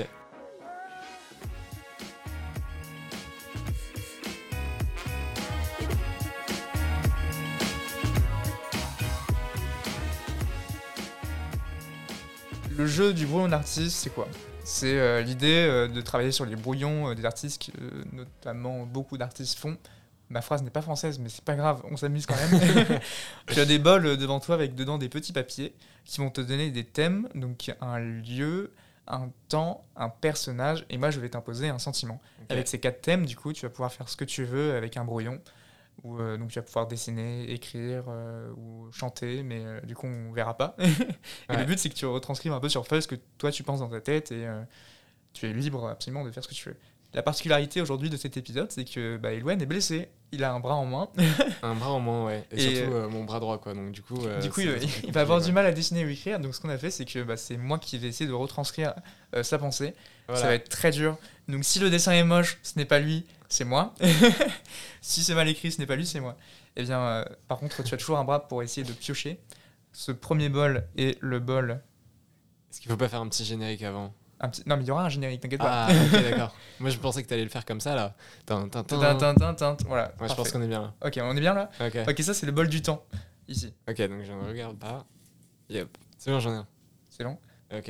Jeu 12.93 13.13
du 13.13 13.25
brouillon 13.25 13.47
d'artiste, 13.47 13.97
c'est 13.97 14.11
quoi? 14.11 14.27
C'est 14.63 14.99
euh, 14.99 15.21
l'idée 15.21 15.65
euh, 15.67 15.87
de 15.87 15.99
travailler 15.99 16.31
sur 16.31 16.45
les 16.45 16.55
brouillons 16.55 17.09
euh, 17.09 17.15
des 17.15 17.25
artistes, 17.25 17.71
que 17.71 18.15
notamment 18.15 18.85
beaucoup 18.85 19.17
d'artistes 19.17 19.57
font. 19.57 19.77
Ma 20.29 20.41
phrase 20.41 20.63
n'est 20.63 20.69
pas 20.69 20.81
française, 20.81 21.19
mais 21.19 21.27
c'est 21.27 21.43
pas 21.43 21.55
grave, 21.55 21.81
on 21.89 21.97
s'amuse 21.97 22.25
quand 22.25 22.35
même. 22.35 22.99
tu 23.47 23.59
as 23.59 23.65
des 23.65 23.79
bols 23.79 24.15
devant 24.17 24.39
toi 24.39 24.55
avec 24.55 24.75
dedans 24.75 24.97
des 24.97 25.09
petits 25.09 25.33
papiers 25.33 25.73
qui 26.05 26.21
vont 26.21 26.29
te 26.29 26.39
donner 26.39 26.69
des 26.71 26.85
thèmes, 26.85 27.27
donc 27.35 27.71
un 27.81 27.99
lieu, 27.99 28.71
un 29.07 29.29
temps, 29.49 29.83
un 29.95 30.09
personnage, 30.09 30.85
et 30.89 30.97
moi 30.97 31.09
je 31.09 31.19
vais 31.19 31.29
t'imposer 31.29 31.69
un 31.69 31.79
sentiment. 31.79 32.21
Avec 32.49 32.67
ces 32.67 32.79
quatre 32.79 33.01
thèmes, 33.01 33.25
du 33.25 33.35
coup, 33.35 33.53
tu 33.53 33.65
vas 33.65 33.69
pouvoir 33.69 33.91
faire 33.91 34.07
ce 34.07 34.15
que 34.15 34.25
tu 34.25 34.43
veux 34.43 34.75
avec 34.75 34.97
un 34.97 35.03
brouillon. 35.03 35.39
Où, 36.01 36.19
euh, 36.19 36.37
donc 36.37 36.49
tu 36.49 36.55
vas 36.55 36.63
pouvoir 36.63 36.87
dessiner, 36.87 37.49
écrire 37.51 38.05
euh, 38.09 38.51
ou 38.57 38.91
chanter, 38.91 39.43
mais 39.43 39.63
euh, 39.63 39.79
du 39.81 39.95
coup 39.95 40.07
on 40.07 40.33
verra 40.33 40.57
pas. 40.57 40.75
et 40.79 40.83
Ouais. 41.49 41.57
le 41.59 41.65
but 41.65 41.79
c'est 41.79 41.89
que 41.89 41.93
tu 41.95 42.05
retranscrives 42.05 42.51
un 42.51 42.59
peu 42.59 42.67
sur 42.69 42.85
feuille 42.85 43.01
ce 43.01 43.07
que 43.07 43.15
toi 43.37 43.51
tu 43.51 43.63
penses 43.63 43.79
dans 43.79 43.89
ta 43.89 44.01
tête 44.01 44.31
et 44.31 44.45
tu 45.33 45.49
es 45.49 45.53
libre 45.53 45.87
absolument 45.87 46.25
de 46.25 46.31
faire 46.31 46.43
ce 46.43 46.49
que 46.49 46.55
tu 46.55 46.69
veux. 46.69 46.75
La 47.13 47.21
particularité 47.21 47.79
aujourd'hui 47.79 48.09
de 48.09 48.17
cet 48.17 48.37
épisode 48.37 48.71
c'est 48.71 48.85
que 48.85 49.17
bah, 49.17 49.33
Elouen 49.33 49.59
est 49.61 49.65
blessé, 49.67 50.09
il 50.31 50.43
a 50.43 50.51
un 50.51 50.59
bras 50.59 50.75
en 50.75 50.85
main, 50.85 51.09
Un 51.61 51.75
bras 51.75 51.91
en 51.91 51.99
moins, 51.99 52.25
ouais. 52.25 52.43
Et, 52.51 52.63
Et, 52.65 52.75
surtout 52.75 53.09
mon 53.09 53.23
bras 53.23 53.39
droit, 53.39 53.59
quoi. 53.59 53.73
Donc 53.73 53.91
du 53.91 54.01
coup. 54.01 54.19
du 54.41 54.49
coup 54.49 54.61
il, 55.03 55.11
va 55.11 55.21
avoir 55.21 55.39
ouais. 55.39 55.45
du 55.45 55.51
mal 55.53 55.65
à 55.65 55.71
dessiner 55.71 56.03
ou 56.03 56.09
écrire, 56.09 56.39
donc 56.39 56.55
ce 56.55 56.59
qu'on 56.59 56.69
a 56.69 56.77
fait 56.77 56.91
c'est 56.91 57.05
que 57.05 57.23
bah, 57.23 57.37
c'est 57.37 57.55
moi 57.55 57.77
qui 57.77 57.97
vais 57.97 58.07
essayer 58.07 58.27
de 58.27 58.33
retranscrire 58.33 58.93
sa 59.41 59.57
pensée. 59.57 59.93
Voilà. 60.27 60.41
Ça 60.41 60.47
va 60.47 60.55
être 60.55 60.69
très 60.69 60.91
dur. 60.91 61.17
Donc 61.47 61.63
si 61.63 61.79
le 61.79 61.89
dessin 61.89 62.13
est 62.13 62.23
moche, 62.23 62.57
ce 62.63 62.77
n'est 62.77 62.85
pas 62.85 62.99
lui, 62.99 63.25
c'est 63.53 63.65
moi. 63.65 63.93
si 65.01 65.23
c'est 65.23 65.35
mal 65.35 65.47
écrit, 65.47 65.71
ce 65.71 65.79
n'est 65.79 65.85
pas 65.85 65.95
lui, 65.95 66.07
c'est 66.07 66.19
moi. 66.19 66.35
Et 66.75 66.83
bien, 66.83 66.99
euh, 66.99 67.25
par 67.47 67.59
contre, 67.59 67.83
tu 67.83 67.93
as 67.93 67.97
toujours 67.97 68.17
un 68.17 68.23
bras 68.23 68.47
pour 68.47 68.63
essayer 68.63 68.85
de 68.85 68.93
piocher. 68.93 69.39
Ce 69.91 70.11
premier 70.11 70.49
bol 70.49 70.87
est 70.97 71.19
le 71.21 71.39
bol. 71.39 71.81
Est-ce 72.71 72.81
qu'il 72.81 72.89
faut 72.89 72.97
pas 72.97 73.07
faire 73.07 73.21
un 73.21 73.29
petit 73.29 73.45
générique 73.45 73.83
avant? 73.83 74.11
Un 74.39 74.49
petit... 74.49 74.63
Non, 74.65 74.75
mais 74.75 74.83
il 74.83 74.87
y 74.87 74.91
aura 74.91 75.05
un 75.05 75.09
générique, 75.09 75.41
t'inquiète 75.41 75.59
pas. 75.59 75.85
Ah, 75.87 75.91
ok, 75.91 76.11
d'accord. 76.31 76.55
Moi, 76.79 76.89
je 76.89 76.97
pensais 76.97 77.21
que 77.21 77.27
t'allais 77.27 77.43
le 77.43 77.49
faire 77.49 77.63
comme 77.63 77.79
ça, 77.79 77.93
là. 77.93 78.15
Tin, 78.47 78.67
tin, 78.69 78.83
tin. 78.83 79.77
Voilà. 79.85 80.11
Ouais, 80.19 80.27
je 80.27 80.33
pense 80.33 80.51
qu'on 80.51 80.61
est 80.63 80.67
bien 80.67 80.81
là. 80.81 80.93
Ok, 81.05 81.19
on 81.21 81.37
est 81.37 81.39
bien 81.39 81.53
là 81.53 81.69
Ok. 81.79 81.97
Ok, 82.09 82.21
ça 82.21 82.33
c'est 82.33 82.47
le 82.47 82.51
bol 82.51 82.67
du 82.67 82.81
temps. 82.81 83.05
Ici. 83.47 83.71
Ok, 83.87 83.97
donc 83.97 84.23
je 84.23 84.33
ne 84.33 84.47
regarde 84.47 84.79
pas. 84.79 85.05
Yep. 85.69 85.95
C'est 86.17 86.31
bon, 86.31 86.39
j'en 86.39 86.53
ai 86.53 86.57
un. 86.57 86.67
C'est 87.07 87.23
long 87.23 87.37
Ok. 87.71 87.89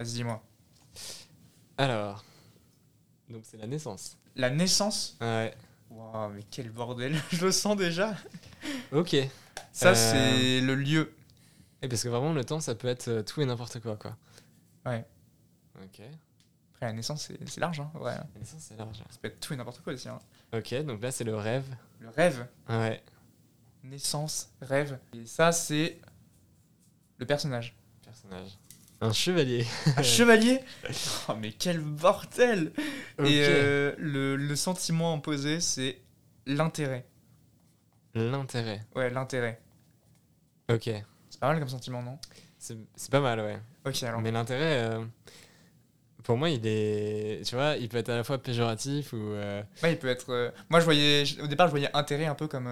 Vas-y, 0.00 0.14
dis-moi. 0.14 0.42
Alors. 1.78 2.24
Donc, 3.30 3.42
c'est 3.44 3.56
la 3.56 3.66
naissance. 3.66 4.16
La 4.36 4.50
naissance 4.50 5.16
Ouais. 5.20 5.54
Waouh, 5.90 6.30
mais 6.30 6.42
quel 6.50 6.70
bordel 6.70 7.16
Je 7.32 7.44
le 7.46 7.52
sens 7.52 7.76
déjà 7.76 8.14
Ok. 8.92 9.14
Et 9.14 9.30
Ça, 9.72 9.90
Euh. 9.90 9.94
c'est 9.94 10.60
le 10.60 10.74
lieu. 10.74 11.12
parce 11.80 12.02
que 12.02 12.08
vraiment, 12.08 12.32
le 12.32 12.44
temps, 12.44 12.60
ça 12.60 12.74
peut 12.74 12.88
être 12.88 13.08
euh, 13.08 13.22
tout 13.22 13.40
et 13.40 13.44
n'importe 13.46 13.80
quoi, 13.80 13.96
quoi. 13.96 14.16
Ouais. 14.86 15.04
Ok. 15.82 16.00
Après, 16.74 16.86
la 16.86 16.92
naissance, 16.92 17.22
c'est 17.26 17.48
c'est 17.48 17.60
large, 17.60 17.80
hein, 17.80 17.90
ouais. 17.94 18.14
La 18.14 18.26
naissance, 18.38 18.60
c'est 18.60 18.76
large. 18.76 18.96
Ça 18.98 19.18
peut 19.20 19.28
être 19.28 19.40
tout 19.40 19.52
et 19.52 19.56
n'importe 19.56 19.80
quoi 19.82 19.92
aussi. 19.92 20.08
hein. 20.08 20.18
Ok, 20.52 20.74
donc 20.84 21.02
là, 21.02 21.10
c'est 21.10 21.24
le 21.24 21.36
rêve. 21.36 21.64
Le 22.00 22.08
rêve. 22.08 22.46
Ouais. 22.68 23.02
naissance, 23.82 24.50
rêve. 24.60 24.98
Et 25.14 25.26
ça, 25.26 25.52
c'est 25.52 25.98
le 27.18 27.26
personnage. 27.26 27.74
Personnage. 28.04 28.58
Un 29.02 29.12
chevalier. 29.12 29.64
Un 29.96 30.02
chevalier 30.02 30.60
Oh, 31.28 31.32
mais 31.40 31.52
quel 31.52 31.80
bordel. 31.80 32.72
Et 33.24 33.40
euh, 33.48 33.94
le, 33.98 34.36
le 34.36 34.56
sentiment 34.56 35.14
imposé, 35.14 35.60
c'est 35.60 35.98
l'intérêt. 36.46 37.06
L'intérêt. 38.14 38.84
Ouais, 38.94 39.08
l'intérêt. 39.10 39.60
Ok. 40.70 40.90
C'est 41.30 41.40
pas 41.40 41.48
mal 41.48 41.58
comme 41.60 41.68
sentiment, 41.68 42.02
non? 42.02 42.18
C'est 42.58 42.76
pas 43.10 43.20
mal, 43.20 43.40
ouais. 43.40 43.58
Ok, 43.86 44.02
alors. 44.02 44.20
Mais 44.20 44.30
l'intérêt, 44.30 44.82
euh, 44.90 45.04
pour 46.24 46.36
moi, 46.36 46.50
il 46.50 46.60
est. 46.66 47.42
Tu 47.46 47.54
vois, 47.54 47.76
il 47.76 47.88
peut 47.88 47.96
être 47.96 48.10
à 48.10 48.16
la 48.16 48.24
fois 48.24 48.36
péjoratif 48.36 49.12
ou. 49.14 49.16
euh, 49.16 49.62
Ouais, 49.82 49.92
il 49.92 49.98
peut 49.98 50.08
être. 50.08 50.52
Moi, 50.68 50.80
je 50.80 50.84
voyais. 50.84 51.24
Au 51.42 51.46
départ, 51.46 51.68
je 51.68 51.70
voyais 51.70 51.88
intérêt 51.94 52.26
un 52.26 52.34
peu 52.34 52.48
comme. 52.48 52.66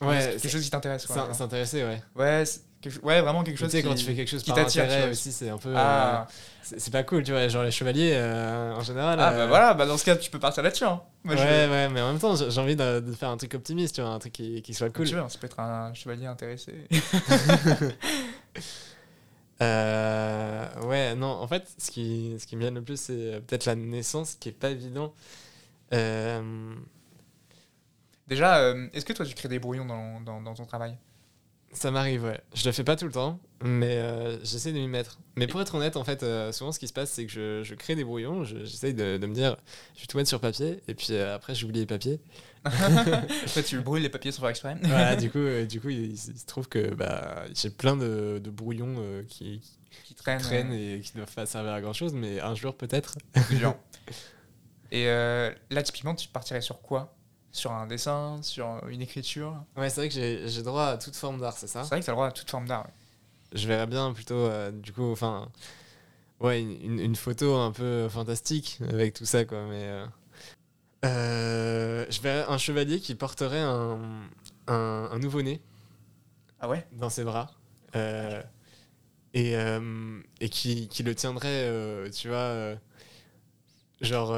Ouais, 0.00 0.36
quelque 0.40 0.48
chose 0.48 0.62
qui 0.62 0.70
t'intéresse. 0.70 1.06
quoi, 1.06 1.32
s'intéresser, 1.34 1.82
ouais. 1.82 2.02
Ouais, 2.14 2.44
quelque- 2.90 3.04
ouais, 3.04 3.20
vraiment 3.20 3.42
quelque 3.42 3.56
Tu 3.56 3.64
chose 3.64 3.70
sais, 3.72 3.82
qui... 3.82 3.88
quand 3.88 3.94
tu 3.94 4.04
fais 4.04 4.14
quelque 4.14 4.28
chose 4.28 4.42
qui 4.42 4.52
t'attire, 4.52 4.86
tu 4.88 5.10
aussi, 5.10 5.32
c'est 5.32 5.48
un 5.50 5.58
peu. 5.58 5.72
Ah, 5.76 6.22
euh, 6.22 6.34
c'est 6.62 6.92
pas 6.92 7.02
cool, 7.02 7.22
tu 7.22 7.32
vois. 7.32 7.46
Genre 7.48 7.62
les 7.64 7.70
chevaliers, 7.70 8.12
euh, 8.14 8.74
en 8.74 8.80
général. 8.82 9.18
ah 9.20 9.32
euh, 9.32 9.36
bah 9.38 9.46
voilà, 9.46 9.74
bah 9.74 9.86
dans 9.86 9.96
ce 9.98 10.04
cas, 10.04 10.16
tu 10.16 10.30
peux 10.30 10.38
partir 10.38 10.62
là-dessus. 10.62 10.84
Hein. 10.84 11.00
Ouais, 11.24 11.36
je- 11.36 11.42
ouais, 11.42 11.88
mais 11.88 12.00
en 12.00 12.08
même 12.12 12.18
temps, 12.20 12.34
j'ai 12.36 12.60
envie 12.60 12.76
de, 12.76 13.00
de 13.00 13.12
faire 13.12 13.30
un 13.30 13.36
truc 13.36 13.54
optimiste, 13.54 13.94
tu 13.96 14.00
vois, 14.02 14.10
un 14.10 14.18
truc 14.18 14.32
qui, 14.32 14.62
qui 14.62 14.74
soit 14.74 14.90
cool. 14.90 15.06
Tu 15.06 15.14
vois, 15.14 15.28
ça 15.28 15.38
peut 15.38 15.46
être 15.46 15.60
un 15.60 15.92
chevalier 15.94 16.26
intéressé. 16.26 16.72
Euh, 19.62 20.66
ouais, 20.82 21.14
non, 21.14 21.28
en 21.28 21.46
fait, 21.46 21.64
ce 21.78 21.90
qui, 21.90 22.34
ce 22.38 22.46
qui 22.46 22.56
me 22.56 22.62
vient 22.62 22.70
le 22.72 22.82
plus, 22.82 22.98
c'est 23.00 23.12
euh, 23.12 23.40
peut-être 23.40 23.66
la 23.66 23.76
naissance 23.76 24.34
qui 24.34 24.48
est 24.48 24.52
pas 24.52 24.70
évident. 24.70 25.14
Euh, 25.92 26.74
Déjà, 28.26 28.58
euh, 28.58 28.88
est-ce 28.94 29.04
que 29.04 29.12
toi, 29.12 29.24
tu 29.24 29.34
crées 29.34 29.48
des 29.48 29.58
brouillons 29.58 29.84
dans, 29.84 30.20
dans, 30.20 30.40
dans 30.40 30.54
ton 30.54 30.64
travail? 30.64 30.96
Ça 31.74 31.90
m'arrive, 31.90 32.24
ouais. 32.24 32.40
Je 32.54 32.64
le 32.64 32.72
fais 32.72 32.84
pas 32.84 32.96
tout 32.96 33.04
le 33.06 33.12
temps, 33.12 33.40
mais 33.62 33.96
euh, 33.98 34.38
j'essaie 34.44 34.72
de 34.72 34.78
m'y 34.78 34.88
mettre. 34.88 35.18
Mais 35.36 35.46
pour 35.46 35.60
être 35.60 35.74
honnête, 35.74 35.96
en 35.96 36.04
fait, 36.04 36.22
euh, 36.22 36.52
souvent 36.52 36.72
ce 36.72 36.78
qui 36.78 36.88
se 36.88 36.92
passe, 36.92 37.10
c'est 37.10 37.26
que 37.26 37.32
je, 37.32 37.62
je 37.62 37.74
crée 37.74 37.94
des 37.96 38.04
brouillons, 38.04 38.44
je- 38.44 38.64
j'essaye 38.64 38.94
de, 38.94 39.16
de 39.18 39.26
me 39.26 39.34
dire, 39.34 39.56
je 39.96 40.00
vais 40.02 40.06
tout 40.06 40.16
mettre 40.16 40.28
sur 40.28 40.40
papier, 40.40 40.82
et 40.88 40.94
puis 40.94 41.08
euh, 41.10 41.34
après, 41.34 41.54
j'oublie 41.54 41.80
les 41.80 41.86
papiers. 41.86 42.20
Toi, 42.64 43.62
tu 43.62 43.78
brûles 43.80 44.02
les 44.02 44.08
papiers 44.08 44.32
sans 44.32 44.40
faire 44.40 44.50
exprès. 44.50 44.76
voilà, 44.82 45.16
du 45.20 45.30
coup, 45.30 45.38
euh, 45.38 45.66
du 45.66 45.80
coup 45.80 45.90
il, 45.90 46.12
il 46.12 46.18
se 46.18 46.46
trouve 46.46 46.68
que 46.68 46.94
bah, 46.94 47.44
j'ai 47.54 47.68
plein 47.70 47.96
de, 47.96 48.40
de 48.42 48.50
brouillons 48.50 48.96
qui, 49.28 49.60
qui 49.90 49.98
qui 50.04 50.14
traînent. 50.14 50.40
traînent 50.40 50.72
euh, 50.72 50.96
et 50.96 51.00
qui 51.00 51.12
ne 51.14 51.22
doivent 51.22 51.34
pas 51.34 51.44
servir 51.46 51.72
à 51.72 51.80
grand 51.82 51.92
chose, 51.92 52.14
mais 52.14 52.40
un 52.40 52.54
jour 52.54 52.74
peut-être. 52.76 53.16
Et 54.90 55.08
euh, 55.08 55.50
là, 55.70 55.82
typiquement, 55.82 56.14
tu 56.14 56.28
partirais 56.28 56.60
sur 56.60 56.80
quoi? 56.80 57.16
Sur 57.54 57.70
un 57.70 57.86
dessin 57.86 58.40
Sur 58.42 58.84
une 58.88 59.00
écriture 59.00 59.62
Ouais, 59.76 59.88
c'est 59.88 60.00
vrai 60.00 60.08
que 60.08 60.48
j'ai 60.48 60.62
droit 60.62 60.86
à 60.86 60.98
toute 60.98 61.14
forme 61.14 61.40
d'art, 61.40 61.56
c'est 61.56 61.68
ça? 61.68 61.84
C'est 61.84 61.90
vrai 61.90 62.00
que 62.00 62.04
tu 62.04 62.10
as 62.10 62.12
le 62.12 62.16
droit 62.16 62.26
à 62.26 62.32
toute 62.32 62.50
forme 62.50 62.66
d'art. 62.66 62.84
ouais. 62.84 62.92
Je 63.52 63.68
verrais 63.68 63.86
bien 63.86 64.12
plutôt, 64.12 64.34
euh, 64.34 64.72
du 64.72 64.92
coup, 64.92 65.12
enfin, 65.12 65.48
ouais, 66.40 66.60
une, 66.60 67.14
photo 67.14 67.54
un 67.54 67.70
peu 67.70 68.08
fantastique 68.08 68.80
avec 68.88 69.14
tout 69.14 69.24
ça, 69.24 69.44
quoi. 69.44 69.66
Mais 69.66 69.84
euh, 69.84 70.06
euh, 71.04 72.06
je 72.10 72.20
verrais 72.20 72.44
un 72.52 72.58
chevalier 72.58 72.98
qui 72.98 73.14
porterait 73.14 73.60
un, 73.60 74.00
un, 74.66 75.08
un 75.12 75.18
nouveau-né 75.20 75.60
Ah 76.58 76.68
ouais? 76.68 76.84
Dans 76.90 77.08
ses 77.08 77.22
bras 77.22 77.52
et, 79.32 79.54
et 80.40 80.48
qui, 80.48 80.88
qui 80.88 81.02
le 81.04 81.14
tiendrait, 81.14 82.10
tu 82.10 82.28
vois, 82.28 82.74
genre 84.00 84.36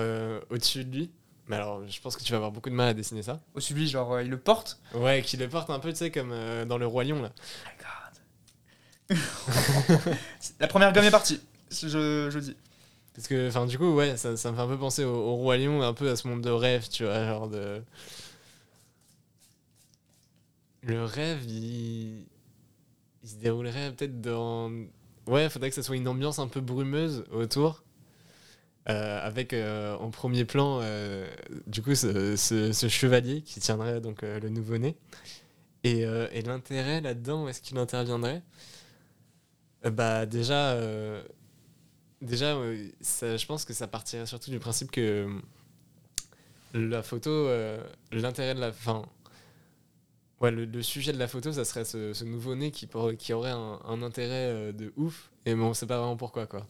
au-dessus 0.50 0.84
de 0.84 0.94
lui. 0.94 1.10
Mais 1.48 1.56
alors, 1.56 1.86
je 1.86 2.00
pense 2.00 2.16
que 2.16 2.22
tu 2.24 2.32
vas 2.32 2.36
avoir 2.36 2.50
beaucoup 2.50 2.70
de 2.70 2.74
mal 2.74 2.88
à 2.88 2.94
dessiner 2.94 3.22
ça. 3.22 3.40
De 3.54 3.74
lui, 3.74 3.86
genre, 3.88 4.14
euh, 4.14 4.22
il 4.22 4.30
le 4.30 4.38
porte 4.38 4.80
Ouais, 4.94 5.22
qui 5.22 5.36
le 5.36 5.48
porte 5.48 5.70
un 5.70 5.78
peu, 5.78 5.90
tu 5.92 5.98
sais, 5.98 6.10
comme 6.10 6.32
euh, 6.32 6.64
dans 6.64 6.78
le 6.78 6.86
Roi 6.86 7.04
Lion, 7.04 7.22
là. 7.22 7.32
La 10.60 10.66
première 10.66 10.92
gomme 10.92 11.04
est 11.04 11.10
partie, 11.12 11.40
je, 11.70 12.28
je 12.28 12.38
dis. 12.40 12.56
Parce 13.14 13.28
que, 13.28 13.48
enfin, 13.48 13.66
du 13.66 13.78
coup, 13.78 13.94
ouais, 13.94 14.16
ça, 14.16 14.36
ça 14.36 14.50
me 14.50 14.56
fait 14.56 14.62
un 14.62 14.66
peu 14.66 14.76
penser 14.76 15.04
au, 15.04 15.14
au 15.14 15.36
Roi 15.36 15.56
Lion, 15.58 15.82
un 15.82 15.94
peu 15.94 16.10
à 16.10 16.16
ce 16.16 16.26
monde 16.26 16.42
de 16.42 16.50
rêve, 16.50 16.88
tu 16.88 17.04
vois, 17.04 17.24
genre 17.24 17.48
de. 17.48 17.82
Le 20.82 21.04
rêve, 21.04 21.44
il. 21.44 22.26
Il 23.22 23.28
se 23.28 23.36
déroulerait 23.36 23.92
peut-être 23.92 24.20
dans. 24.20 24.70
Ouais, 25.26 25.48
faudrait 25.48 25.70
que 25.70 25.74
ça 25.74 25.82
soit 25.82 25.96
une 25.96 26.06
ambiance 26.06 26.38
un 26.38 26.46
peu 26.48 26.60
brumeuse 26.60 27.24
autour. 27.32 27.82
Euh, 28.88 29.20
avec 29.20 29.52
euh, 29.52 29.96
en 29.96 30.10
premier 30.10 30.44
plan, 30.44 30.78
euh, 30.82 31.28
du 31.66 31.82
coup, 31.82 31.94
ce, 31.94 32.36
ce- 32.36 32.88
chevalier 32.88 33.42
qui 33.42 33.60
tiendrait 33.60 34.00
donc 34.00 34.22
le 34.22 34.48
nouveau-né. 34.48 34.96
Et, 35.84 36.00
et 36.00 36.42
l'intérêt 36.42 37.00
là-dedans, 37.00 37.44
où 37.44 37.48
est-ce 37.48 37.60
qu'il 37.60 37.78
interviendrait? 37.78 38.42
Bah, 39.84 40.26
déjà. 40.26 40.76
Déjà, 42.22 42.54
je 42.54 43.46
pense 43.46 43.64
que 43.64 43.72
ça 43.72 43.86
partirait 43.86 44.26
surtout 44.26 44.50
du 44.50 44.58
principe 44.58 44.90
que 44.90 45.28
la 46.74 47.02
photo, 47.04 47.48
l'intérêt 48.10 48.54
de 48.54 48.60
la. 48.60 48.70
Enfin, 48.70 49.04
ouais, 50.40 50.50
le, 50.50 50.82
sujet 50.82 51.12
de 51.12 51.18
la 51.18 51.28
photo, 51.28 51.52
ça 51.52 51.64
serait 51.64 51.84
ce, 51.84 52.24
nouveau-né 52.24 52.72
qui, 52.72 52.88
qui 53.18 53.32
aurait 53.32 53.52
un, 53.52 54.02
intérêt 54.02 54.72
de 54.72 54.92
ouf, 54.96 55.30
et 55.44 55.54
bon, 55.54 55.66
on 55.66 55.74
sait 55.74 55.86
pas 55.86 55.98
vraiment 55.98 56.16
pourquoi, 56.16 56.46
quoi. 56.46 56.66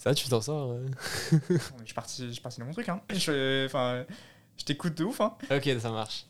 Ça, 0.00 0.14
tu 0.14 0.26
t'en 0.30 0.40
sors 0.40 0.78
Je 1.50 1.58
suis 1.84 1.94
parti, 1.94 2.26
je 2.26 2.32
suis 2.32 2.40
parti 2.40 2.58
dans 2.58 2.64
mon 2.64 2.72
truc. 2.72 2.88
Hein. 2.88 3.02
Je, 3.10 3.66
enfin, 3.66 4.06
je 4.56 4.64
t'écoute 4.64 4.94
de 4.96 5.04
ouf. 5.04 5.20
Hein. 5.20 5.36
Ok, 5.50 5.68
ça 5.78 5.90
marche. 5.90 6.24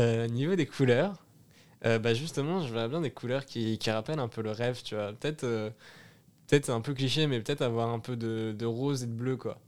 Euh, 0.00 0.26
niveau 0.26 0.54
des 0.54 0.64
couleurs, 0.64 1.22
euh, 1.84 1.98
bah 1.98 2.14
justement, 2.14 2.66
je 2.66 2.72
verrais 2.72 2.88
bien 2.88 3.02
des 3.02 3.10
couleurs 3.10 3.44
qui, 3.44 3.76
qui 3.76 3.90
rappellent 3.90 4.20
un 4.20 4.28
peu 4.28 4.40
le 4.40 4.52
rêve, 4.52 4.80
tu 4.82 4.94
vois. 4.94 5.12
Peut-être 5.12 5.44
euh, 5.44 5.68
peut-être 6.46 6.70
un 6.70 6.80
peu 6.80 6.94
cliché, 6.94 7.26
mais 7.26 7.42
peut-être 7.42 7.60
avoir 7.60 7.90
un 7.90 7.98
peu 7.98 8.16
de, 8.16 8.54
de 8.58 8.64
rose 8.64 9.02
et 9.02 9.06
de 9.06 9.12
bleu, 9.12 9.36
quoi. 9.36 9.60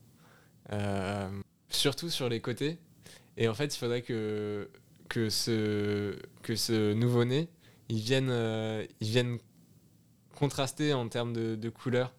Surtout 1.68 2.09
sur 2.09 2.31
les 2.31 2.41
côtés. 2.41 2.79
Et 3.37 3.49
en 3.49 3.55
fait, 3.55 3.75
il 3.75 3.79
faudrait 3.79 4.01
que, 4.01 4.71
que 5.11 5.29
ce, 5.29 6.16
que 6.43 6.57
ce 6.57 6.95
nouveau-né, 6.95 7.51
il 7.91 7.99
vienne, 7.99 8.33
il 9.01 9.09
vienne 9.09 9.37
contraster 10.35 10.95
en 10.95 11.07
termes 11.11 11.35
de, 11.35 11.55
de 11.55 11.68
couleurs. 11.68 12.14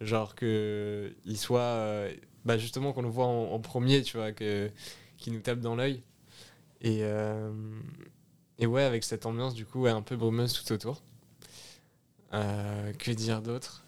Genre 0.00 0.34
que 0.34 1.14
il 1.26 1.36
soit, 1.38 1.60
euh, 1.60 2.14
bah 2.44 2.56
justement, 2.58 2.92
qu'on 2.92 3.02
le 3.02 3.08
voit 3.08 3.26
en, 3.26 3.52
en 3.52 3.60
premier, 3.60 4.02
tu 4.02 4.16
vois, 4.16 4.32
que, 4.32 4.70
qui 5.18 5.30
nous 5.30 5.40
tape 5.40 5.60
dans 5.60 5.76
l'œil. 5.76 6.02
Et, 6.80 7.00
euh, 7.02 7.52
et 8.58 8.66
ouais, 8.66 8.82
avec 8.82 9.04
cette 9.04 9.26
ambiance, 9.26 9.54
du 9.54 9.66
coup, 9.66 9.82
ouais, 9.82 9.90
un 9.90 10.02
peu 10.02 10.16
brumeuse 10.16 10.52
tout 10.54 10.72
autour. 10.72 11.02
Euh, 12.32 12.92
que 12.94 13.10
dire 13.10 13.42
d'autre? 13.42 13.84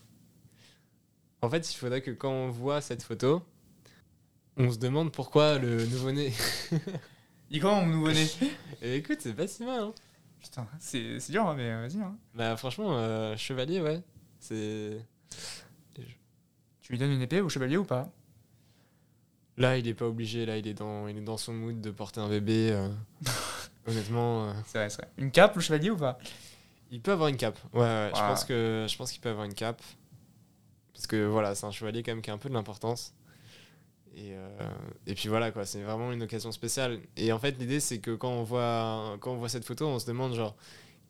En 1.41 1.51
fait, 1.51 1.73
il 1.73 1.77
faudrait 1.77 2.03
que 2.03 2.11
quand 2.11 2.31
on 2.31 2.51
voit 2.51 2.81
cette 2.81 3.03
photo, 3.03 3.43
on 4.57 4.71
se 4.71 4.79
demande 4.79 5.13
pourquoi 5.13 5.59
le 5.59 5.85
nouveau-né. 5.87 6.33
Il 7.51 7.59
est 7.59 7.61
comment 7.61 7.83
mon 7.83 7.97
nouveau-né 7.97 8.27
Et 8.83 8.97
écoute, 8.97 9.19
c'est 9.21 9.35
pas 9.35 9.47
si 9.47 9.65
mal, 9.65 9.81
hein. 9.81 9.95
Putain, 10.41 10.67
c'est 10.81 11.31
dur, 11.31 11.47
hein, 11.47 11.55
mais 11.57 11.71
vas-y. 11.87 12.01
Hein. 12.01 12.17
Bah, 12.35 12.57
franchement, 12.57 12.97
euh, 12.97 13.37
chevalier, 13.37 13.81
ouais. 13.81 14.03
C'est. 14.41 14.99
Tu 16.83 16.93
lui 16.93 16.99
donnes 16.99 17.13
une 17.13 17.23
épée 17.23 17.41
au 17.41 17.49
chevalier 17.49 17.77
ou 17.77 17.85
pas? 17.85 18.11
Là, 19.57 19.77
il 19.77 19.87
est 19.87 19.95
pas 19.95 20.07
obligé, 20.07 20.47
là, 20.47 20.57
il 20.57 20.67
est 20.67 20.75
dans, 20.75 21.07
il 21.09 21.17
est 21.19 21.23
dans 21.23 21.37
son 21.37 21.53
mood 21.53 21.81
de 21.81 21.91
porter 21.91 22.21
un 22.21 22.29
bébé. 22.29 22.71
euh. 22.73 22.89
Honnêtement, 23.87 24.49
euh, 24.49 24.53
C'est 24.67 24.79
vrai, 24.79 24.91
c'est 24.91 25.03
vrai. 25.03 25.11
Une 25.19 25.31
cape, 25.31 25.55
le 25.57 25.61
chevalier 25.61 25.91
ou 25.91 25.97
pas? 25.97 26.19
Il 26.91 27.01
peut 27.01 27.13
avoir 27.13 27.29
une 27.29 27.37
cape. 27.37 27.59
Ouais, 27.73 27.81
ouais, 27.81 28.07
je 28.09 28.11
Voilà. 28.19 28.29
pense 28.29 28.45
que 28.45 28.87
je 28.89 28.97
pense 28.97 29.13
qu'il 29.13 29.21
peut 29.21 29.29
avoir 29.31 29.45
une 29.45 29.55
cape. 29.55 29.81
Parce 30.93 31.07
que 31.07 31.27
voilà, 31.27 31.55
c'est 31.55 31.67
un 31.67 31.71
chevalier 31.71 32.03
quand 32.03 32.13
même 32.13 32.23
qui 32.23 32.31
a 32.31 32.35
un 32.35 32.39
peu 32.39 32.49
de 32.49 32.55
l'importance. 32.55 33.15
Et, 34.15 34.33
euh, 34.35 34.49
et 35.07 35.15
puis 35.15 35.29
voilà, 35.29 35.51
quoi, 35.53 35.65
c'est 35.65 35.83
vraiment 35.83 36.13
une 36.13 36.23
occasion 36.23 36.53
spéciale. 36.53 37.01
Et 37.17 37.33
en 37.33 37.39
fait, 37.39 37.53
l'idée, 37.59 37.81
c'est 37.81 37.99
que 37.99 38.11
quand 38.15 38.31
on, 38.31 38.43
voit, 38.43 39.17
quand 39.21 39.33
on 39.33 39.37
voit 39.37 39.49
cette 39.49 39.65
photo, 39.65 39.87
on 39.87 39.99
se 39.99 40.07
demande, 40.07 40.35
genre, 40.35 40.55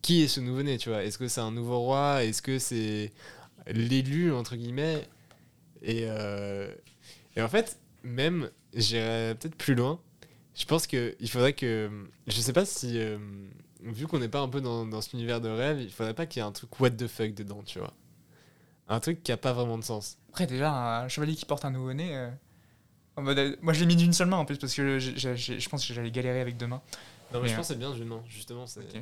qui 0.01 0.21
est 0.23 0.27
ce 0.29 0.39
nouveau-né, 0.39 0.77
tu 0.77 0.89
vois? 0.89 1.03
Est-ce 1.03 1.17
que 1.17 1.27
c'est 1.27 1.41
un 1.41 1.51
nouveau 1.51 1.79
roi? 1.79 2.23
Est-ce 2.23 2.41
que 2.41 2.59
c'est 2.59 3.11
l'élu, 3.67 4.33
entre 4.33 4.55
guillemets? 4.55 5.07
Et, 5.83 6.05
euh, 6.07 6.73
et 7.35 7.41
en 7.41 7.47
fait, 7.49 7.79
même, 8.03 8.49
j'irais 8.73 9.35
peut-être 9.35 9.55
plus 9.55 9.75
loin. 9.75 9.99
Je 10.55 10.65
pense 10.65 10.87
qu'il 10.87 11.29
faudrait 11.29 11.53
que. 11.53 11.89
Je 12.27 12.39
sais 12.41 12.53
pas 12.53 12.65
si. 12.65 12.97
euh, 12.99 13.17
vu 13.81 14.07
qu'on 14.07 14.19
n'est 14.19 14.29
pas 14.29 14.39
un 14.39 14.47
peu 14.49 14.61
dans, 14.61 14.85
dans 14.85 15.01
cet 15.01 15.13
univers 15.13 15.41
de 15.41 15.49
rêve, 15.49 15.81
il 15.81 15.91
faudrait 15.91 16.13
pas 16.13 16.25
qu'il 16.25 16.41
y 16.41 16.45
ait 16.45 16.47
un 16.47 16.51
truc 16.51 16.79
what 16.79 16.91
the 16.91 17.07
fuck 17.07 17.33
dedans, 17.33 17.61
tu 17.63 17.79
vois. 17.79 17.93
Un 18.87 18.99
truc 18.99 19.23
qui 19.23 19.31
a 19.31 19.37
pas 19.37 19.53
vraiment 19.53 19.77
de 19.77 19.83
sens. 19.83 20.17
Après, 20.29 20.45
déjà, 20.47 21.01
un 21.03 21.07
chevalier 21.07 21.35
qui 21.35 21.45
porte 21.45 21.65
un 21.65 21.71
nouveau-né. 21.71 22.15
euh, 22.15 22.29
en 23.15 23.21
mode, 23.23 23.37
euh, 23.39 23.55
moi, 23.61 23.73
je 23.73 23.79
l'ai 23.81 23.85
mis 23.85 23.95
d'une 23.95 24.13
seule 24.13 24.27
main 24.27 24.37
en 24.37 24.45
plus 24.45 24.57
parce 24.57 24.73
que 24.73 24.99
j'ai- 24.99 25.35
je 25.37 25.69
pense 25.69 25.87
que 25.87 25.93
j'allais 25.93 26.11
galérer 26.11 26.41
avec 26.41 26.57
deux 26.57 26.67
mains. 26.67 26.81
Non, 27.33 27.39
mais 27.39 27.41
Mais, 27.43 27.49
je 27.49 27.55
pense 27.55 27.67
que 27.67 27.73
c'est 27.73 27.79
bien, 27.79 27.95
je- 27.95 28.03
non, 28.03 28.23
justement, 28.27 28.65
c'est 28.67 28.79
Ok. 28.81 28.95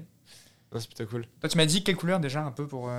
non, 0.74 0.80
c'est 0.80 0.88
plutôt 0.88 1.06
cool. 1.08 1.26
Toi, 1.40 1.50
tu 1.50 1.58
m'as 1.58 1.66
dit 1.66 1.84
quelle 1.84 1.96
couleur 1.96 2.20
déjà 2.20 2.44
un 2.44 2.52
peu 2.52 2.68
pour, 2.68 2.90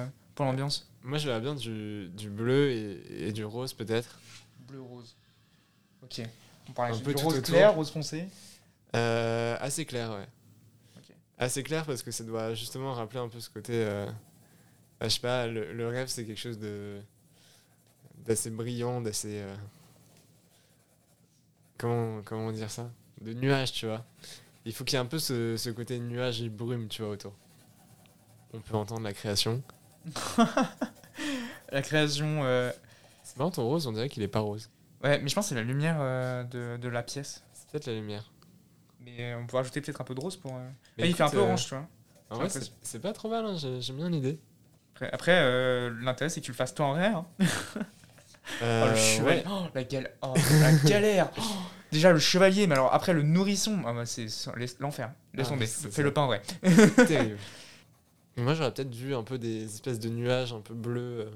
pour 0.43 0.51
l'ambiance 0.51 0.89
Moi, 1.03 1.19
je 1.19 1.27
verrais 1.29 1.41
bien 1.41 1.55
du, 1.55 2.09
du 2.11 2.29
bleu 2.31 2.71
et, 2.71 3.29
et 3.29 3.33
du 3.33 3.45
rose, 3.45 3.73
peut-être. 3.73 4.19
Bleu-rose. 4.69 5.17
Ok. 6.03 6.21
On 6.69 6.73
parle 6.73 6.93
Un 6.93 6.97
du 6.97 7.03
peu 7.03 7.15
tout 7.15 7.25
rose 7.25 7.39
autour. 7.39 7.55
clair, 7.55 7.75
rose 7.75 7.91
foncé. 7.91 8.27
Euh, 8.95 9.57
assez 9.61 9.85
clair, 9.85 10.11
ouais. 10.13 10.27
Assez 11.39 11.63
clair 11.63 11.85
parce 11.87 12.03
que 12.03 12.11
ça 12.11 12.25
doit 12.25 12.55
justement 12.55 12.93
rappeler 12.93 13.19
un 13.21 13.29
peu 13.29 13.41
ce 13.41 13.51
côté. 13.51 13.73
euh, 13.75 14.07
bah, 15.01 15.09
je 15.09 15.15
sais 15.15 15.21
pas, 15.21 15.47
le, 15.47 15.73
le 15.73 15.89
rêve, 15.89 16.09
c'est 16.09 16.25
quelque 16.25 16.39
chose 16.39 16.59
de 16.59 17.01
d'assez 18.25 18.51
brillant, 18.51 19.01
d'assez. 19.01 19.41
euh, 19.41 19.57
comment, 21.79 22.23
comment 22.23 22.53
dire 22.53 22.71
ça? 22.71 22.91
De 23.21 23.33
nuage, 23.33 23.73
tu 23.73 23.87
vois. 23.87 24.05
Il 24.65 24.73
faut 24.73 24.85
qu'il 24.85 24.97
y 24.97 25.01
ait 25.01 25.05
un 25.05 25.07
peu 25.07 25.19
ce, 25.19 25.57
ce 25.57 25.71
côté 25.71 25.99
nuage 25.99 26.41
et 26.43 26.49
brume, 26.49 26.89
tu 26.89 27.03
vois, 27.03 27.11
autour. 27.13 27.35
On 28.53 28.61
peut 28.61 28.77
entendre 28.77 29.03
la 29.03 29.13
création. 29.13 29.63
La 31.73 31.83
création. 31.83 32.41
euh, 32.45 32.71
C'est 33.23 33.37
marrant, 33.39 33.51
ton 33.51 33.65
rose, 33.65 33.87
on 33.87 33.93
dirait 33.93 34.09
qu'il 34.09 34.23
est 34.23 34.29
pas 34.29 34.41
rose. 34.41 34.71
Ouais, 35.03 35.19
mais 35.21 35.29
je 35.29 35.35
pense 35.35 35.47
que 35.47 35.49
c'est 35.51 35.55
la 35.55 35.63
lumière 35.63 35.97
euh, 36.01 36.45
de, 36.45 36.77
de 36.81 36.89
la 36.89 37.03
pièce. 37.03 37.43
C'est 37.55 37.69
peut-être 37.71 37.87
la 37.87 37.95
lumière. 37.95 38.31
Mais 39.01 39.33
euh, 39.33 39.39
on 39.39 39.47
pourrait 39.47 39.63
ajouter 39.63 39.81
peut-être 39.81 40.01
un 40.01 40.05
peu 40.05 40.15
de 40.15 40.21
rose 40.21 40.37
pour. 40.37 40.55
euh, 40.55 40.69
Mais 40.99 41.05
Ah, 41.05 41.07
il 41.07 41.15
fait 41.15 41.23
un 41.23 41.27
écoute, 41.27 41.35
peu 41.39 41.43
euh, 41.43 41.47
orange, 41.47 41.65
tu 41.65 41.75
vois. 41.75 41.87
En 42.31 42.37
vrai, 42.39 42.49
c'est 42.83 43.01
pas 43.01 43.13
trop 43.13 43.29
mal, 43.29 43.45
hein, 43.45 43.57
j'ai- 43.57 43.81
j'aime 43.81 43.97
bien 43.97 44.09
l'idée. 44.11 44.39
Après, 44.95 45.11
après, 45.13 45.33
euh, 45.41 45.91
l'intérêt, 46.03 46.29
c'est 46.29 46.41
que 46.41 46.47
tu 46.47 46.53
le 46.53 46.57
fasses 46.57 46.75
toi 46.75 46.87
en 46.87 46.93
rêve. 46.93 47.15
hein. 47.15 47.27
Oh, 48.61 48.65
Euh, 48.65 48.91
le 48.91 48.97
chevalier. 48.97 49.41
ouais. 49.41 49.45
Oh, 49.49 49.67
la, 49.75 49.85
gal- 49.85 50.11
oh, 50.23 50.35
la 50.61 50.73
galère. 50.89 51.31
Oh, 51.39 51.43
déjà, 51.93 52.13
le 52.13 52.19
chevalier, 52.19 52.67
mais 52.67 52.75
alors 52.75 52.93
après, 52.93 53.13
le 53.13 53.23
nourrisson. 53.23 53.83
Ah, 53.87 53.93
bah, 53.93 54.05
c'est 54.07 54.27
l'enfer. 54.81 55.11
Laisse 55.35 55.47
Ah, 55.47 55.51
tomber. 55.51 55.67
Fais 55.67 56.03
le 56.03 56.13
pain 56.13 56.23
en 56.23 56.27
vrai. 56.27 56.43
Terrible. 57.07 57.39
Moi, 58.37 58.55
j'aurais 58.55 58.73
peut-être 58.73 58.95
vu 58.95 59.15
un 59.15 59.23
peu 59.23 59.39
des 59.39 59.65
espèces 59.65 59.99
de 60.01 60.09
nuages 60.09 60.53
un 60.53 60.61
peu 60.61 60.75
bleus 60.75 61.21
euh, 61.27 61.31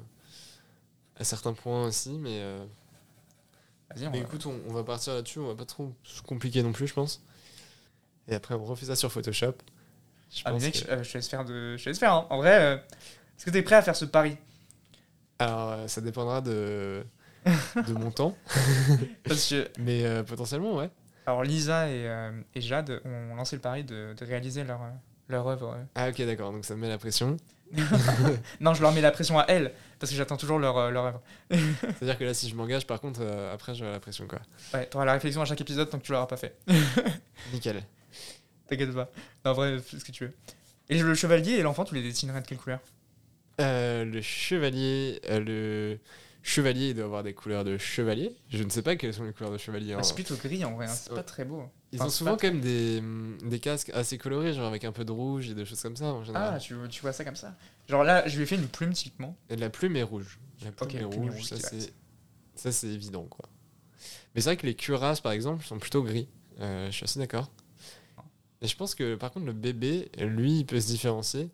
à 1.16 1.24
certains 1.24 1.52
points 1.52 1.86
aussi, 1.86 2.18
mais, 2.18 2.40
euh, 2.40 2.64
Vas-y, 3.90 4.06
on 4.06 4.10
mais 4.10 4.18
va- 4.18 4.24
écoute, 4.24 4.46
on, 4.46 4.60
on 4.68 4.72
va 4.72 4.84
partir 4.84 5.14
là-dessus, 5.14 5.38
on 5.38 5.48
va 5.48 5.54
pas 5.54 5.64
trop 5.64 5.92
se 6.02 6.22
compliquer 6.22 6.62
non 6.62 6.72
plus, 6.72 6.86
je 6.88 6.94
pense. 6.94 7.22
Et 8.28 8.34
après, 8.34 8.54
on 8.54 8.64
refait 8.64 8.86
ça 8.86 8.96
sur 8.96 9.10
Photoshop. 9.12 9.54
Je 10.30 10.42
Ah, 10.44 10.50
mais 10.50 10.52
pense 10.54 10.62
mec, 10.64 10.72
que- 10.74 10.78
je, 10.80 10.90
euh, 10.90 11.02
je 11.02 11.10
te 11.12 11.18
laisse 11.18 11.28
faire. 11.28 11.44
De... 11.44 11.76
Je 11.76 11.84
te 11.84 11.88
laisse 11.90 11.98
faire 11.98 12.12
hein. 12.12 12.26
En 12.30 12.38
vrai, 12.38 12.84
est-ce 13.36 13.44
que 13.44 13.50
t'es 13.50 13.62
prêt 13.62 13.76
à 13.76 13.82
faire 13.82 13.96
ce 13.96 14.04
pari? 14.04 14.36
Alors, 15.38 15.88
ça 15.88 16.00
dépendra 16.00 16.40
de, 16.40 17.04
de 17.86 17.92
mon 17.92 18.10
temps, 18.10 18.36
Parce 19.24 19.48
que, 19.50 19.68
mais 19.78 20.22
potentiellement, 20.24 20.76
ouais. 20.76 20.90
alors, 21.26 21.42
Lisa 21.42 21.88
et, 21.90 22.30
et 22.54 22.60
Jade 22.60 23.00
ont 23.04 23.34
lancé 23.34 23.56
le 23.56 23.62
pari 23.62 23.84
de, 23.84 24.14
de 24.16 24.24
réaliser 24.24 24.64
leur, 24.64 24.80
leur 25.28 25.46
œuvre. 25.48 25.74
euh. 25.76 25.84
Ah, 25.94 26.08
ok, 26.08 26.22
d'accord, 26.26 26.52
donc 26.52 26.64
ça 26.64 26.74
me 26.74 26.80
met 26.82 26.88
la 26.88 26.98
pression. 26.98 27.36
Non, 28.60 28.74
je 28.74 28.82
leur 28.82 28.92
mets 28.92 29.00
la 29.00 29.10
pression 29.10 29.38
à 29.40 29.44
elles, 29.48 29.72
parce 29.98 30.10
que 30.12 30.16
j'attends 30.16 30.36
toujours 30.36 30.58
leur, 30.58 30.76
euh, 30.78 30.90
leur 30.90 31.04
œuvre. 31.06 31.20
C'est-à-dire 31.50 32.16
que 32.18 32.24
là, 32.24 32.32
si 32.32 32.48
je 32.48 32.54
m'engage, 32.54 32.86
par 32.86 33.00
contre, 33.00 33.20
euh, 33.22 33.52
après, 33.52 33.74
j'aurai 33.74 33.90
la 33.90 33.98
pression, 34.00 34.26
quoi. 34.28 34.38
Ouais, 34.72 34.86
t'auras 34.86 35.04
la 35.04 35.12
réflexion 35.14 35.42
à 35.42 35.44
chaque 35.46 35.60
épisode 35.60 35.90
tant 35.90 35.98
que 35.98 36.04
tu 36.04 36.12
l'auras 36.12 36.26
pas 36.26 36.36
fait. 36.36 36.56
Nickel. 37.52 37.82
T'inquiète 38.68 38.92
pas. 38.94 39.10
Non, 39.44 39.50
en 39.50 39.54
vrai, 39.54 39.78
fais 39.80 39.98
ce 39.98 40.04
que 40.04 40.12
tu 40.12 40.24
veux. 40.26 40.32
Et 40.88 40.98
le 41.00 41.14
chevalier 41.14 41.52
et 41.54 41.62
l'enfant, 41.62 41.84
tu 41.84 41.94
les 41.96 42.02
dessinerais 42.02 42.40
de 42.40 42.46
quelle 42.46 42.58
couleur? 42.58 42.78
Euh, 43.60 44.04
le 44.04 44.20
chevalier, 44.20 45.20
euh, 45.28 45.40
le 45.40 45.98
chevalier 46.46 46.90
il 46.90 46.94
doit 46.94 47.04
avoir 47.06 47.22
des 47.24 47.34
couleurs 47.34 47.64
de 47.64 47.76
chevalier. 47.76 48.34
Je 48.50 48.62
ne 48.62 48.70
sais 48.70 48.82
pas 48.82 48.94
quelles 48.96 49.12
sont 49.12 49.24
les 49.24 49.32
couleurs 49.32 49.52
de 49.52 49.58
chevalier. 49.58 49.94
Ah, 49.94 49.98
hein. 49.98 50.02
C'est 50.04 50.14
plutôt 50.14 50.36
gris 50.36 50.64
en 50.64 50.74
vrai, 50.76 50.86
hein, 50.86 50.88
c'est 50.94 51.10
Ouais. 51.10 51.16
pas 51.16 51.22
très 51.24 51.44
beau. 51.44 51.62
Ils 51.92 51.98
enfin, 51.98 52.06
ont 52.06 52.10
souvent 52.10 52.36
quand 52.36 52.46
même 52.46 52.60
des, 52.60 52.98
hum, 53.00 53.36
des 53.44 53.58
casques 53.58 53.90
assez 53.94 54.16
colorés, 54.16 54.52
genre 54.54 54.66
avec 54.66 54.84
un 54.84 54.92
peu 54.92 55.04
de 55.04 55.10
rouge 55.12 55.50
et 55.50 55.54
des 55.54 55.64
choses 55.64 55.80
comme 55.82 55.96
ça 55.96 56.06
en 56.06 56.20
Ah, 56.20 56.24
général. 56.24 56.60
tu, 56.60 56.74
tu 56.90 57.00
vois 57.02 57.12
ça 57.12 57.24
comme 57.24 57.34
ça? 57.36 57.54
Genre 57.88 58.04
là, 58.04 58.26
je 58.28 58.36
lui 58.36 58.44
ai 58.44 58.46
fait 58.46 58.54
une 58.56 58.68
plume 58.68 58.92
typiquement. 58.92 59.36
Et 59.50 59.56
la 59.56 59.70
plume 59.70 59.96
est 59.96 60.02
rouge. 60.04 60.38
La 60.64 60.70
plume 60.72 60.90
est 60.90 61.00
la 61.02 61.08
plume 61.08 61.24
est 61.24 61.30
rouge, 61.30 61.42
ça 61.44 61.56
c'est 61.58 61.92
ça 62.54 62.72
c'est 62.72 62.88
évident 62.88 63.24
quoi. 63.24 63.46
Mais 64.34 64.40
c'est 64.40 64.50
vrai 64.50 64.56
que 64.56 64.66
les 64.66 64.74
cuirasses 64.74 65.20
par 65.20 65.32
exemple 65.32 65.64
sont 65.64 65.78
plutôt 65.78 66.02
gris. 66.02 66.28
Euh, 66.60 66.86
je 66.86 66.92
suis 66.92 67.04
assez 67.04 67.18
d'accord. 67.18 67.50
Et 68.62 68.68
je 68.68 68.76
pense 68.76 68.94
que 68.94 69.16
par 69.16 69.32
contre 69.32 69.46
le 69.46 69.52
bébé, 69.52 70.10
lui, 70.18 70.60
il 70.60 70.64
peut 70.64 70.80
se 70.80 70.86
différencier. 70.86 71.50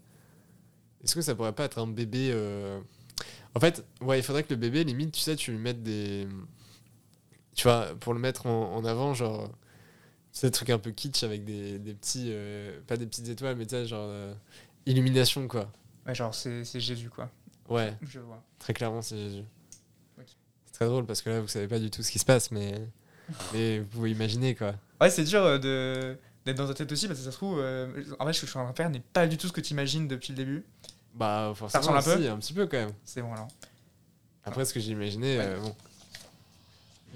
Est-ce 1.02 1.14
que 1.16 1.20
ça 1.22 1.34
pourrait 1.34 1.52
pas 1.54 1.64
être 1.64 1.78
un 1.78 1.86
bébé 1.88 2.30
euh, 2.32 2.78
En 3.54 3.60
fait, 3.60 3.84
ouais, 4.00 4.18
il 4.18 4.22
faudrait 4.22 4.42
que 4.44 4.50
le 4.50 4.56
bébé, 4.56 4.82
limite, 4.84 5.12
tu 5.12 5.20
sais, 5.20 5.36
tu 5.36 5.50
lui 5.52 5.58
mettes 5.58 5.82
des. 5.82 6.26
Tu 7.54 7.64
vois, 7.64 7.94
pour 8.00 8.14
le 8.14 8.20
mettre 8.20 8.46
en, 8.46 8.74
en 8.74 8.84
avant, 8.84 9.14
genre. 9.14 9.50
C'est 10.34 10.46
des 10.46 10.50
trucs 10.52 10.70
un 10.70 10.78
peu 10.78 10.90
kitsch 10.92 11.22
avec 11.24 11.44
des, 11.44 11.78
des 11.78 11.92
petits. 11.92 12.28
euh, 12.30 12.80
pas 12.86 12.96
des 12.96 13.04
petites 13.06 13.28
étoiles, 13.28 13.56
mais 13.56 13.66
tu 13.66 13.70
sais, 13.70 13.86
genre. 13.86 14.06
euh, 14.08 14.32
illumination, 14.86 15.46
quoi. 15.48 15.70
Ouais, 16.06 16.14
genre 16.14 16.34
c'est 16.34 16.64
Jésus 16.80 17.08
quoi. 17.10 17.30
Ouais, 17.68 17.94
Je 18.02 18.18
vois. 18.18 18.42
très 18.58 18.72
clairement, 18.74 19.02
c'est 19.02 19.16
Jésus. 19.16 19.44
C'est 20.66 20.72
très 20.72 20.86
drôle 20.86 21.04
parce 21.06 21.20
que 21.22 21.28
là, 21.30 21.40
vous 21.40 21.48
savez 21.48 21.68
pas 21.68 21.78
du 21.78 21.90
tout 21.90 22.02
ce 22.02 22.10
qui 22.10 22.18
se 22.18 22.24
passe, 22.24 22.50
mais. 22.50 22.80
mais 23.52 23.80
vous 23.80 23.86
pouvez 23.86 24.10
imaginer, 24.10 24.54
quoi. 24.54 24.74
Ouais, 25.00 25.10
c'est 25.10 25.24
dur 25.24 25.44
euh, 25.44 25.58
de 25.58 26.16
d'être 26.44 26.56
dans 26.56 26.66
ta 26.66 26.74
tête 26.74 26.90
aussi 26.90 27.06
parce 27.06 27.18
que 27.20 27.24
ça 27.26 27.30
se 27.30 27.36
trouve. 27.36 27.58
euh, 27.60 27.86
en 28.18 28.26
fait, 28.26 28.32
ce 28.32 28.40
que 28.40 28.46
je 28.46 28.50
suis 28.50 28.58
en 28.58 28.62
train 28.64 28.72
de 28.72 28.76
faire 28.76 28.90
n'est 28.90 29.00
pas 29.12 29.26
du 29.28 29.36
tout 29.36 29.46
ce 29.46 29.52
que 29.52 29.60
tu 29.60 29.74
imagines 29.74 30.08
depuis 30.08 30.32
le 30.32 30.36
début. 30.38 30.64
Bah, 31.14 31.52
forcément, 31.54 31.80
ressemble 31.82 31.98
un 31.98 32.02
peu 32.16 32.30
un 32.30 32.36
petit 32.38 32.52
peu 32.54 32.66
quand 32.66 32.78
même. 32.78 32.92
C'est 33.04 33.22
bon 33.22 33.32
alors. 33.32 33.48
Après, 34.44 34.64
ce 34.64 34.72
que 34.74 34.80
j'ai 34.80 34.92
imaginé, 34.92 35.38
Ouais. 35.38 35.44
euh, 35.46 35.60
bon. 35.60 35.74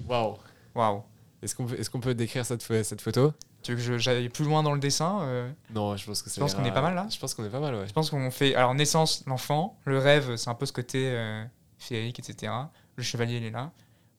Waouh! 0.09 0.37
Waouh. 0.75 1.03
Est-ce 1.43 1.55
qu'on 1.55 1.67
peut, 1.67 1.79
est 1.79 1.89
qu'on 1.89 2.01
peut 2.01 2.15
décrire 2.15 2.45
cette, 2.45 2.63
pho- 2.63 2.83
cette 2.83 3.01
photo? 3.01 3.33
Tu 3.63 3.73
veux 3.73 3.77
que 3.79 3.83
je- 3.83 3.99
j'aille 3.99 4.29
plus 4.29 4.45
loin 4.45 4.63
dans 4.63 4.73
le 4.73 4.79
dessin 4.79 5.21
euh, 5.23 5.51
Non, 5.75 5.97
je 5.97 6.07
pense 6.07 6.23
que 6.23 6.31
c'est. 6.31 6.41
penses 6.41 6.55
qu'on 6.55 6.65
est 6.65 6.73
pas 6.73 6.83
mal, 6.83 6.95
là? 6.95 7.07
Je 7.11 7.19
pense 7.19 7.35
qu'on 7.35 7.45
est 7.45 7.51
pas 7.51 7.61
mal, 7.61 7.75
ouais. 7.75 7.87
Je 7.89 7.93
pense 7.93 8.11
qu'on 8.11 8.31
fait. 8.31 8.55
Alors, 8.55 8.75
naissance, 8.75 9.25
l'enfant. 9.27 9.79
Le 9.85 9.99
rêve, 9.99 10.37
c'est 10.37 10.51
un 10.51 10.55
peu 10.55 10.67
ce 10.67 10.73
côté 10.73 11.11
euh, 11.11 11.45
féerique, 11.79 12.19
etc. 12.19 12.53
Le 12.97 13.03
chevalier, 13.03 13.37
il 13.39 13.45
est 13.45 13.51
là. 13.51 13.73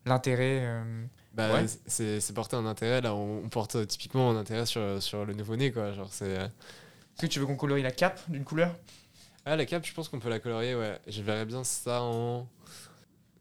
L'intérêt. 0.05 0.59
euh, 0.63 1.05
Bah, 1.33 1.53
Ouais. 1.53 1.65
c'est 1.85 2.33
porter 2.33 2.55
un 2.55 2.65
intérêt, 2.65 2.99
là, 3.01 3.13
on, 3.13 3.43
on 3.45 3.49
porte 3.49 3.87
typiquement 3.87 4.31
un 4.31 4.37
intérêt 4.37 4.65
sur, 4.65 5.01
sur 5.01 5.23
le 5.25 5.33
nouveau-né, 5.33 5.71
quoi. 5.71 5.91
Genre, 5.93 6.09
c'est. 6.11 6.31
Est-ce 6.33 7.21
que 7.21 7.27
tu 7.27 7.39
veux 7.39 7.45
qu'on 7.45 7.55
colorie 7.55 7.83
la 7.83 7.91
cape 7.91 8.19
d'une 8.29 8.43
couleur? 8.43 8.75
Ah, 9.49 9.55
la 9.55 9.65
cape, 9.65 9.85
je 9.85 9.93
pense 9.93 10.09
qu'on 10.09 10.19
peut 10.19 10.27
la 10.27 10.39
colorier, 10.39 10.75
ouais. 10.75 10.99
Je 11.07 11.21
verrais 11.21 11.45
bien 11.45 11.63
ça 11.63 12.01
en. 12.01 12.49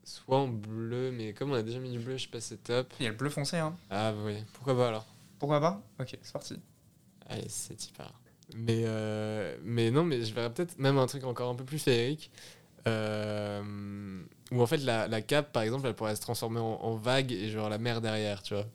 Soit 0.05 0.37
en 0.39 0.47
bleu, 0.47 1.11
mais 1.11 1.33
comme 1.33 1.51
on 1.51 1.55
a 1.55 1.65
déjà 1.65 1.81
mis 1.81 1.91
du 1.91 1.99
bleu, 1.99 2.17
je 2.17 2.23
sais 2.23 2.29
pas, 2.29 2.41
c'est 2.41 2.63
top. 2.63 2.95
Il 3.01 3.03
y 3.03 3.07
a 3.09 3.11
le 3.11 3.17
bleu 3.17 3.29
foncé, 3.29 3.57
hein. 3.57 3.75
Ah, 3.91 4.13
oui, 4.25 4.37
pourquoi 4.53 4.77
pas 4.77 4.87
alors? 4.87 5.07
Pourquoi 5.41 5.61
pas? 5.61 5.83
Ok, 5.99 6.17
c'est 6.23 6.33
parti. 6.33 6.61
Allez, 7.29 7.49
c'est 7.49 7.89
y 7.89 7.91
part. 7.91 8.15
Mais, 8.55 8.85
euh, 8.87 9.57
mais 9.65 9.91
non, 9.91 10.05
mais 10.05 10.23
je 10.23 10.33
verrais 10.33 10.55
peut-être 10.55 10.79
même 10.79 10.97
un 10.97 11.09
truc 11.09 11.25
encore 11.25 11.51
un 11.51 11.57
peu 11.57 11.65
plus 11.65 11.81
féerique. 11.81 12.31
Euh, 12.87 14.23
où 14.53 14.63
en 14.63 14.67
fait, 14.69 14.77
la, 14.77 15.09
la 15.09 15.23
cape, 15.23 15.51
par 15.53 15.65
exemple, 15.65 15.89
elle 15.89 15.95
pourrait 15.95 16.15
se 16.15 16.21
transformer 16.21 16.61
en, 16.61 16.79
en 16.83 16.95
vague 16.95 17.33
et 17.33 17.51
genre 17.51 17.69
la 17.69 17.79
mer 17.79 18.01
derrière, 18.01 18.45
tu 18.45 18.55
vois. 18.55 18.67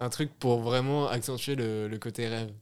Un 0.00 0.08
truc 0.10 0.32
pour 0.38 0.60
vraiment 0.60 1.06
accentuer 1.08 1.54
le, 1.54 1.86
le 1.86 1.98
côté 1.98 2.26
rêve. 2.26 2.52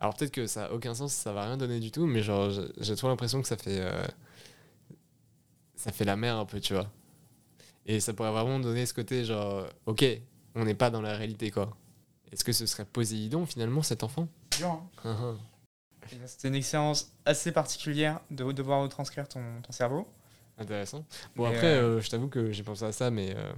Alors 0.00 0.14
peut-être 0.16 0.32
que 0.32 0.46
ça 0.46 0.66
a 0.66 0.72
aucun 0.72 0.94
sens, 0.94 1.12
ça 1.12 1.32
va 1.32 1.44
rien 1.44 1.56
donner 1.56 1.78
du 1.78 1.90
tout, 1.92 2.06
mais 2.06 2.22
genre, 2.22 2.50
j'ai- 2.78 2.96
trop 2.96 3.08
l'impression 3.08 3.40
que 3.42 3.48
ça 3.48 3.56
fait. 3.56 3.80
euh, 3.80 4.02
ça 5.76 5.92
fait 5.92 6.04
la 6.04 6.16
mer 6.16 6.36
un 6.36 6.44
peu, 6.44 6.60
tu 6.60 6.74
vois. 6.74 6.90
Et 7.86 8.00
ça 8.00 8.12
pourrait 8.12 8.30
vraiment 8.30 8.60
donner 8.60 8.86
ce 8.86 8.94
côté 8.94 9.24
genre, 9.24 9.66
ok, 9.86 10.04
on 10.54 10.64
n'est 10.64 10.74
pas 10.74 10.90
dans 10.90 11.00
la 11.02 11.16
réalité 11.16 11.50
quoi. 11.50 11.76
Est-ce 12.32 12.44
que 12.44 12.52
ce 12.52 12.66
serait 12.66 12.84
Poséidon 12.84 13.46
finalement 13.46 13.82
cet 13.82 14.02
enfant? 14.04 14.28
Hein. 14.62 14.80
Ah, 15.04 15.16
ah. 15.20 15.34
C'était 16.26 16.48
une 16.48 16.54
expérience 16.56 17.12
assez 17.24 17.52
particulière 17.52 18.20
de 18.30 18.50
devoir 18.52 18.82
retranscrire 18.82 19.28
ton, 19.28 19.40
ton 19.62 19.72
cerveau. 19.72 20.08
Intéressant. 20.58 21.04
Bon, 21.36 21.48
Mais, 21.48 21.54
après, 21.54 21.76
euh, 21.76 21.96
euh, 21.96 22.00
je 22.00 22.10
t'avoue 22.10 22.28
que 22.28 22.52
j'ai 22.52 22.62
pensé 22.62 22.84
à 22.84 22.92
ça, 22.92 23.10
mais 23.10 23.34
euh, 23.36 23.52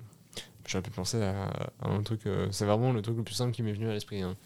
j'aurais 0.66 0.82
pu 0.82 0.90
penser 0.90 1.20
à, 1.22 1.46
à 1.80 1.88
un 1.88 2.02
truc. 2.02 2.26
euh, 2.26 2.48
c'est 2.52 2.64
vraiment 2.66 2.92
le 2.92 3.02
truc 3.02 3.16
le 3.16 3.24
plus 3.24 3.34
simple 3.34 3.52
qui 3.52 3.62
m'est 3.62 3.72
venu 3.72 3.88
à 3.88 3.92
l'esprit. 3.92 4.22
hein. 4.22 4.36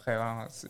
Après, 0.00 0.16
voilà, 0.16 0.46
c'est- 0.48 0.68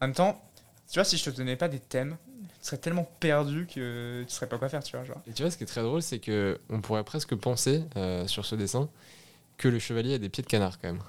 En 0.00 0.06
même 0.08 0.14
temps, 0.14 0.42
tu 0.90 0.94
vois, 0.98 1.04
si 1.04 1.16
je 1.16 1.30
te 1.30 1.30
donnais 1.30 1.54
pas 1.56 1.68
des 1.68 1.78
thèmes, 1.78 2.16
tu 2.60 2.66
serais 2.66 2.78
tellement 2.78 3.04
perdu 3.20 3.66
que 3.66 4.24
tu 4.26 4.34
saurais 4.34 4.48
pas 4.48 4.58
quoi 4.58 4.68
faire, 4.68 4.82
tu 4.82 4.96
vois. 4.96 5.04
Genre. 5.04 5.20
Et 5.28 5.32
tu 5.32 5.42
vois, 5.42 5.50
ce 5.50 5.56
qui 5.56 5.62
est 5.62 5.66
très 5.66 5.82
drôle, 5.82 6.02
c'est 6.02 6.18
que 6.18 6.58
on 6.70 6.80
pourrait 6.80 7.04
presque 7.04 7.34
penser 7.36 7.84
euh, 7.96 8.26
sur 8.26 8.44
ce 8.44 8.56
dessin 8.56 8.88
que 9.58 9.68
le 9.68 9.78
chevalier 9.78 10.14
a 10.14 10.18
des 10.18 10.28
pieds 10.28 10.42
de 10.42 10.48
canard 10.48 10.78
quand 10.80 10.88
même. 10.92 11.02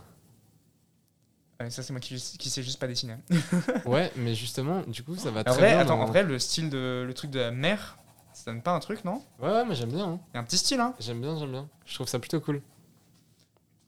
Ouais, 1.59 1.69
ça, 1.69 1.83
c'est 1.83 1.93
moi 1.93 1.99
qui, 1.99 2.15
qui 2.39 2.49
sais 2.49 2.63
juste 2.63 2.79
pas 2.79 2.87
dessiner. 2.87 3.15
ouais, 3.85 4.11
mais 4.15 4.35
justement, 4.35 4.81
du 4.87 5.03
coup, 5.03 5.15
ça 5.15 5.31
va 5.31 5.43
En 5.45 5.51
très 5.51 5.61
vrai, 5.61 5.69
bien. 5.69 5.79
attends, 5.79 5.97
dans- 5.97 6.03
en 6.03 6.07
vrai, 6.07 6.23
le 6.23 6.39
style 6.39 6.69
de. 6.69 7.03
Le 7.05 7.13
truc 7.13 7.31
de 7.31 7.39
la 7.39 7.51
mer, 7.51 7.97
ça 8.33 8.51
donne 8.51 8.61
pas 8.61 8.71
un 8.71 8.79
truc, 8.79 9.03
non? 9.05 9.21
Ouais, 9.39 9.49
ouais, 9.49 9.65
mais 9.65 9.75
j'aime 9.75 9.91
bien. 9.91 10.05
hein. 10.07 10.19
Il 10.33 10.35
y 10.35 10.37
a 10.37 10.41
un 10.41 10.43
petit 10.43 10.57
style, 10.57 10.79
hein? 10.79 10.93
J'aime 10.99 11.21
bien, 11.21 11.37
j'aime 11.37 11.51
bien. 11.51 11.67
Je 11.85 11.95
trouve 11.95 12.07
ça 12.07 12.19
plutôt 12.19 12.39
cool. 12.39 12.61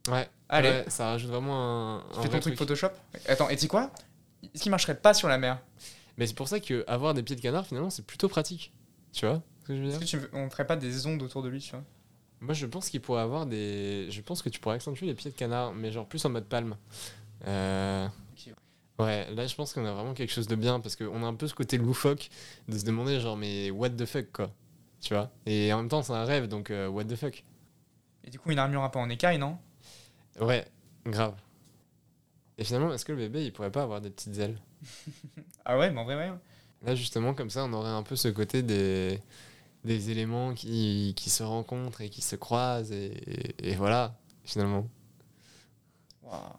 Ouais. 0.09 0.29
Allez. 0.49 0.69
ouais, 0.69 0.85
ça 0.87 1.07
rajoute 1.07 1.29
vraiment 1.29 1.97
un. 1.97 2.03
Tu 2.13 2.19
un 2.19 2.21
fais 2.21 2.29
ton 2.29 2.39
truc 2.39 2.57
Photoshop 2.57 2.89
Attends, 3.27 3.49
et 3.49 3.55
tu 3.55 3.63
sais 3.63 3.67
quoi? 3.67 3.91
Est-ce 4.43 4.63
qu'il 4.63 4.69
marcherait 4.69 4.99
pas 4.99 5.13
sur 5.13 5.27
la 5.27 5.37
mer 5.37 5.59
Mais 6.17 6.27
c'est 6.27 6.35
pour 6.35 6.47
ça 6.47 6.59
que 6.59 6.83
avoir 6.87 7.13
des 7.13 7.23
pieds 7.23 7.35
de 7.35 7.41
canard, 7.41 7.65
finalement, 7.65 7.89
c'est 7.89 8.05
plutôt 8.05 8.29
pratique. 8.29 8.71
Tu 9.11 9.25
vois 9.25 9.41
ce 9.61 9.67
que 9.67 9.75
je 9.75 9.81
veux 9.81 9.87
dire 9.87 10.01
Est-ce 10.01 10.17
que 10.17 10.25
tu, 10.25 10.29
on 10.33 10.49
ferait 10.49 10.67
pas 10.67 10.75
des 10.75 11.07
ondes 11.07 11.21
autour 11.23 11.41
de 11.41 11.49
lui, 11.49 11.59
tu 11.59 11.71
vois? 11.71 11.83
Moi, 12.41 12.53
je 12.53 12.65
pense 12.65 12.89
qu'il 12.89 13.01
pourrait 13.01 13.21
avoir 13.21 13.45
des. 13.45 14.07
Je 14.11 14.21
pense 14.21 14.41
que 14.41 14.49
tu 14.49 14.59
pourrais 14.59 14.75
accentuer 14.75 15.07
les 15.07 15.15
pieds 15.15 15.31
de 15.31 15.35
canard, 15.35 15.73
mais 15.73 15.91
genre 15.91 16.05
plus 16.05 16.23
en 16.25 16.29
mode 16.29 16.45
palme. 16.45 16.77
Euh. 17.47 18.07
Ouais, 18.97 19.29
là, 19.33 19.45
je 19.45 19.53
pense 19.55 19.73
qu'on 19.73 19.85
a 19.85 19.91
vraiment 19.91 20.13
quelque 20.13 20.31
chose 20.31 20.47
de 20.47 20.55
bien 20.55 20.79
parce 20.79 20.95
qu'on 20.95 21.21
a 21.21 21.25
un 21.25 21.33
peu 21.33 21.47
ce 21.47 21.53
côté 21.53 21.77
loufoque 21.77 22.29
de 22.69 22.77
se 22.77 22.85
demander, 22.85 23.19
genre, 23.19 23.35
mais 23.35 23.69
what 23.69 23.89
the 23.89 24.05
fuck, 24.05 24.31
quoi. 24.31 24.51
Tu 25.01 25.13
vois? 25.13 25.31
Et 25.45 25.73
en 25.73 25.77
même 25.77 25.89
temps, 25.89 26.01
c'est 26.01 26.13
un 26.13 26.23
rêve, 26.23 26.47
donc 26.47 26.71
euh, 26.71 26.87
what 26.87 27.03
the 27.03 27.15
fuck. 27.15 27.43
Et 28.23 28.29
du 28.29 28.39
coup, 28.39 28.51
une 28.51 28.59
armure 28.59 28.83
un 28.83 28.89
peu 28.89 28.99
en 28.99 29.09
écaille, 29.09 29.37
non? 29.37 29.57
Ouais, 30.39 30.65
grave. 31.05 31.35
Et 32.57 32.63
finalement, 32.63 32.93
est-ce 32.93 33.05
que 33.05 33.11
le 33.11 33.17
bébé, 33.17 33.45
il 33.45 33.51
pourrait 33.53 33.71
pas 33.71 33.83
avoir 33.83 34.01
des 34.01 34.09
petites 34.09 34.37
ailes 34.39 34.59
Ah 35.65 35.77
ouais, 35.77 35.89
mais 35.91 35.99
en 35.99 36.03
vrai, 36.05 36.15
ouais. 36.15 36.31
Là, 36.83 36.95
justement, 36.95 37.33
comme 37.33 37.49
ça, 37.49 37.65
on 37.65 37.73
aurait 37.73 37.89
un 37.89 38.03
peu 38.03 38.15
ce 38.15 38.27
côté 38.27 38.61
des, 38.63 39.19
des 39.83 40.11
éléments 40.11 40.53
qui, 40.53 41.13
qui 41.15 41.29
se 41.29 41.43
rencontrent 41.43 42.01
et 42.01 42.09
qui 42.09 42.21
se 42.21 42.35
croisent, 42.35 42.91
et, 42.91 43.05
et- 43.27 43.71
et 43.71 43.75
voilà, 43.75 44.15
finalement. 44.43 44.87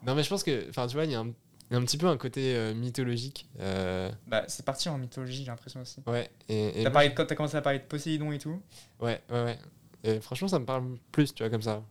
Non, 0.05 0.15
mais 0.15 0.23
je 0.23 0.29
pense 0.29 0.43
que, 0.43 0.69
enfin, 0.69 0.87
tu 0.87 0.95
vois, 0.95 1.05
il 1.05 1.11
y, 1.11 1.15
a 1.15 1.19
un- 1.19 1.27
il 1.69 1.73
y 1.73 1.75
a 1.75 1.77
un 1.77 1.83
petit 1.83 1.97
peu 1.97 2.07
un 2.07 2.17
côté 2.17 2.55
euh, 2.55 2.73
mythologique. 2.73 3.47
euh, 3.59 4.09
Bah, 4.27 4.43
c'est 4.47 4.65
parti 4.65 4.87
en 4.89 4.97
mythologie, 4.97 5.43
j'ai 5.43 5.51
l'impression 5.51 5.81
aussi. 5.81 6.01
ouais, 6.07 6.29
et, 6.47 6.71
T'as 6.75 6.81
moi, 6.83 6.91
parlé 6.91 7.09
de- 7.09 7.15
t'as 7.15 7.35
commencé 7.35 7.57
à 7.57 7.61
parler 7.61 7.79
de 7.79 7.83
Poséidon 7.83 8.31
et 8.31 8.39
tout 8.39 8.61
ouais, 9.01 9.21
ouais, 9.29 9.43
ouais. 9.43 9.59
Et 10.03 10.19
franchement, 10.21 10.47
ça 10.47 10.59
me 10.59 10.65
parle 10.65 10.97
plus, 11.11 11.33
tu 11.33 11.43
vois, 11.43 11.49
comme 11.49 11.61
ça. 11.61 11.83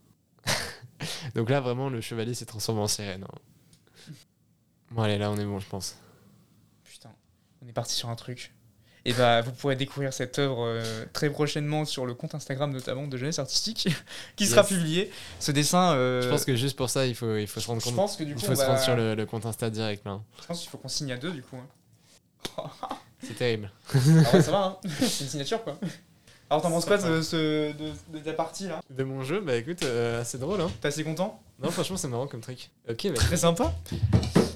Donc 1.35 1.51
là, 1.51 1.61
vraiment, 1.61 1.89
le 1.89 2.01
chevalier 2.01 2.35
s'est 2.35 2.47
transformé 2.47 2.81
en 2.81 2.89
sirène. 2.89 3.25
hein. 3.25 3.39
Bon, 4.91 5.03
allez, 5.03 5.19
là, 5.19 5.31
on 5.31 5.37
est 5.37 5.45
bon, 5.45 5.59
je 5.59 5.69
pense. 5.69 5.97
Putain, 6.85 7.11
on 7.63 7.69
est 7.69 7.73
parti 7.73 7.95
sur 7.95 8.09
un 8.09 8.15
truc. 8.17 8.53
Et 9.05 9.13
bah, 9.13 9.41
vous 9.41 9.53
pourrez 9.53 9.77
découvrir 9.77 10.13
cette 10.13 10.37
œuvre 10.41 10.65
euh, 10.67 11.05
très 11.13 11.31
prochainement 11.31 11.85
sur 11.85 12.07
le 12.07 12.15
compte 12.15 12.35
Instagram 12.35 12.73
notamment 12.73 13.07
de 13.07 13.17
Jeunesse 13.17 13.39
Artistique, 13.39 13.89
qui 14.37 14.47
sera 14.47 14.65
publié. 14.65 15.13
Ce 15.39 15.53
dessin, 15.53 15.93
euh, 15.93 16.23
Je 16.23 16.29
pense 16.29 16.45
que 16.45 16.57
juste 16.57 16.77
pour 16.77 16.91
ça, 16.91 17.07
il 17.07 17.15
faut, 17.15 17.37
il 17.37 17.47
faut 17.47 17.61
se 17.61 17.69
rendre 17.69 17.81
je 17.81 17.87
compte. 17.87 17.95
pense 17.95 18.17
que 18.17 18.25
du 18.25 18.31
Il 18.33 18.35
coup, 18.35 18.41
faut 18.41 18.53
on 18.53 18.57
se 18.57 18.61
va- 18.63 18.67
rendre 18.67 18.81
sur 18.81 18.97
le, 18.97 19.15
le 19.15 19.27
compte 19.27 19.47
Insta 19.47 19.71
direct, 19.71 20.05
là. 20.05 20.21
je 20.41 20.47
pense 20.47 20.61
qu'il 20.61 20.71
faut 20.71 20.79
qu'on 20.79 20.89
signe 20.89 21.13
à 21.13 21.17
deux 21.19 21.31
du 21.31 21.43
coup. 21.43 21.57
hein. 21.57 22.69
C'est 23.23 23.35
terrible. 23.35 23.71
Ah 23.95 23.97
ouais, 24.35 24.43
ça 24.43 24.51
va, 24.51 24.65
hein 24.65 24.89
c'est 25.01 25.25
une 25.25 25.31
signature 25.31 25.63
quoi. 25.63 25.79
Alors 26.49 26.63
t'en 26.63 26.71
penses 26.71 26.85
quoi 26.85 26.97
de, 26.99 27.23
ce, 27.23 27.73
de, 27.73 27.93
de 28.13 28.19
ta 28.21 28.33
partie 28.33 28.69
là 28.69 28.81
De 28.91 29.03
mon 29.03 29.23
jeu, 29.25 29.41
bah 29.41 29.57
écoute, 29.57 29.83
euh, 29.83 30.23
c'est 30.25 30.39
drôle, 30.39 30.61
hein. 30.61 30.71
T'es 30.81 30.89
assez 30.89 31.03
content 31.03 31.41
Non, 31.61 31.71
franchement, 31.71 31.97
c'est 31.97 32.07
marrant 32.09 32.29
comme 32.29 32.41
truc. 32.41 32.71
Ok, 32.89 33.09
bah, 33.09 33.15
Très 33.15 33.37
sympa. 33.37 33.75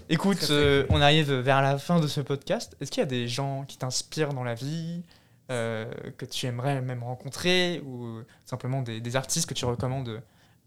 Écoute, 0.09 0.37
Très, 0.39 0.47
très 0.47 0.55
euh, 0.55 0.87
on 0.91 1.01
arrive 1.01 1.33
vers 1.33 1.63
la 1.63 1.79
fin 1.79 1.99
de 1.99 2.07
ce 2.07 2.21
podcast. 2.21 2.77
Est-ce 2.81 2.93
qu'il 2.93 3.01
y 3.01 3.03
a 3.03 3.07
des 3.07 3.27
gens 3.27 3.65
qui 3.67 3.77
t'inspirent 3.77 4.33
dans 4.35 4.45
la 4.45 4.55
vie, 4.55 5.03
euh, 5.51 5.85
que 6.17 6.25
tu 6.25 6.47
aimerais 6.47 6.81
même 6.81 7.03
rencontrer, 7.03 7.83
ou 7.85 8.21
simplement 8.45 8.83
des, 8.83 9.01
des 9.01 9.17
artistes 9.17 9.49
que 9.49 9.55
tu 9.55 9.65
recommandes 9.65 10.23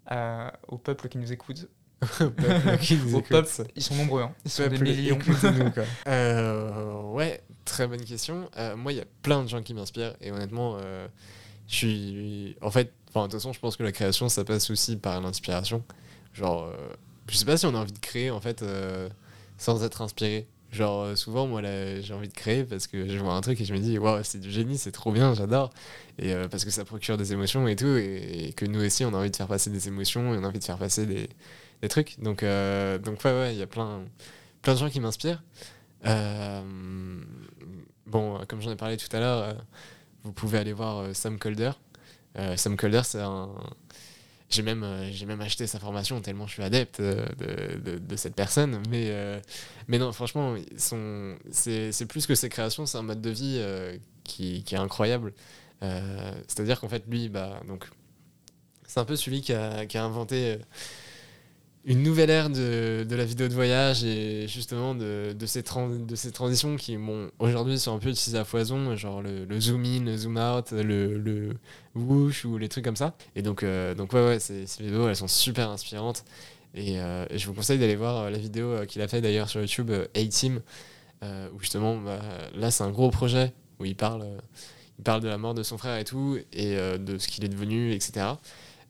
à- 0.05 0.51
au 0.67 0.77
peuple 0.77 1.07
qui 1.07 1.17
nous 1.19 1.31
écoute? 1.31 1.67
au 3.13 3.21
peuple 3.21 3.49
ils 3.75 3.81
sont 3.81 3.95
nombreux, 3.95 4.23
hein. 4.23 4.31
ils 4.45 4.51
sont 4.51 4.67
des 4.67 4.77
millions. 4.77 5.19
quoi. 5.19 5.83
Euh, 6.07 7.01
ouais, 7.11 7.41
très 7.65 7.87
bonne 7.87 8.03
question. 8.03 8.49
Euh, 8.57 8.75
moi, 8.75 8.91
il 8.91 8.97
y 8.97 9.01
a 9.01 9.05
plein 9.21 9.43
de 9.43 9.49
gens 9.49 9.61
qui 9.61 9.73
m'inspirent 9.73 10.15
et 10.21 10.31
honnêtement, 10.31 10.77
euh, 10.79 11.07
je 11.67 11.75
suis. 11.75 12.55
En 12.61 12.71
fait, 12.71 12.91
enfin, 13.09 13.27
de 13.27 13.31
toute 13.31 13.39
façon, 13.39 13.53
je 13.53 13.59
pense 13.59 13.77
que 13.77 13.83
la 13.83 13.91
création, 13.91 14.29
ça 14.29 14.43
passe 14.43 14.69
aussi 14.69 14.97
par 14.97 15.19
l'inspiration. 15.21 15.83
Genre, 16.33 16.71
je 17.29 17.37
sais 17.37 17.45
pas 17.45 17.57
si 17.57 17.65
on 17.65 17.75
a 17.75 17.77
envie 17.77 17.93
de 17.93 17.99
créer 17.99 18.31
en 18.31 18.41
fait 18.41 18.63
sans 19.57 19.83
être 19.83 20.01
inspiré. 20.01 20.47
Genre, 20.73 21.15
souvent, 21.15 21.45
moi, 21.45 21.61
j'ai 22.01 22.13
envie 22.15 22.27
de 22.27 22.33
créer 22.33 22.63
parce 22.63 22.87
que 22.87 23.07
je 23.07 23.17
vois 23.19 23.33
un 23.33 23.41
truc 23.41 23.61
et 23.61 23.65
je 23.65 23.73
me 23.73 23.79
dis, 23.79 23.99
waouh, 23.99 24.23
c'est 24.23 24.39
du 24.39 24.49
génie, 24.49 24.79
c'est 24.79 24.91
trop 24.91 25.11
bien, 25.11 25.35
j'adore. 25.35 25.69
Et 26.17 26.33
euh, 26.33 26.47
parce 26.47 26.65
que 26.65 26.71
ça 26.71 26.83
procure 26.83 27.15
des 27.15 27.31
émotions 27.31 27.67
et 27.67 27.75
tout, 27.75 27.95
et, 27.95 28.47
et 28.47 28.53
que 28.53 28.65
nous 28.65 28.83
aussi, 28.83 29.05
on 29.05 29.13
a 29.13 29.17
envie 29.17 29.29
de 29.29 29.35
faire 29.35 29.47
passer 29.47 29.69
des 29.69 29.87
émotions 29.87 30.33
et 30.33 30.37
on 30.37 30.43
a 30.43 30.47
envie 30.47 30.59
de 30.59 30.63
faire 30.63 30.79
passer 30.79 31.05
des, 31.05 31.29
des 31.83 31.89
trucs. 31.89 32.19
Donc, 32.19 32.43
euh, 32.43 32.97
donc 32.97 33.23
ouais, 33.25 33.31
ouais, 33.31 33.53
il 33.53 33.59
y 33.59 33.61
a 33.61 33.67
plein, 33.67 34.05
plein 34.61 34.73
de 34.73 34.79
gens 34.79 34.89
qui 34.89 35.01
m'inspirent. 35.01 35.43
Euh, 36.05 36.61
bon, 38.07 38.39
comme 38.47 38.61
j'en 38.61 38.71
ai 38.71 38.77
parlé 38.77 38.95
tout 38.95 39.13
à 39.15 39.19
l'heure, 39.19 39.43
euh, 39.43 39.53
vous 40.23 40.31
pouvez 40.31 40.57
aller 40.57 40.71
voir 40.71 40.99
euh, 40.99 41.13
Sam 41.13 41.37
Colder. 41.37 41.71
Sam 42.55 42.77
Colder, 42.77 43.01
c'est 43.03 43.21
un. 43.21 43.49
J'ai 44.49 44.63
même, 44.63 44.85
j'ai 45.11 45.25
même 45.25 45.41
acheté 45.41 45.67
sa 45.67 45.79
formation 45.79 46.21
tellement 46.21 46.45
je 46.45 46.53
suis 46.53 46.63
adepte 46.63 47.01
de, 47.01 47.97
de, 47.97 48.15
cette 48.15 48.35
personne. 48.35 48.81
Mais, 48.89 49.41
mais 49.87 49.99
non, 49.99 50.11
franchement, 50.11 50.55
son, 50.77 51.35
c'est, 51.51 51.91
c'est 51.91 52.05
plus 52.05 52.25
que 52.25 52.33
ses 52.33 52.49
créations, 52.49 52.85
c'est 52.85 52.97
un 52.97 53.03
mode 53.03 53.21
de 53.21 53.29
vie 53.29 53.63
qui, 54.23 54.63
qui 54.63 54.73
est 54.73 54.79
incroyable. 54.79 55.33
C'est-à-dire 55.81 56.79
qu'en 56.79 56.89
fait, 56.89 57.03
lui, 57.07 57.29
bah, 57.29 57.61
donc, 57.67 57.87
c'est 58.87 58.99
un 58.99 59.05
peu 59.05 59.15
celui 59.15 59.41
qui 59.41 59.53
a, 59.53 59.85
qui 59.85 59.97
a 59.97 60.03
inventé 60.03 60.57
une 61.85 62.01
nouvelle 62.01 62.29
ère 62.29 62.49
de, 62.49 63.05
de 63.07 63.15
la 63.15 63.25
vidéo 63.25 63.49
de 63.49 63.53
voyage 63.53 64.05
et 64.05 64.47
justement 64.47 64.95
de, 64.95 65.35
de, 65.37 65.45
ces, 65.45 65.63
tran- 65.63 65.89
de 65.89 66.15
ces 66.15 66.31
transitions 66.31 66.77
qui, 66.77 66.95
bon, 66.95 67.29
aujourd'hui, 67.39 67.77
sont 67.77 67.93
un 67.93 67.99
peu 67.99 68.09
utilisées 68.09 68.37
à 68.37 68.45
foison, 68.45 68.95
genre 68.95 69.21
le, 69.21 69.59
zoom 69.59 69.83
in, 69.83 70.05
le 70.05 70.15
zoom 70.15 70.37
out, 70.37 70.71
le, 70.71 71.17
le 71.17 71.53
whoosh 71.95 72.45
ou 72.45 72.57
les 72.57 72.69
trucs 72.69 72.85
comme 72.85 72.95
ça. 72.95 73.15
Et 73.35 73.41
donc, 73.41 73.63
euh, 73.63 73.95
donc 73.95 74.13
ouais, 74.13 74.25
ouais, 74.25 74.39
ces, 74.39 74.65
vidéos, 74.79 75.09
elles 75.09 75.15
sont 75.17 75.27
super 75.27 75.69
inspirantes. 75.69 76.23
Et, 76.73 76.99
euh, 76.99 77.25
je 77.35 77.45
vous 77.47 77.53
conseille 77.53 77.79
d'aller 77.79 77.95
voir 77.97 78.23
euh, 78.23 78.29
la 78.29 78.37
vidéo 78.37 78.67
euh, 78.67 78.85
qu'il 78.85 79.01
a 79.01 79.07
fait 79.07 79.21
d'ailleurs 79.21 79.49
sur 79.49 79.59
YouTube, 79.59 79.91
A-Team, 80.15 80.61
où 81.53 81.59
justement, 81.59 81.97
bah, 81.97 82.19
là, 82.55 82.71
c'est 82.71 82.83
un 82.83 82.91
gros 82.91 83.09
projet 83.09 83.53
où 83.79 83.85
il 83.85 83.95
parle, 83.95 84.25
il 84.99 85.03
parle 85.03 85.21
de 85.21 85.27
la 85.27 85.37
mort 85.37 85.53
de 85.53 85.63
son 85.63 85.77
frère 85.77 85.97
et 85.97 86.03
tout, 86.03 86.37
et 86.51 86.75
de 86.75 87.17
ce 87.17 87.27
qu'il 87.29 87.45
est 87.45 87.49
devenu, 87.49 87.93
etc. 87.93 88.25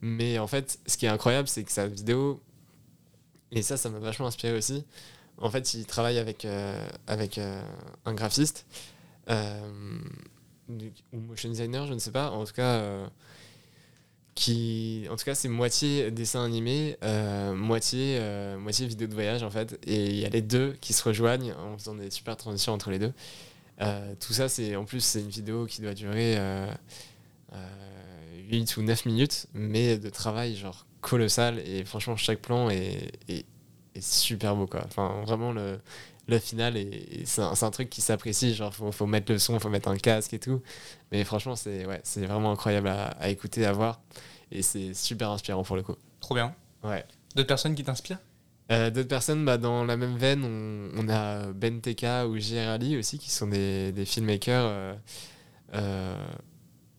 Mais 0.02 0.40
en 0.40 0.48
fait, 0.48 0.80
ce 0.88 0.98
qui 0.98 1.06
est 1.06 1.10
incroyable, 1.10 1.48
c'est 1.48 1.64
que 1.64 1.72
sa 1.72 1.88
vidéo, 1.88 2.42
et 3.54 3.62
ça, 3.62 3.78
ça 3.78 3.90
m'a 3.90 4.00
vachement 4.00 4.28
inspiré 4.28 4.56
aussi. 4.56 4.84
En 5.38 5.50
fait, 5.50 5.74
il 5.74 5.86
travaille 5.86 6.20
avec, 6.20 6.46
euh, 6.46 6.88
avec 7.08 7.38
euh, 7.38 7.62
un 8.06 8.14
graphiste 8.14 8.66
euh, 9.30 9.60
ou 10.70 11.18
motion 11.18 11.50
designer, 11.50 11.88
je 11.88 11.94
ne 11.94 12.00
sais 12.00 12.12
pas. 12.12 12.30
En 12.32 12.46
tout 12.46 12.54
cas, 12.54 12.82
en 14.40 15.16
tout 15.16 15.26
cas, 15.26 15.36
c'est 15.36 15.50
moitié 15.50 16.12
dessin 16.12 16.44
animé, 16.44 16.98
moitié, 17.56 18.20
moitié 18.60 18.88
vidéo 18.88 19.08
de 19.08 19.14
voyage 19.14 19.44
en 19.44 19.50
fait. 19.50 19.80
Et 19.86 20.06
il 20.10 20.18
y 20.18 20.26
a 20.26 20.30
les 20.30 20.42
deux 20.42 20.76
qui 20.82 20.94
se 20.94 21.04
rejoignent 21.04 21.54
en 21.54 21.78
faisant 21.78 21.96
des 21.96 22.10
super 22.10 22.38
transitions 22.38 22.74
entre 22.74 22.92
les 22.92 23.00
deux. 23.00 23.14
Tout 24.20 24.34
ça, 24.34 24.50
c'est 24.50 24.76
en 24.76 24.86
plus, 24.86 25.02
c'est 25.02 25.22
une 25.22 25.30
vidéo 25.30 25.66
qui 25.66 25.82
doit 25.82 25.94
durer 25.94 26.38
euh, 26.38 26.68
euh, 27.54 28.50
8 28.50 28.78
ou 28.78 28.84
9 28.84 29.06
minutes, 29.06 29.48
mais 29.54 29.98
de 29.98 30.10
travail 30.10 30.56
genre 30.56 30.86
colossal. 31.04 31.60
Et 31.60 31.86
franchement, 31.86 32.16
chaque 32.18 32.40
plan 32.42 32.70
est, 32.70 33.12
est, 33.30 33.46
est 33.96 34.02
super 34.04 34.56
beau 34.56 34.66
quoi. 34.68 34.82
Enfin, 34.86 35.22
vraiment, 35.26 35.52
le, 35.52 35.80
le 36.28 36.40
final, 36.40 36.78
est- 36.78 37.26
c'est 37.26 37.42
un, 37.42 37.54
un 37.62 37.72
truc 37.72 37.90
qui 37.90 38.02
s'apprécie. 38.02 38.56
Genre, 38.56 38.74
faut, 38.74 38.92
faut 38.92 39.06
mettre 39.06 39.32
le 39.32 39.38
son, 39.40 39.60
faut 39.60 39.70
mettre 39.70 39.90
un 39.90 39.98
casque 39.98 40.34
et 40.34 40.40
tout. 40.40 40.62
Mais 41.12 41.24
franchement, 41.24 41.56
c'est 41.56 41.86
ouais, 41.86 42.02
c'est 42.04 42.26
vraiment 42.26 42.52
incroyable 42.52 42.88
à, 42.88 43.08
à 43.20 43.30
écouter, 43.30 43.66
à 43.66 43.72
voir. 43.74 44.02
Et 44.52 44.62
c'est 44.62 44.94
super 44.94 45.30
inspirant 45.32 45.64
pour 45.64 45.76
le 45.76 45.84
coup. 45.84 45.96
Trop 46.20 46.36
bien. 46.36 46.56
Ouais. 46.84 47.06
D'autres 47.36 47.48
personnes 47.48 47.76
qui 47.76 47.84
t'inspirent? 47.84 48.20
Euh, 48.72 48.90
D'autres 48.92 49.10
personnes, 49.10 49.44
bah, 49.44 49.58
dans 49.58 49.84
la 49.84 49.98
même 49.98 50.16
veine, 50.18 50.44
on, 50.46 51.02
on 51.04 51.10
a 51.10 51.52
Ben 51.54 51.82
TK 51.82 52.06
ou 52.30 52.38
J.R. 52.38 52.70
Ali 52.70 52.98
aussi, 52.98 53.18
qui 53.20 53.30
sont 53.32 53.48
des, 53.48 53.92
des 53.92 54.06
filmmakers 54.06 54.66
euh, 54.66 54.94
euh, 55.74 56.16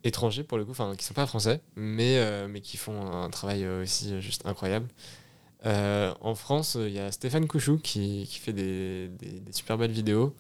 étrangers 0.05 0.45
pour 0.45 0.59
le 0.59 0.65
coup, 0.65 0.71
enfin 0.71 0.95
qui 0.97 1.05
sont 1.05 1.15
pas 1.15 1.27
français, 1.27 1.61
mais, 1.77 2.19
euh, 2.19 2.47
mais 2.49 2.61
qui 2.61 2.77
font 2.77 3.11
un 3.11 3.31
travail 3.31 3.65
euh, 3.65 3.83
aussi 3.83 4.21
juste 4.21 4.47
incroyable. 4.47 4.87
Euh, 5.67 6.15
en 6.21 6.35
France, 6.35 6.77
il 6.79 6.93
y 6.93 6.99
a 6.99 7.11
Stéphane 7.11 7.49
Couchou 7.49 7.79
qui, 7.79 8.27
qui 8.29 8.39
fait 8.39 8.53
des, 8.53 9.09
des, 9.09 9.53
super 9.53 9.79
belles 9.79 9.91
vidéos. 9.91 10.35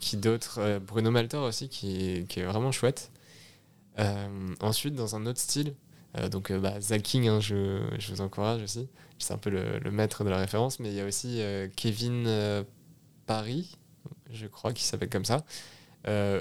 qui 0.00 0.16
d'autres 0.16 0.80
Bruno 0.80 1.10
Maltor 1.10 1.44
aussi, 1.44 1.68
qui, 1.68 2.26
qui, 2.28 2.40
est 2.40 2.44
vraiment 2.44 2.72
chouette. 2.72 3.12
ensuite, 4.60 4.94
dans 4.94 5.14
un 5.14 5.24
autre 5.26 5.38
style, 5.38 5.74
donc 6.32 6.52
bah, 6.52 6.80
King, 7.02 7.28
hein, 7.28 7.40
je, 7.40 7.80
je, 7.98 8.12
vous 8.12 8.20
encourage 8.22 8.62
aussi. 8.62 8.88
C'est 9.18 9.34
un 9.34 9.38
peu 9.38 9.50
le, 9.50 9.78
le, 9.78 9.90
maître 9.92 10.24
de 10.24 10.30
la 10.30 10.38
référence, 10.38 10.80
mais 10.80 10.88
il 10.88 10.94
y 10.94 11.00
a 11.00 11.06
aussi 11.06 11.40
Kevin 11.76 12.28
Paris, 13.26 13.76
je 14.32 14.48
crois 14.48 14.72
qu'il 14.72 14.84
s'appelle 14.84 15.10
comme 15.10 15.24
ça, 15.24 15.44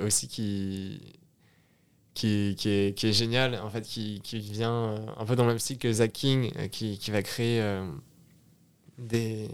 aussi 0.03 0.27
qui 0.27 0.99
qui, 2.15 2.55
qui, 2.57 2.69
est, 2.69 2.97
qui 2.97 3.07
est 3.07 3.13
génial, 3.13 3.59
en 3.61 3.69
fait, 3.69 3.81
qui, 3.81 4.21
qui 4.23 4.39
vient 4.39 4.73
euh, 4.73 4.97
un 5.17 5.25
peu 5.25 5.35
dans 5.35 5.43
le 5.43 5.49
même 5.49 5.59
style 5.59 5.77
que 5.77 5.91
Zach 5.91 6.13
King, 6.13 6.51
euh, 6.57 6.67
qui, 6.69 7.11
va 7.11 7.21
créer 7.21 7.61
euh, 7.61 7.85
des, 8.97 9.49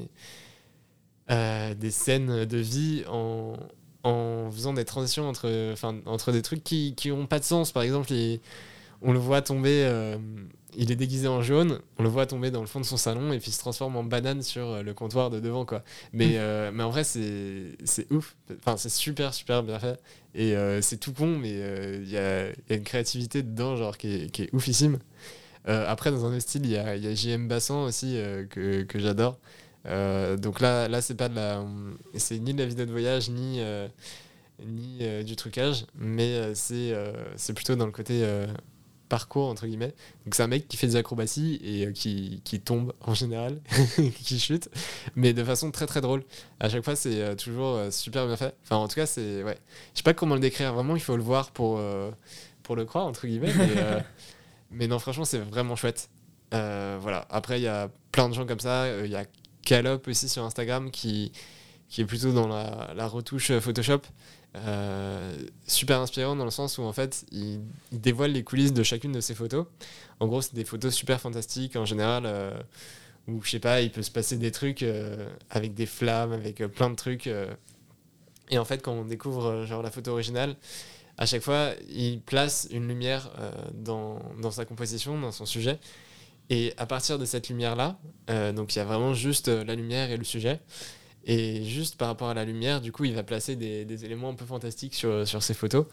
des 1.28 1.92
scènes 1.92 2.46
de 2.46 2.58
vie 2.58 3.04
en, 3.10 3.58
en 4.04 4.50
faisant 4.52 4.74
des 4.74 4.86
transitions 4.86 5.28
entre, 5.28 5.74
entre 6.06 6.32
des 6.32 6.44
trucs 6.44 6.64
qui 6.64 6.96
n'ont 7.08 7.26
pas 7.26 7.40
de 7.40 7.44
sens. 7.44 7.72
Par 7.72 7.84
exemple, 7.84 8.14
on 9.02 9.12
le 9.12 9.20
voit 9.20 9.42
tomber 9.42 10.18
il 10.76 10.92
est 10.92 10.96
déguisé 10.96 11.28
en 11.28 11.42
jaune, 11.42 11.80
on 11.98 12.04
le 12.04 12.10
voit 12.10 12.26
tomber 12.26 12.52
dans 12.52 12.62
le 12.62 12.68
fond 12.68 12.80
de 12.80 12.86
son 12.86 12.98
salon 12.98 13.34
et 13.34 13.40
puis 13.40 13.50
il 13.50 13.54
se 13.54 13.60
transforme 13.60 13.96
en 13.96 14.04
banane 14.04 14.42
sur 14.42 14.68
euh, 14.68 14.84
le 14.84 14.94
comptoir 14.94 15.30
de 15.30 15.40
devant 15.40 15.66
quoi. 15.66 15.84
Mais, 16.14 16.28
mm. 16.28 16.36
euh, 16.36 16.72
mais 16.74 16.84
en 16.84 16.90
vrai 16.90 17.04
c'est 17.04 18.12
ouf, 18.12 18.36
enfin 18.60 18.78
c'est 18.78 18.90
super 18.90 19.34
super 19.34 19.64
bien 19.64 19.80
fait 19.80 20.00
et 20.34 20.56
euh, 20.56 20.82
c'est 20.82 20.98
tout 20.98 21.14
con 21.14 21.38
mais 21.38 21.52
il 21.52 22.10
y 22.10 22.18
a, 22.18 22.48
y, 22.48 22.74
a, 22.74 22.76
une 22.76 22.84
créativité 22.84 23.44
dedans 23.44 23.76
genre 23.76 23.98
qui 23.98 24.14
est, 24.14 24.32
qui 24.32 24.44
est 24.44 24.54
oufissime. 24.54 25.00
après 25.66 26.12
dans 26.12 26.26
un 26.26 26.30
autre 26.30 26.42
style 26.42 26.66
il 26.66 26.72
y 26.72 26.78
a, 26.78 26.96
y 26.96 27.08
a 27.08 27.14
JM 27.14 27.48
Bassan 27.48 27.84
aussi 27.84 28.18
que, 28.50 28.84
que 28.84 29.00
j'adore. 29.00 29.38
donc 30.38 30.60
là 30.62 30.88
là 30.88 31.02
c'est 31.02 31.16
pas 31.16 31.30
de 31.30 31.36
la 31.36 31.64
c'est 32.16 32.40
ni 32.40 32.54
de 32.54 32.60
la 32.60 32.66
vidéo 32.66 32.86
de 32.86 32.92
voyage 32.92 33.30
ni 33.30 33.62
ni 34.66 35.24
du 35.24 35.36
trucage 35.36 35.86
mais 35.96 36.56
c'est 36.56 36.94
c'est 37.36 37.54
plutôt 37.54 37.76
dans 37.76 37.86
le 37.86 37.92
côté 37.92 38.24
parcours 39.12 39.50
entre 39.50 39.68
guillemets. 39.68 39.94
Donc 40.24 40.36
c'est 40.36 40.42
un 40.44 40.48
mec 40.48 40.70
qui 40.70 40.78
fait 40.78 40.88
des 40.88 40.96
acrobaties 40.96 41.60
et 41.62 41.88
euh, 41.88 41.92
qui, 41.92 42.42
qui, 42.46 42.62
tombe 42.62 42.94
en 43.02 43.14
général, 43.14 43.60
qui 44.24 44.40
chute, 44.40 44.70
mais 45.16 45.34
de 45.34 45.44
façon 45.44 45.70
très 45.70 45.86
très 45.86 46.00
drôle. 46.00 46.24
À 46.62 46.70
chaque 46.70 46.84
fois 46.84 46.96
c'est 46.96 47.22
euh, 47.22 47.36
toujours 47.36 47.76
euh, 47.76 47.92
super 47.92 48.26
bien 48.26 48.38
fait. 48.38 48.56
Enfin 48.64 48.78
en 48.78 48.88
tout 48.88 48.96
cas 48.96 49.06
c'est 49.06 49.44
ouais, 49.44 49.58
je 49.94 49.98
sais 49.98 50.04
pas 50.04 50.14
comment 50.14 50.36
le 50.36 50.40
décrire 50.40 50.74
vraiment, 50.74 50.96
il 50.96 51.02
faut 51.02 51.18
le 51.18 51.24
voir 51.24 51.52
pour 51.52 51.82
pour 52.64 52.76
le 52.78 52.86
croire 52.86 53.06
entre 53.06 53.28
guillemets. 53.28 53.54
Mais, 53.54 54.04
mais 54.72 54.88
non 54.88 54.98
franchement 54.98 55.26
c'est 55.26 55.40
vraiment 55.40 55.76
chouette. 55.76 56.10
voilà. 56.52 57.28
Après 57.30 57.60
il 57.60 57.64
y 57.64 57.68
a 57.68 57.90
plein 58.14 58.30
de 58.30 58.34
gens 58.34 58.46
comme 58.46 58.62
ça. 58.62 58.88
Il 59.04 59.12
y 59.12 59.18
a 59.18 59.26
Calop 59.66 60.08
aussi 60.08 60.30
sur 60.30 60.46
Instagram 60.46 60.90
qui 60.90 61.34
qui 61.90 62.00
est 62.00 62.06
plutôt 62.06 62.32
dans 62.32 62.48
la, 62.48 62.94
la 62.96 63.08
retouche 63.08 63.52
Photoshop. 63.60 64.04
Euh, 64.58 65.34
super 65.66 66.02
inspirant 66.02 66.36
dans 66.36 66.44
le 66.44 66.52
sens 66.52 66.78
où 66.78 66.82
en 66.82 66.92
fait 66.92 67.26
il, 67.32 67.62
dévoile 67.94 68.34
les 68.34 68.44
coulisses 68.44 68.74
de 68.74 68.84
chacune 68.84 69.14
de 69.14 69.22
ses 69.22 69.34
photos. 69.34 69.66
En 70.20 70.28
gros, 70.28 70.42
c'est 70.42 70.54
des 70.54 70.66
photos 70.66 70.94
super 70.94 71.22
fantastiques 71.22 71.76
en 71.78 71.86
général 71.86 72.24
euh, 72.26 72.52
où 73.28 73.42
je 73.44 73.52
sais 73.52 73.60
pas, 73.60 73.82
il 73.82 73.92
peut 73.92 74.02
se 74.02 74.12
passer 74.12 74.38
des 74.38 74.52
trucs 74.52 74.84
euh, 74.84 75.30
avec 75.50 75.74
des 75.74 75.86
flammes, 75.86 76.34
avec 76.34 76.58
plein 76.68 76.90
de 76.90 76.96
trucs. 76.96 77.28
et 78.50 78.58
en 78.58 78.66
fait, 78.66 78.82
quand 78.82 78.92
on 78.92 79.06
découvre 79.06 79.66
genre 79.66 79.82
la 79.82 79.92
photo 79.92 80.12
originale, 80.12 80.56
à 81.18 81.26
chaque 81.26 81.42
fois, 81.42 81.72
il 81.90 82.20
place 82.20 82.68
une 82.72 82.88
lumière 82.88 83.30
dans, 83.74 84.20
dans, 84.42 84.52
sa 84.52 84.66
composition, 84.66 85.20
dans 85.20 85.32
son 85.32 85.46
sujet. 85.46 85.80
Et 86.50 86.74
à 86.78 86.86
partir 86.86 87.20
de 87.20 87.26
cette 87.26 87.48
lumière-là, 87.48 87.98
donc 88.54 88.76
il 88.76 88.80
y 88.80 88.82
a 88.82 88.86
vraiment 88.86 89.14
juste 89.14 89.48
la 89.48 89.76
lumière 89.76 90.10
et 90.10 90.18
le 90.18 90.24
sujet. 90.24 90.60
Et 91.26 91.64
juste 91.64 91.98
par 91.98 92.08
rapport 92.08 92.30
à 92.30 92.34
la 92.34 92.46
lumière, 92.46 92.82
du 92.82 92.92
coup, 92.92 93.06
il 93.06 93.14
va 93.14 93.24
placer 93.24 93.56
des, 93.56 93.86
des 93.86 94.06
éléments 94.06 94.30
un 94.30 94.34
peu 94.34 94.46
fantastiques 94.46 94.96
sur, 94.96 95.28
sur 95.28 95.44
ses 95.44 95.54
photos. 95.54 95.86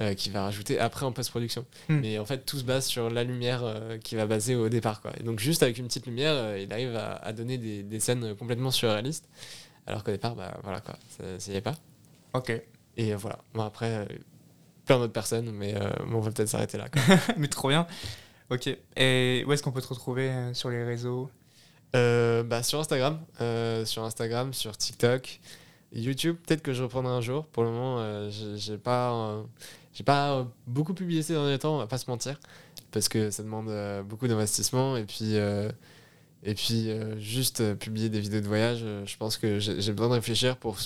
Euh, 0.00 0.14
qu'il 0.14 0.32
va 0.32 0.44
rajouter 0.44 0.78
après 0.78 1.04
en 1.04 1.12
post-production. 1.12 1.66
Hmm. 1.90 2.00
Mais 2.00 2.18
en 2.18 2.24
fait, 2.24 2.46
tout 2.46 2.56
se 2.56 2.64
base 2.64 2.86
sur 2.86 3.10
la 3.10 3.22
lumière 3.22 3.60
euh, 3.64 3.98
qui 3.98 4.14
va 4.14 4.24
baser 4.24 4.54
au 4.54 4.70
départ. 4.70 5.02
Quoi. 5.02 5.12
Et 5.20 5.22
donc, 5.22 5.40
juste 5.40 5.62
avec 5.62 5.76
une 5.76 5.88
petite 5.88 6.06
lumière, 6.06 6.32
euh, 6.32 6.58
il 6.58 6.72
arrive 6.72 6.96
à, 6.96 7.16
à 7.16 7.34
donner 7.34 7.58
des, 7.58 7.82
des, 7.82 8.00
scènes 8.00 8.34
complètement 8.34 8.70
surréalistes. 8.70 9.28
Alors 9.86 10.02
qu'au 10.02 10.10
départ, 10.10 10.34
bah, 10.36 10.58
voilà, 10.62 10.80
quoi, 10.80 10.94
ça 11.18 11.50
n'y 11.50 11.56
est 11.58 11.60
pas. 11.60 11.74
Ok. 12.32 12.50
Et 12.96 13.14
voilà. 13.14 13.40
Bon, 13.52 13.62
après, 13.62 14.08
plein 14.86 14.98
d'autres 14.98 15.12
personnes, 15.12 15.50
mais 15.50 15.74
on 16.10 16.20
va 16.20 16.30
peut-être 16.30 16.48
s'arrêter 16.48 16.78
là. 16.78 16.86
mais 17.36 17.48
trop 17.48 17.68
bien. 17.68 17.86
Ok. 18.48 18.74
Et 18.96 19.44
où 19.46 19.52
est-ce 19.52 19.62
qu'on 19.62 19.72
peut 19.72 19.82
te 19.82 19.88
retrouver 19.88 20.32
sur 20.54 20.70
les 20.70 20.82
réseaux? 20.82 21.30
Euh, 21.96 22.42
bah, 22.42 22.62
Sur 22.62 22.80
Instagram, 22.80 23.20
euh, 23.40 23.84
sur 23.84 24.04
Instagram, 24.04 24.52
sur 24.52 24.76
TikTok, 24.76 25.40
YouTube. 25.92 26.36
Peut-être 26.46 26.62
que 26.62 26.72
je 26.72 26.82
reprendrai 26.82 27.12
un 27.12 27.20
jour. 27.20 27.46
Pour 27.46 27.64
le 27.64 27.70
moment, 27.70 27.98
euh, 27.98 28.30
j'ai 28.56 28.78
pas, 28.78 29.42
j'ai 29.92 30.04
pas 30.04 30.46
beaucoup 30.66 30.94
publié 30.94 31.22
ces 31.22 31.32
derniers 31.32 31.58
temps, 31.58 31.74
on 31.74 31.78
va 31.78 31.86
pas 31.86 31.98
se 31.98 32.08
mentir, 32.08 32.38
parce 32.92 33.08
que 33.08 33.30
ça 33.30 33.42
demande 33.42 33.70
beaucoup 34.04 34.28
d'investissement 34.28 34.96
et 34.96 35.04
puis. 35.04 35.34
et 36.42 36.54
puis, 36.54 36.90
juste 37.18 37.74
publier 37.74 38.08
des 38.08 38.20
vidéos 38.20 38.40
de 38.40 38.46
voyage, 38.46 38.84
je 39.04 39.16
pense 39.16 39.36
que 39.36 39.58
j'ai 39.58 39.92
besoin 39.92 40.08
de 40.08 40.14
réfléchir 40.14 40.56
pour 40.56 40.76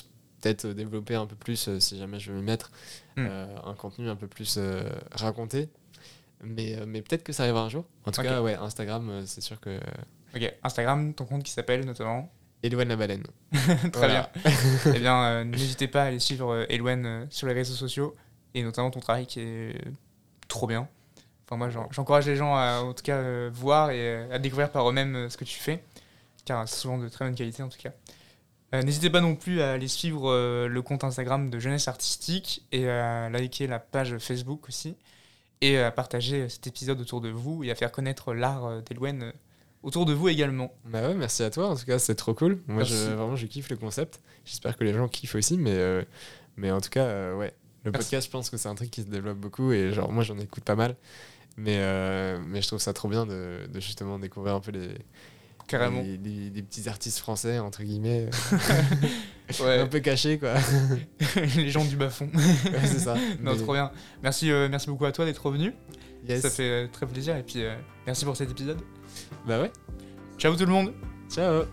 peut-être 0.41 0.67
développer 0.69 1.15
un 1.15 1.27
peu 1.27 1.37
plus, 1.37 1.79
si 1.79 1.99
jamais 1.99 2.19
je 2.19 2.33
veux 2.33 2.39
m'y 2.39 2.45
mettre, 2.45 2.71
hmm. 3.17 3.27
un 3.65 3.75
contenu 3.75 4.09
un 4.09 4.17
peu 4.17 4.27
plus 4.27 4.59
raconté. 5.13 5.69
Mais, 6.43 6.79
mais 6.87 7.01
peut-être 7.01 7.25
que 7.25 7.33
ça 7.33 7.45
arrivera 7.45 7.63
un 7.63 7.69
jour. 7.69 7.85
En 8.07 8.11
tout 8.11 8.23
cas, 8.23 8.41
ouais, 8.41 8.55
Instagram, 8.55 9.23
c'est 9.27 9.43
sûr 9.43 9.61
que 9.61 9.79
Ok, 10.35 10.53
Instagram, 10.65 11.15
ton 11.15 11.25
compte 11.27 11.45
qui 11.45 11.53
s'appelle 11.53 11.85
notamment 11.85 12.29
Elouen 12.65 12.89
la 12.89 12.97
baleine. 12.97 13.23
Très 13.93 14.09
bien. 14.09 14.29
eh 14.87 14.99
bien, 14.99 15.23
euh, 15.25 15.45
n'hésitez 15.45 15.87
pas 15.87 16.03
à 16.03 16.07
aller 16.07 16.19
suivre 16.19 16.53
euh, 16.53 16.67
Elouen 16.71 17.05
euh, 17.05 17.27
sur 17.31 17.47
les 17.47 17.53
réseaux 17.53 17.75
sociaux 17.75 18.15
et 18.55 18.63
notamment 18.63 18.91
ton 18.91 19.01
travail 19.01 19.27
qui 19.27 19.41
est 19.41 19.77
trop 20.49 20.67
bien. 20.67 20.89
Enfin, 21.47 21.57
moi, 21.57 21.69
j'encourage 21.91 22.27
les 22.27 22.37
gens 22.37 22.57
à, 22.57 22.81
en 22.81 22.95
tout 22.95 23.03
cas, 23.03 23.49
voir 23.51 23.91
et 23.91 24.33
à 24.33 24.39
découvrir 24.39 24.71
par 24.71 24.89
eux-mêmes 24.89 25.29
ce 25.29 25.37
que 25.37 25.45
tu 25.45 25.59
fais, 25.59 25.85
car 26.47 26.67
c'est 26.67 26.81
souvent 26.81 26.97
de 26.97 27.09
très 27.09 27.27
bonne 27.27 27.35
qualité 27.35 27.63
en 27.63 27.69
tout 27.69 27.79
cas. 27.79 27.91
N'hésitez 28.83 29.11
pas 29.11 29.21
non 29.21 29.37
plus 29.37 29.61
à 29.61 29.73
aller 29.73 29.89
suivre 29.89 30.67
le 30.67 30.83
compte 30.83 31.05
Instagram 31.05 31.51
de 31.51 31.59
Jeunesse 31.59 31.87
Artistique 31.87 32.65
et 32.73 32.89
à 32.89 33.29
liker 33.29 33.67
la 33.67 33.79
page 33.79 34.17
Facebook 34.19 34.69
aussi 34.69 34.97
et 35.61 35.79
à 35.79 35.91
partager 35.91 36.49
cet 36.49 36.67
épisode 36.67 37.01
autour 37.01 37.21
de 37.21 37.29
vous 37.29 37.63
et 37.63 37.71
à 37.71 37.75
faire 37.75 37.93
connaître 37.93 38.33
l'art 38.33 38.83
d'Elouen 38.83 39.33
autour 39.85 40.07
de 40.07 40.15
vous 40.15 40.29
également. 40.29 40.75
Bah 40.87 41.03
ouais, 41.03 41.15
merci 41.15 41.43
à 41.43 41.51
toi. 41.51 41.69
En 41.69 41.77
tout 41.77 41.85
cas, 41.85 41.99
c'est 41.99 42.15
trop 42.15 42.35
cool. 42.35 42.61
Moi, 42.67 42.83
je, 42.83 42.95
vraiment, 42.95 43.37
je 43.37 43.47
kiffe 43.47 43.69
le 43.69 43.77
concept. 43.77 44.21
J'espère 44.45 44.77
que 44.77 44.83
les 44.83 44.95
gens 44.95 45.07
kiffent 45.09 45.35
aussi, 45.35 45.59
mais, 45.59 45.75
euh, 45.75 46.03
mais 46.57 46.71
en 46.73 46.81
tout 46.81 46.89
cas, 46.89 47.05
euh, 47.05 47.37
ouais. 47.37 47.53
Le 47.85 47.93
podcast, 47.93 48.27
je 48.27 48.31
pense 48.31 48.49
que 48.49 48.57
c'est 48.57 48.69
un 48.71 48.75
truc 48.75 48.91
qui 48.91 49.03
se 49.03 49.07
développe 49.07 49.37
beaucoup 49.37 49.73
et 49.73 49.93
genre, 49.93 50.11
moi, 50.11 50.25
j'en 50.25 50.39
écoute 50.39 50.65
pas 50.65 50.75
mal. 50.75 50.97
Mais, 51.59 51.77
euh, 51.79 52.41
mais 52.45 52.63
je 52.63 52.67
trouve 52.67 52.81
ça 52.81 52.95
trop 52.95 53.09
bien 53.09 53.27
de, 53.27 53.67
de, 53.71 53.79
justement 53.79 54.19
découvrir 54.19 54.55
un 54.55 54.61
peu 54.61 54.73
les. 54.73 54.89
Carrément. 55.69 56.03
Les, 56.03 56.63
petits 56.63 56.89
artistes 56.89 57.19
français, 57.19 57.59
entre 57.59 57.83
guillemets. 57.83 58.29
ouais. 59.61 59.81
Un 59.81 59.87
peu 59.87 60.01
cachés, 60.01 60.39
quoi. 60.39 60.55
les 61.57 61.69
gens 61.69 61.85
du 61.85 61.97
bas-fond. 61.97 62.31
ouais, 62.35 62.87
c'est 62.87 63.01
ça. 63.01 63.17
Non, 63.41 63.55
trop 63.57 63.75
bien. 63.75 63.91
Merci, 64.23 64.51
merci 64.71 64.89
beaucoup 64.89 65.05
à 65.05 65.13
toi 65.13 65.27
d'être 65.27 65.45
revenu. 65.45 65.75
Ça 66.41 66.49
fait 66.49 66.89
très 66.89 67.07
plaisir. 67.07 67.37
Et 67.37 67.43
puis, 67.43 67.63
merci 68.07 68.25
pour 68.25 68.37
cet 68.37 68.51
épisode. 68.51 68.81
Bah 69.47 69.61
ouais. 69.61 69.73
Ciao 70.39 70.55
tout 70.55 70.67
le 70.67 70.73
monde. 70.73 70.93
Ciao. 71.29 71.65